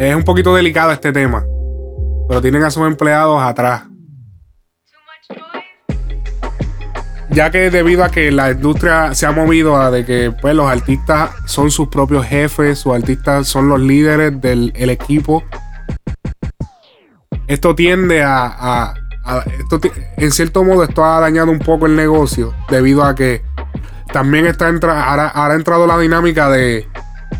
Es 0.00 0.16
un 0.16 0.24
poquito 0.24 0.52
delicado 0.52 0.90
este 0.90 1.12
tema. 1.12 1.46
Pero 2.28 2.40
tienen 2.40 2.62
a 2.62 2.70
sus 2.70 2.86
empleados 2.86 3.42
atrás. 3.42 3.84
Ya 7.30 7.50
que 7.50 7.70
debido 7.70 8.04
a 8.04 8.10
que 8.10 8.30
la 8.30 8.52
industria 8.52 9.12
se 9.12 9.26
ha 9.26 9.32
movido 9.32 9.76
a 9.76 9.90
de 9.90 10.04
que 10.04 10.32
pues, 10.40 10.54
los 10.54 10.70
artistas 10.70 11.30
son 11.46 11.70
sus 11.70 11.88
propios 11.88 12.24
jefes, 12.24 12.78
sus 12.78 12.94
artistas 12.94 13.48
son 13.48 13.68
los 13.68 13.80
líderes 13.80 14.40
del 14.40 14.72
el 14.76 14.90
equipo. 14.90 15.42
Esto 17.48 17.74
tiende 17.74 18.22
a. 18.22 18.94
esto 19.58 19.80
en 20.16 20.30
cierto 20.30 20.62
modo, 20.62 20.84
esto 20.84 21.04
ha 21.04 21.18
dañado 21.18 21.50
un 21.50 21.58
poco 21.58 21.86
el 21.86 21.96
negocio. 21.96 22.54
Debido 22.70 23.02
a 23.02 23.16
que 23.16 23.42
también 24.12 24.46
está 24.46 24.68
entra, 24.68 25.04
ahora 25.04 25.32
ha 25.34 25.54
entrado 25.54 25.88
la 25.88 25.98
dinámica 25.98 26.48
de. 26.48 26.86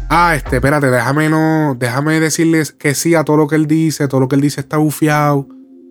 Ah, 0.09 0.35
este, 0.35 0.57
espérate, 0.57 0.91
déjame 0.91 1.29
no. 1.29 1.77
Déjame 1.79 2.21
decirles 2.21 2.73
que 2.73 2.95
sí 2.95 3.15
a 3.15 3.25
todo 3.25 3.37
lo 3.37 3.49
que 3.49 3.57
él 3.57 3.67
dice. 3.67 4.09
Todo 4.09 4.21
lo 4.21 4.29
que 4.29 4.37
él 4.37 4.41
dice 4.41 4.61
está 4.61 4.77
bufiado. 4.77 5.49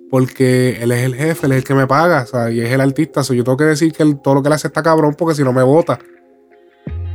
Porque 0.10 0.78
él 0.82 0.92
es 0.92 1.04
el 1.04 1.16
jefe, 1.16 1.48
él 1.48 1.54
es 1.54 1.58
el 1.60 1.64
que 1.64 1.74
me 1.74 1.88
paga, 1.88 2.22
o 2.22 2.28
sea, 2.28 2.52
y 2.52 2.62
es 2.62 2.72
el 2.72 2.82
artista. 2.82 3.24
So, 3.24 3.34
yo 3.34 3.44
tengo 3.44 3.58
que 3.58 3.64
decir 3.64 3.92
que 3.92 4.06
todo 4.24 4.36
lo 4.36 4.44
que 4.44 4.48
él 4.48 4.54
hace 4.54 4.68
está 4.68 4.84
cabrón 4.84 5.16
porque 5.18 5.34
si 5.36 5.44
no 5.44 5.52
me 5.52 5.64
vota. 5.64 5.98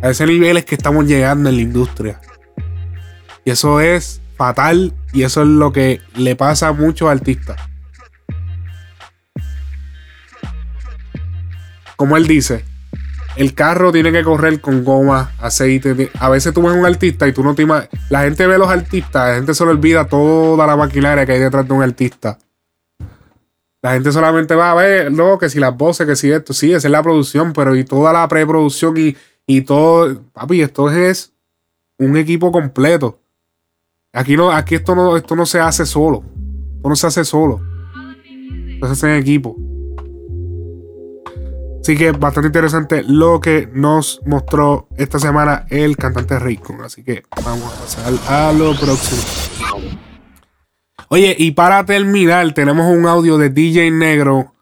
A 0.03 0.11
ese 0.11 0.27
nivel 0.27 0.57
es 0.57 0.65
que 0.65 0.75
estamos 0.75 1.07
llegando 1.07 1.49
en 1.49 1.57
la 1.57 1.63
industria. 1.63 2.21
Y 3.45 3.51
eso 3.51 3.81
es 3.81 4.21
fatal 4.37 4.93
y 5.13 5.23
eso 5.23 5.43
es 5.43 5.49
lo 5.49 5.73
que 5.73 6.01
le 6.17 6.37
pasa 6.37 6.69
a 6.69 6.73
muchos 6.73 7.09
artistas. 7.09 7.61
Como 11.97 12.17
él 12.17 12.27
dice, 12.27 12.65
el 13.39 13.55
carro 13.55 13.93
tiene 13.93 14.11
que 14.11 14.25
correr 14.25 14.61
con 14.61 14.83
goma, 14.83 15.31
aceite. 15.39 16.11
A 16.19 16.29
veces 16.29 16.53
tú 16.53 16.61
ves 16.61 16.73
un 16.73 16.85
artista 16.85 17.29
y 17.29 17.33
tú 17.33 17.45
no 17.45 17.55
te 17.55 17.63
imaginas. 17.63 17.89
La 18.11 18.23
gente 18.23 18.45
ve 18.49 18.57
a 18.57 18.59
los 18.59 18.69
artistas, 18.69 19.29
la 19.29 19.35
gente 19.37 19.55
se 19.55 19.65
le 19.65 19.71
olvida 19.71 20.09
toda 20.09 20.67
la 20.67 20.77
maquinaria 20.77 21.25
que 21.25 21.33
hay 21.33 21.39
detrás 21.39 21.67
de 21.67 21.73
un 21.73 21.83
artista. 21.83 22.37
La 23.81 23.93
gente 23.93 24.11
solamente 24.11 24.57
va 24.57 24.73
a 24.73 24.75
ver, 24.75 25.13
no, 25.13 25.39
que 25.39 25.49
si 25.49 25.61
las 25.61 25.77
voces, 25.77 26.05
que 26.05 26.17
si 26.17 26.33
esto, 26.33 26.53
sí, 26.53 26.73
esa 26.73 26.89
es 26.89 26.91
la 26.91 27.01
producción, 27.01 27.53
pero 27.53 27.77
y 27.77 27.85
toda 27.85 28.13
la 28.13 28.27
preproducción 28.27 28.97
y, 28.99 29.17
y 29.47 29.61
todo, 29.61 30.21
papi, 30.33 30.61
esto 30.61 30.91
es 30.91 31.33
un 31.97 32.17
equipo 32.17 32.51
completo. 32.51 33.21
Aquí 34.13 34.37
no, 34.37 34.51
aquí 34.51 34.75
esto 34.75 34.97
no, 34.97 35.17
esto 35.17 35.37
no 35.37 35.47
se 35.47 35.61
hace 35.61 35.87
solo. 35.87 36.25
Esto 36.75 36.89
no 36.89 36.97
se 36.97 37.07
hace 37.07 37.25
solo. 37.25 37.61
Esto 38.75 38.87
se 38.87 38.93
hace 38.95 39.07
en 39.07 39.23
equipo. 39.23 39.68
Así 41.89 41.97
que 41.97 42.13
bastante 42.13 42.49
interesante 42.49 43.03
lo 43.03 43.41
que 43.41 43.67
nos 43.73 44.21
mostró 44.27 44.89
esta 44.99 45.19
semana 45.19 45.65
el 45.71 45.97
cantante 45.97 46.39
Raycon. 46.39 46.83
Así 46.83 47.03
que 47.03 47.23
vamos 47.43 47.73
a 47.73 47.81
pasar 47.81 48.13
a 48.29 48.53
lo 48.53 48.79
próximo. 48.79 49.23
Oye, 51.09 51.35
y 51.39 51.53
para 51.53 51.87
terminar, 51.87 52.53
tenemos 52.53 52.95
un 52.95 53.07
audio 53.07 53.39
de 53.39 53.49
DJ 53.49 53.91
Negro. 53.91 54.53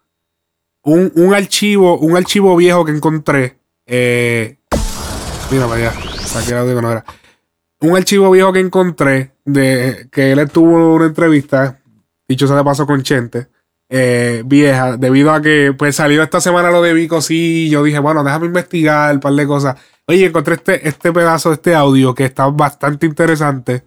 Un, 0.83 1.11
un 1.15 1.33
archivo, 1.33 1.99
un 1.99 2.15
archivo 2.15 2.55
viejo 2.55 2.85
que 2.85 2.93
encontré. 2.93 3.59
Eh, 3.85 4.59
mira 5.51 5.67
para 5.67 5.89
allá. 5.89 5.93
Saqué 6.21 6.51
el 6.51 6.59
audio 6.59 6.77
que 6.77 6.81
no 6.81 6.91
era. 6.93 7.03
Un 7.81 7.97
archivo 7.97 8.31
viejo 8.31 8.53
que 8.53 8.61
encontré 8.61 9.33
de 9.43 10.07
que 10.13 10.31
él 10.31 10.39
estuvo 10.39 10.95
una 10.95 11.07
entrevista. 11.07 11.77
Dicho 12.25 12.47
sea 12.47 12.55
de 12.55 12.63
paso 12.63 12.87
con 12.87 13.03
Chente. 13.03 13.49
Eh, 13.89 14.43
vieja. 14.45 14.97
Debido 14.97 15.31
a 15.31 15.41
que 15.41 15.73
pues 15.77 15.95
salió 15.95 16.23
esta 16.23 16.41
semana 16.41 16.71
lo 16.71 16.81
de 16.81 16.93
Vico. 16.93 17.21
Sí, 17.21 17.69
yo 17.69 17.83
dije, 17.83 17.99
bueno, 17.99 18.23
déjame 18.23 18.47
investigar 18.47 19.13
un 19.15 19.19
par 19.21 19.33
de 19.33 19.47
cosas. 19.47 19.75
Oye, 20.07 20.25
encontré 20.25 20.55
este, 20.55 20.87
este 20.87 21.11
pedazo 21.11 21.49
de 21.49 21.55
este 21.55 21.75
audio 21.75 22.15
que 22.15 22.25
está 22.25 22.47
bastante 22.47 23.05
interesante. 23.05 23.83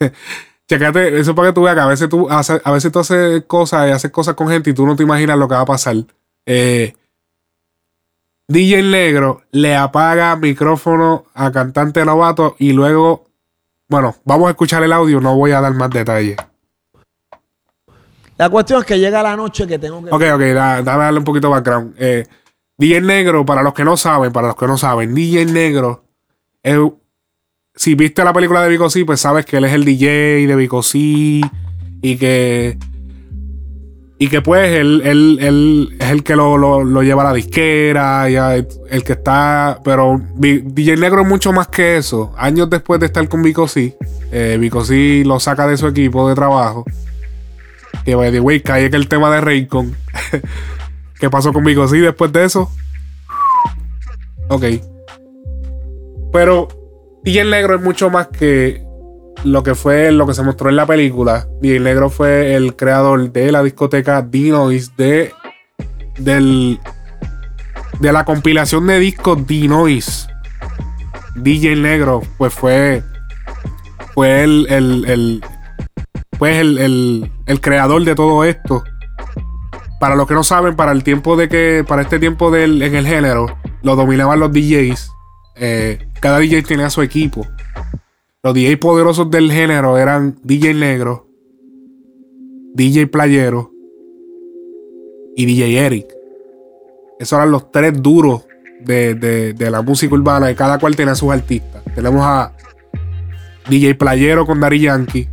Checate, 0.68 1.18
eso 1.18 1.34
para 1.34 1.48
que 1.48 1.54
tú 1.54 1.62
veas 1.62 1.74
que 1.74 1.80
a 1.80 1.86
veces 1.86 2.08
tú, 2.08 2.28
haces- 2.30 2.62
a 2.64 2.70
veces 2.70 2.92
tú 2.92 3.00
haces 3.00 3.42
cosas 3.46 3.88
y 3.88 3.92
haces 3.92 4.10
cosas 4.12 4.34
con 4.34 4.48
gente 4.48 4.70
y 4.70 4.74
tú 4.74 4.86
no 4.86 4.94
te 4.96 5.02
imaginas 5.02 5.36
lo 5.38 5.48
que 5.48 5.54
va 5.54 5.62
a 5.62 5.66
pasar. 5.66 5.96
Eh, 6.46 6.94
DJ 8.48 8.82
Negro 8.82 9.42
le 9.52 9.76
apaga 9.76 10.34
micrófono 10.36 11.24
a 11.34 11.52
cantante 11.52 12.04
novato 12.04 12.56
y 12.58 12.72
luego, 12.72 13.26
bueno, 13.88 14.16
vamos 14.24 14.48
a 14.48 14.50
escuchar 14.50 14.82
el 14.82 14.92
audio, 14.92 15.20
no 15.20 15.36
voy 15.36 15.52
a 15.52 15.60
dar 15.60 15.74
más 15.74 15.90
detalles. 15.90 16.36
La 18.40 18.48
cuestión 18.48 18.80
es 18.80 18.86
que 18.86 18.98
llega 18.98 19.22
la 19.22 19.36
noche 19.36 19.66
que 19.66 19.78
tengo 19.78 20.02
que. 20.02 20.08
Ok, 20.10 20.22
ok, 20.34 20.40
da- 20.54 20.80
dame 20.82 21.18
un 21.18 21.24
poquito 21.24 21.48
de 21.48 21.52
background. 21.52 21.94
Eh, 21.98 22.26
DJ 22.78 23.02
Negro, 23.02 23.44
para 23.44 23.62
los 23.62 23.74
que 23.74 23.84
no 23.84 23.98
saben, 23.98 24.32
para 24.32 24.46
los 24.48 24.56
que 24.56 24.66
no 24.66 24.78
saben, 24.78 25.14
DJ 25.14 25.44
Negro, 25.44 26.04
si 27.74 27.94
viste 27.94 28.24
la 28.24 28.32
película 28.32 28.62
de 28.62 28.70
Vico 28.70 28.88
pues 29.04 29.20
sabes 29.20 29.44
que 29.44 29.58
él 29.58 29.66
es 29.66 29.74
el 29.74 29.84
DJ 29.84 30.46
de 30.46 30.56
Vico 30.56 30.82
C 30.82 30.98
y 30.98 32.16
que. 32.18 32.78
Y 34.18 34.28
que 34.28 34.40
pues 34.40 34.70
él, 34.74 35.02
él- 35.04 35.38
él 35.42 35.96
es 36.00 36.08
el 36.10 36.22
que 36.22 36.34
lo, 36.34 36.56
lo- 36.56 36.82
lo 36.82 37.02
lleva 37.02 37.20
a 37.20 37.26
la 37.26 37.32
disquera, 37.34 38.30
y 38.30 38.36
el 38.88 39.04
que 39.04 39.12
está. 39.12 39.80
Pero 39.84 40.18
DJ 40.36 40.96
Negro 40.96 41.20
es 41.20 41.28
mucho 41.28 41.52
más 41.52 41.68
que 41.68 41.98
eso. 41.98 42.32
Años 42.38 42.70
después 42.70 43.00
de 43.00 43.06
estar 43.06 43.28
con 43.28 43.42
Vico 43.42 43.68
C, 43.68 43.98
eh, 44.32 44.56
lo 45.26 45.38
saca 45.40 45.66
de 45.66 45.76
su 45.76 45.86
equipo 45.88 46.26
de 46.26 46.34
trabajo. 46.34 46.86
Que 48.04 48.14
by 48.14 48.30
the 48.32 48.40
way, 48.40 48.60
cae 48.60 48.88
que 48.90 48.96
el 48.96 49.08
tema 49.08 49.30
de 49.34 49.40
Raycon. 49.40 49.94
¿Qué 51.20 51.28
pasó 51.28 51.52
con 51.52 51.64
Vico 51.64 51.86
C 51.86 51.98
después 51.98 52.32
de 52.32 52.44
eso? 52.44 52.70
Ok. 54.48 54.64
Pero 56.32 56.68
DJ 57.24 57.44
Negro 57.44 57.74
es 57.74 57.82
mucho 57.82 58.08
más 58.10 58.28
que 58.28 58.82
lo 59.44 59.62
que 59.62 59.74
fue 59.74 60.12
lo 60.12 60.26
que 60.26 60.34
se 60.34 60.42
mostró 60.42 60.70
en 60.70 60.76
la 60.76 60.86
película. 60.86 61.46
DJ 61.60 61.80
Negro 61.80 62.10
fue 62.10 62.54
el 62.54 62.76
creador 62.76 63.32
de 63.32 63.52
la 63.52 63.62
discoteca 63.62 64.22
Dinois 64.22 64.96
de 64.96 65.32
del 66.18 66.78
de 68.00 68.12
la 68.12 68.24
compilación 68.24 68.86
de 68.86 68.98
discos 68.98 69.46
Dinois. 69.46 70.26
DJ 71.36 71.76
Negro 71.76 72.22
pues 72.38 72.52
fue 72.54 73.02
fue 74.14 74.42
el, 74.44 74.66
el- 74.70 75.44
pues 76.40 76.56
el, 76.58 76.78
el- 77.46 77.60
creador 77.60 78.02
de 78.04 78.14
todo 78.16 78.42
esto. 78.44 78.82
Para 80.00 80.16
los 80.16 80.26
que 80.26 80.32
no 80.34 80.42
saben, 80.42 80.74
para 80.74 80.92
el 80.92 81.04
tiempo 81.04 81.36
de 81.36 81.48
que, 81.50 81.84
para 81.86 82.00
este 82.02 82.18
tiempo 82.18 82.50
del, 82.50 82.80
en 82.82 82.94
el 82.96 83.06
género, 83.06 83.46
lo 83.82 83.94
dominaban 83.94 84.40
los 84.40 84.50
DJs. 84.50 85.12
Eh, 85.56 86.08
cada 86.20 86.38
DJ 86.38 86.62
tenía 86.62 86.88
su 86.90 87.02
equipo. 87.02 87.46
Los 88.42 88.54
DJs 88.54 88.78
poderosos 88.78 89.30
del 89.30 89.52
género 89.52 89.98
eran 89.98 90.36
DJ 90.42 90.72
Negro, 90.72 91.28
DJ 92.74 93.06
Playero 93.08 93.70
y 95.36 95.44
DJ 95.44 95.84
Eric. 95.86 96.06
Esos 97.18 97.36
eran 97.38 97.50
los 97.50 97.70
tres 97.70 98.00
duros 98.00 98.46
de, 98.82 99.14
de- 99.14 99.52
de 99.52 99.70
la 99.70 99.82
música 99.82 100.14
urbana 100.14 100.50
y 100.50 100.54
cada 100.54 100.78
cual 100.78 100.96
tenía 100.96 101.14
sus 101.14 101.30
artistas. 101.30 101.82
Tenemos 101.94 102.22
a 102.24 102.54
DJ 103.68 103.94
Playero 103.96 104.46
con 104.46 104.58
Dari 104.60 104.80
Yankee 104.80 105.28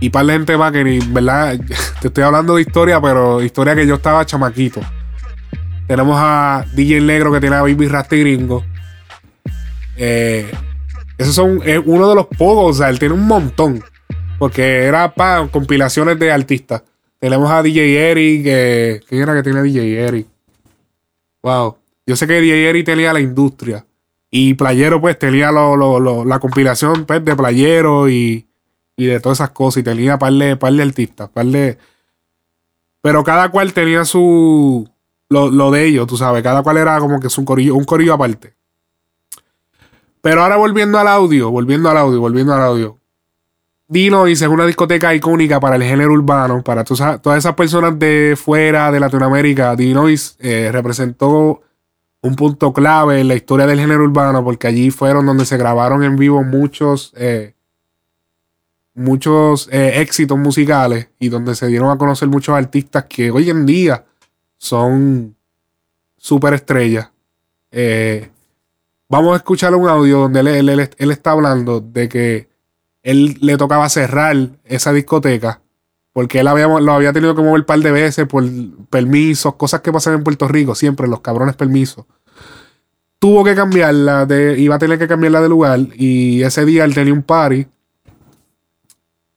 y 0.00 0.10
par 0.10 0.26
de 0.26 0.32
gente 0.34 0.56
más 0.56 0.72
que 0.72 0.84
ni, 0.84 0.98
¿verdad? 0.98 1.58
Te 2.00 2.08
estoy 2.08 2.24
hablando 2.24 2.56
de 2.56 2.62
historia, 2.62 3.00
pero 3.00 3.42
historia 3.42 3.74
que 3.74 3.86
yo 3.86 3.96
estaba 3.96 4.24
chamaquito. 4.26 4.80
Tenemos 5.86 6.16
a 6.18 6.64
DJ 6.74 7.00
Negro 7.00 7.32
que 7.32 7.40
tiene 7.40 7.56
a 7.56 7.62
Baby 7.62 7.88
Rasta 7.88 8.16
Gringo. 8.16 8.64
Eh, 9.96 10.50
esos 11.18 11.34
son 11.34 11.60
es 11.64 11.80
uno 11.84 12.08
de 12.08 12.14
los 12.14 12.26
pocos, 12.26 12.74
o 12.76 12.78
sea, 12.78 12.88
él 12.88 12.98
tiene 12.98 13.14
un 13.14 13.26
montón. 13.26 13.82
Porque 14.38 14.84
era 14.84 15.12
para 15.14 15.46
compilaciones 15.48 16.18
de 16.18 16.32
artistas. 16.32 16.82
Tenemos 17.20 17.50
a 17.50 17.62
DJ 17.62 18.10
Eric. 18.10 18.42
eh, 18.46 19.00
¿Quién 19.08 19.22
era 19.22 19.34
que 19.34 19.42
tenía 19.44 19.62
DJ 19.62 20.00
Eric? 20.04 20.26
Wow. 21.42 21.76
Yo 22.06 22.16
sé 22.16 22.26
que 22.26 22.40
DJ 22.40 22.68
Eric 22.70 22.84
tenía 22.86 23.12
la 23.12 23.20
industria. 23.20 23.84
Y 24.30 24.54
Playero, 24.54 25.00
pues, 25.00 25.16
tenía 25.18 25.52
lo- 25.52 25.76
lo- 25.76 26.24
la 26.24 26.40
compilación 26.40 27.04
pues, 27.04 27.24
de 27.24 27.36
Playero 27.36 28.08
y, 28.08 28.46
y 29.02 29.06
de 29.06 29.20
todas 29.20 29.38
esas 29.38 29.50
cosas. 29.50 29.80
Y 29.80 29.82
tenía 29.84 30.18
par 30.18 30.32
de, 30.32 30.56
par 30.56 30.72
de 30.72 30.82
artistas, 30.82 31.28
par 31.28 31.46
de. 31.46 31.78
Pero 33.00 33.24
cada 33.24 33.50
cual 33.50 33.72
tenía 33.72 34.04
su. 34.04 34.88
Lo, 35.28 35.50
lo 35.50 35.70
de 35.70 35.86
ellos, 35.86 36.06
tú 36.06 36.16
sabes. 36.16 36.42
Cada 36.42 36.62
cual 36.62 36.76
era 36.76 36.98
como 36.98 37.20
que 37.20 37.30
su 37.30 37.44
corillo, 37.44 37.74
un 37.74 37.84
corillo 37.84 38.14
aparte. 38.14 38.54
Pero 40.20 40.42
ahora 40.42 40.56
volviendo 40.56 40.98
al 40.98 41.08
audio, 41.08 41.50
volviendo 41.50 41.90
al 41.90 41.96
audio, 41.96 42.20
volviendo 42.20 42.54
al 42.54 42.62
audio. 42.62 42.98
Dinois 43.88 44.40
es 44.40 44.48
una 44.48 44.64
discoteca 44.64 45.14
icónica 45.14 45.60
para 45.60 45.76
el 45.76 45.82
género 45.82 46.12
urbano, 46.12 46.62
para 46.62 46.82
todas 46.82 47.38
esas 47.38 47.54
personas 47.54 47.98
de 47.98 48.38
fuera 48.42 48.90
de 48.90 48.98
Latinoamérica. 48.98 49.76
Dinois 49.76 50.36
eh, 50.40 50.70
representó 50.72 51.60
un 52.22 52.36
punto 52.36 52.72
clave 52.72 53.20
en 53.20 53.28
la 53.28 53.34
historia 53.34 53.66
del 53.66 53.80
género 53.80 54.04
urbano, 54.04 54.42
porque 54.44 54.68
allí 54.68 54.90
fueron 54.90 55.26
donde 55.26 55.44
se 55.44 55.58
grabaron 55.58 56.04
en 56.04 56.16
vivo 56.16 56.42
muchos, 56.42 57.12
eh, 57.16 57.54
muchos 58.94 59.68
eh, 59.72 60.00
éxitos 60.00 60.38
musicales 60.38 61.08
y 61.18 61.28
donde 61.28 61.54
se 61.54 61.66
dieron 61.66 61.90
a 61.90 61.98
conocer 61.98 62.28
muchos 62.28 62.54
artistas 62.54 63.04
que 63.08 63.30
hoy 63.30 63.48
en 63.50 63.64
día 63.66 64.04
son 64.58 65.34
superestrellas. 66.16 67.10
Eh, 67.70 68.30
vamos 69.08 69.32
a 69.34 69.36
escuchar 69.36 69.74
un 69.74 69.88
audio 69.88 70.20
donde 70.20 70.40
él, 70.40 70.48
él- 70.68 70.90
él- 70.96 71.10
está 71.10 71.30
hablando 71.32 71.80
de 71.80 72.08
que 72.08 72.48
él 73.02 73.36
le 73.40 73.56
tocaba 73.56 73.88
cerrar 73.88 74.36
esa 74.64 74.92
discoteca 74.92 75.60
porque 76.12 76.40
él 76.40 76.46
había, 76.48 76.66
lo 76.68 76.92
había 76.92 77.12
tenido 77.14 77.34
que 77.34 77.40
mover 77.40 77.60
un 77.60 77.66
par 77.66 77.78
de 77.78 77.90
veces 77.90 78.26
por 78.28 78.44
permisos, 78.90 79.54
cosas 79.54 79.80
que 79.80 79.90
pasan 79.90 80.12
en 80.14 80.22
Puerto 80.24 80.46
Rico, 80.46 80.74
siempre 80.74 81.08
los 81.08 81.20
cabrones 81.22 81.56
permisos. 81.56 82.04
Tuvo 83.18 83.42
que 83.44 83.54
cambiarla, 83.54 84.26
de, 84.26 84.58
iba 84.60 84.74
a 84.74 84.78
tener 84.78 84.98
que 84.98 85.08
cambiarla 85.08 85.40
de 85.40 85.48
lugar 85.48 85.80
y 85.96 86.42
ese 86.42 86.66
día 86.66 86.84
él 86.84 86.92
tenía 86.92 87.14
un 87.14 87.22
party 87.22 87.66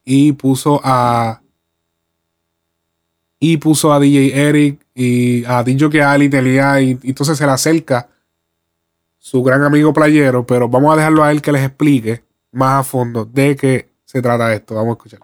y 0.05 0.31
puso 0.33 0.79
a 0.83 1.41
y 3.39 3.57
puso 3.57 3.91
a 3.91 3.99
DJ 3.99 4.47
Eric 4.47 4.85
y 4.93 5.43
a 5.45 5.63
DJ 5.63 5.89
que 5.89 6.01
Ali 6.01 6.29
tenía 6.29 6.79
y, 6.79 6.97
y 7.03 7.09
entonces 7.09 7.37
se 7.37 7.45
le 7.45 7.51
acerca 7.51 8.07
su 9.17 9.41
gran 9.43 9.63
amigo 9.63 9.91
playero, 9.91 10.45
pero 10.45 10.69
vamos 10.69 10.93
a 10.93 10.97
dejarlo 10.97 11.23
a 11.23 11.31
él 11.31 11.41
que 11.41 11.51
les 11.51 11.63
explique 11.63 12.23
más 12.51 12.79
a 12.79 12.83
fondo 12.83 13.25
de 13.25 13.55
qué 13.55 13.89
se 14.05 14.21
trata 14.21 14.53
esto. 14.53 14.75
Vamos 14.75 14.91
a 14.91 14.93
escuchar. 14.93 15.19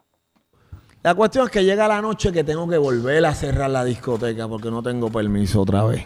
La 1.03 1.15
cuestión 1.15 1.45
es 1.45 1.51
que 1.51 1.63
llega 1.63 1.87
la 1.87 2.01
noche 2.01 2.31
que 2.31 2.43
tengo 2.43 2.67
que 2.67 2.77
volver 2.77 3.25
a 3.25 3.33
cerrar 3.33 3.69
la 3.69 3.83
discoteca 3.83 4.47
porque 4.47 4.69
no 4.69 4.83
tengo 4.83 5.11
permiso 5.11 5.61
otra 5.61 5.83
vez. 5.83 6.05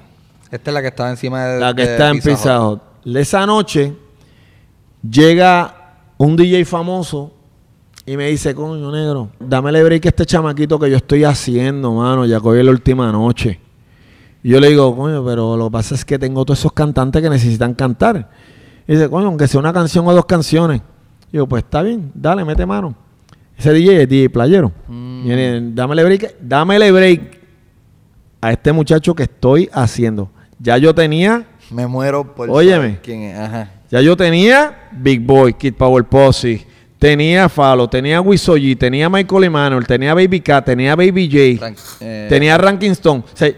Esta 0.52 0.72
es 0.72 0.74
la 0.74 0.82
que 0.82 0.88
estaba 0.90 1.10
encima 1.10 1.46
de 1.46 1.60
La 1.60 1.74
que 1.74 1.86
de 1.86 1.92
está 1.94 2.10
en 2.10 2.22
Pizza 2.22 2.62
Hut. 2.66 2.82
Pizza 2.82 3.06
Hut. 3.06 3.16
Esa 3.18 3.46
noche 3.46 3.94
llega 5.10 5.98
un 6.18 6.36
DJ 6.36 6.64
famoso 6.66 7.34
y 8.06 8.18
me 8.18 8.28
dice, 8.30 8.54
coño 8.54 8.92
negro, 8.92 9.30
dámele 9.40 9.84
break 9.84 10.06
a 10.06 10.10
este 10.10 10.26
chamaquito 10.26 10.78
que 10.80 10.90
yo 10.90 10.98
estoy 10.98 11.24
haciendo, 11.24 11.92
mano, 11.94 12.26
ya 12.26 12.38
hoy 12.38 12.60
es 12.60 12.66
la 12.66 12.72
última 12.72 13.12
noche. 13.12 13.60
Y 14.44 14.50
yo 14.50 14.60
le 14.60 14.70
digo, 14.70 14.96
coño, 14.96 15.26
pero 15.26 15.58
lo 15.58 15.66
que 15.66 15.72
pasa 15.72 15.96
es 15.96 16.06
que 16.06 16.20
tengo 16.20 16.46
todos 16.46 16.60
esos 16.60 16.72
cantantes 16.72 17.22
que 17.22 17.30
necesitan 17.32 17.74
cantar. 17.74 18.30
Y 18.88 18.94
dice, 18.94 19.10
coño, 19.10 19.28
aunque 19.28 19.48
sea 19.48 19.60
una 19.60 19.74
canción 19.74 20.06
o 20.08 20.14
dos 20.14 20.26
canciones. 20.26 20.82
Y 21.32 21.38
yo, 21.38 21.48
pues 21.48 21.64
está 21.64 21.82
bien, 21.82 22.12
dale, 22.14 22.46
mete 22.46 22.64
mano. 22.66 22.94
Ese 23.58 23.74
DJ 23.74 24.04
es 24.04 24.10
DJ 24.10 24.30
Playero. 24.30 24.72
Y 24.88 25.32
él, 25.32 25.74
dámele 25.74 26.04
break, 26.04 26.36
dámele 26.42 26.92
break 26.92 27.40
a 28.42 28.52
este 28.52 28.72
muchacho 28.72 29.16
que 29.16 29.24
estoy 29.24 29.68
haciendo. 29.74 30.30
Ya 30.60 30.78
yo 30.78 30.94
tenía 30.94 31.48
Me 31.72 31.88
muero 31.88 32.36
por 32.36 32.50
Óyeme. 32.52 33.00
quién 33.02 33.24
es. 33.24 33.38
Ajá. 33.40 33.72
ya 33.90 34.02
yo 34.02 34.16
tenía 34.16 34.90
Big 34.92 35.22
Boy, 35.26 35.54
Kid 35.54 35.74
Power 35.74 36.04
Posse, 36.04 36.68
tenía 37.00 37.50
Falo, 37.50 37.88
tenía 37.88 38.22
Wisoji, 38.22 38.76
tenía 38.76 39.10
Michael 39.10 39.44
Emanuel, 39.46 39.86
tenía 39.86 40.14
Baby 40.14 40.42
Cat, 40.42 40.66
tenía 40.66 40.96
Baby 40.96 41.58
J, 41.60 41.76
eh, 42.00 42.28
tenía 42.30 42.58
Ranking 42.58 42.92
Stone. 42.92 43.24
O 43.32 43.38
sea, 43.38 43.52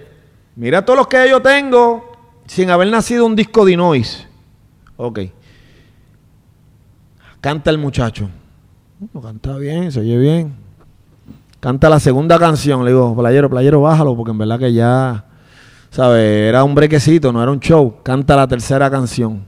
mira 0.55 0.83
todos 0.83 0.97
los 0.97 1.07
que 1.07 1.29
yo 1.29 1.41
tengo 1.41 2.11
sin 2.47 2.69
haber 2.69 2.87
nacido 2.89 3.25
un 3.25 3.35
disco 3.35 3.65
de 3.65 3.77
noise. 3.77 4.25
Ok. 4.95 5.19
Canta 7.41 7.69
el 7.69 7.77
muchacho. 7.77 8.29
No, 9.13 9.21
canta 9.21 9.55
bien, 9.57 9.91
se 9.91 9.99
oye 9.99 10.17
bien. 10.17 10.55
Canta 11.59 11.89
la 11.89 11.99
segunda 11.99 12.39
canción. 12.39 12.83
Le 12.83 12.91
digo, 12.91 13.15
playero, 13.15 13.49
playero, 13.49 13.81
bájalo, 13.81 14.15
porque 14.15 14.31
en 14.31 14.37
verdad 14.39 14.59
que 14.59 14.73
ya, 14.73 15.25
¿sabes? 15.91 16.49
Era 16.49 16.63
un 16.63 16.73
brequecito, 16.73 17.31
no 17.31 17.41
era 17.41 17.51
un 17.51 17.59
show. 17.59 17.97
Canta 18.03 18.35
la 18.35 18.47
tercera 18.47 18.89
canción. 18.89 19.43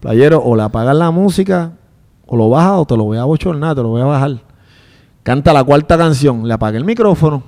Playero, 0.00 0.40
o 0.42 0.54
le 0.54 0.62
apagas 0.62 0.94
la 0.94 1.10
música, 1.10 1.72
o 2.26 2.36
lo 2.36 2.48
bajas, 2.50 2.72
o 2.78 2.84
te 2.86 2.96
lo 2.96 3.04
voy 3.04 3.18
a 3.18 3.24
bochornar, 3.24 3.74
te 3.74 3.82
lo 3.82 3.88
voy 3.88 4.02
a 4.02 4.06
bajar. 4.06 4.32
Canta 5.22 5.52
la 5.52 5.64
cuarta 5.64 5.96
canción, 5.98 6.46
le 6.46 6.54
apagué 6.54 6.78
el 6.78 6.84
micrófono. 6.84 7.42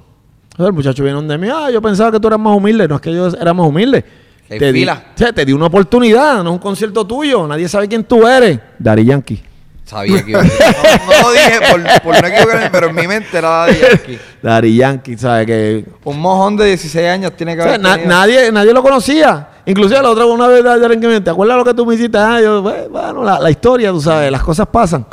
El 0.58 0.72
muchacho 0.72 1.02
viene 1.04 1.14
donde 1.16 1.38
mí, 1.38 1.48
ah, 1.52 1.70
yo 1.70 1.80
pensaba 1.80 2.10
que 2.10 2.18
tú 2.18 2.26
eras 2.26 2.40
más 2.40 2.56
humilde. 2.56 2.88
No 2.88 2.96
es 2.96 3.00
que 3.00 3.12
yo 3.14 3.28
era 3.28 3.54
más 3.54 3.66
humilde. 3.68 4.04
Te 4.48 4.72
di, 4.72 4.84
o 4.88 4.92
sea, 5.14 5.32
te 5.32 5.44
di 5.44 5.52
una 5.52 5.66
oportunidad, 5.66 6.36
no 6.42 6.50
es 6.50 6.54
un 6.54 6.58
concierto 6.58 7.06
tuyo. 7.06 7.46
Nadie 7.46 7.68
sabe 7.68 7.86
quién 7.86 8.02
tú 8.02 8.26
eres. 8.26 8.58
Dari 8.78 9.04
Yankee. 9.04 9.42
Sabía 9.84 10.22
que 10.24 10.30
iba 10.30 10.40
a 10.40 10.42
decir. 10.42 10.58
No, 11.06 11.12
no 11.12 11.22
lo 11.22 11.32
dije 11.32 11.60
por, 11.70 12.02
por 12.02 12.22
no 12.22 12.28
equivocarme, 12.28 12.70
pero 12.70 12.88
en 12.88 12.94
mi 12.94 13.06
mente 13.06 13.38
era 13.38 13.48
Daddy 13.50 13.78
Yankee. 13.80 14.18
Dari 14.42 14.76
Yankee, 14.76 15.16
¿sabes? 15.18 15.46
Que 15.46 15.84
Un 16.04 16.18
mojón 16.20 16.56
de 16.56 16.64
16 16.66 17.08
años 17.08 17.32
tiene 17.36 17.54
que 17.54 17.60
O 17.60 17.64
sea, 17.64 17.74
haber 17.74 17.82
na- 17.82 17.92
tenido. 17.94 18.08
nadie, 18.10 18.52
nadie 18.52 18.72
lo 18.74 18.82
conocía. 18.82 19.48
Inclusive 19.68 20.00
la 20.00 20.10
otra 20.10 20.24
una 20.24 20.48
vez 20.48 20.64
me 20.64 21.20
¿te 21.20 21.28
acuerdas 21.30 21.58
lo 21.58 21.64
que 21.64 21.74
tú 21.74 21.84
me 21.84 21.94
hiciste? 21.94 22.16
Ah, 22.16 22.40
yo, 22.40 22.62
"Bueno, 22.62 23.22
la, 23.22 23.38
la 23.38 23.50
historia, 23.50 23.90
tú 23.90 24.00
sabes, 24.00 24.32
las 24.32 24.42
cosas 24.42 24.66
pasan. 24.66 25.06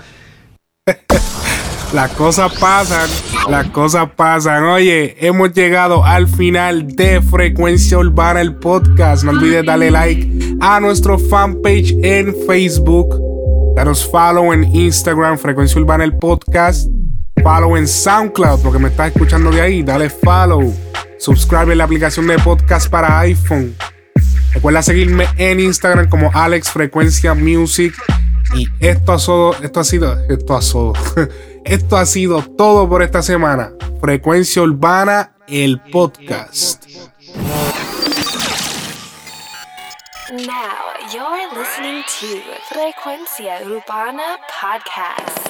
Las 1.94 2.12
cosas 2.12 2.52
pasan, 2.60 3.10
las 3.50 3.68
cosas 3.68 4.10
pasan. 4.18 4.66
Oye, 4.66 5.16
hemos 5.26 5.54
llegado 5.54 6.04
al 6.04 6.28
final 6.28 6.88
de 6.88 7.22
Frecuencia 7.22 7.98
Urbana, 7.98 8.42
el 8.42 8.56
podcast. 8.56 9.24
No 9.24 9.32
olvides 9.32 9.66
darle 9.66 9.92
like 9.92 10.58
a 10.60 10.80
nuestro 10.82 11.18
fanpage 11.18 11.96
en 12.04 12.36
Facebook. 12.48 13.16
Danos 13.78 14.06
follow 14.06 14.52
en 14.52 14.64
Instagram, 14.76 15.38
Frecuencia 15.38 15.80
Urbana, 15.80 16.04
el 16.04 16.18
podcast. 16.18 16.90
Follow 17.42 17.78
en 17.78 17.88
SoundCloud, 17.88 18.62
porque 18.62 18.80
me 18.80 18.90
estás 18.90 19.14
escuchando 19.14 19.50
de 19.52 19.62
ahí. 19.62 19.84
Dale 19.84 20.10
follow. 20.10 20.74
Subscribe 21.18 21.72
en 21.72 21.78
la 21.78 21.86
aplicación 21.86 22.28
de 22.28 22.38
podcast 22.40 22.90
para 22.90 23.20
iPhone. 23.20 23.74
Recuerda 24.56 24.82
seguirme 24.82 25.28
en 25.38 25.60
Instagram 25.60 26.10
como 26.10 26.32
Alex 26.34 26.72
Frecuencia 26.72 27.34
Music. 27.34 27.94
Y 28.56 28.70
esto 28.80 29.12
ha 29.12 29.20
sido, 29.20 29.54
esto 29.62 29.80
ha 29.82 29.84
sido, 29.84 30.18
esto 30.30 30.56
ha 30.56 30.62
sido, 30.62 30.94
esto 31.66 31.98
ha 31.98 32.06
sido 32.06 32.42
todo 32.42 32.88
por 32.88 33.04
esta 33.04 33.22
semana. 33.22 33.74
Frecuencia 34.00 34.62
Urbana, 34.62 35.34
el 35.48 35.82
podcast. 35.92 36.86
Now 40.32 40.94
you're 41.14 41.50
listening 41.54 42.04
to 42.20 42.42
Frecuencia 42.70 43.62
Urbana 43.66 44.38
Podcast. 44.50 45.45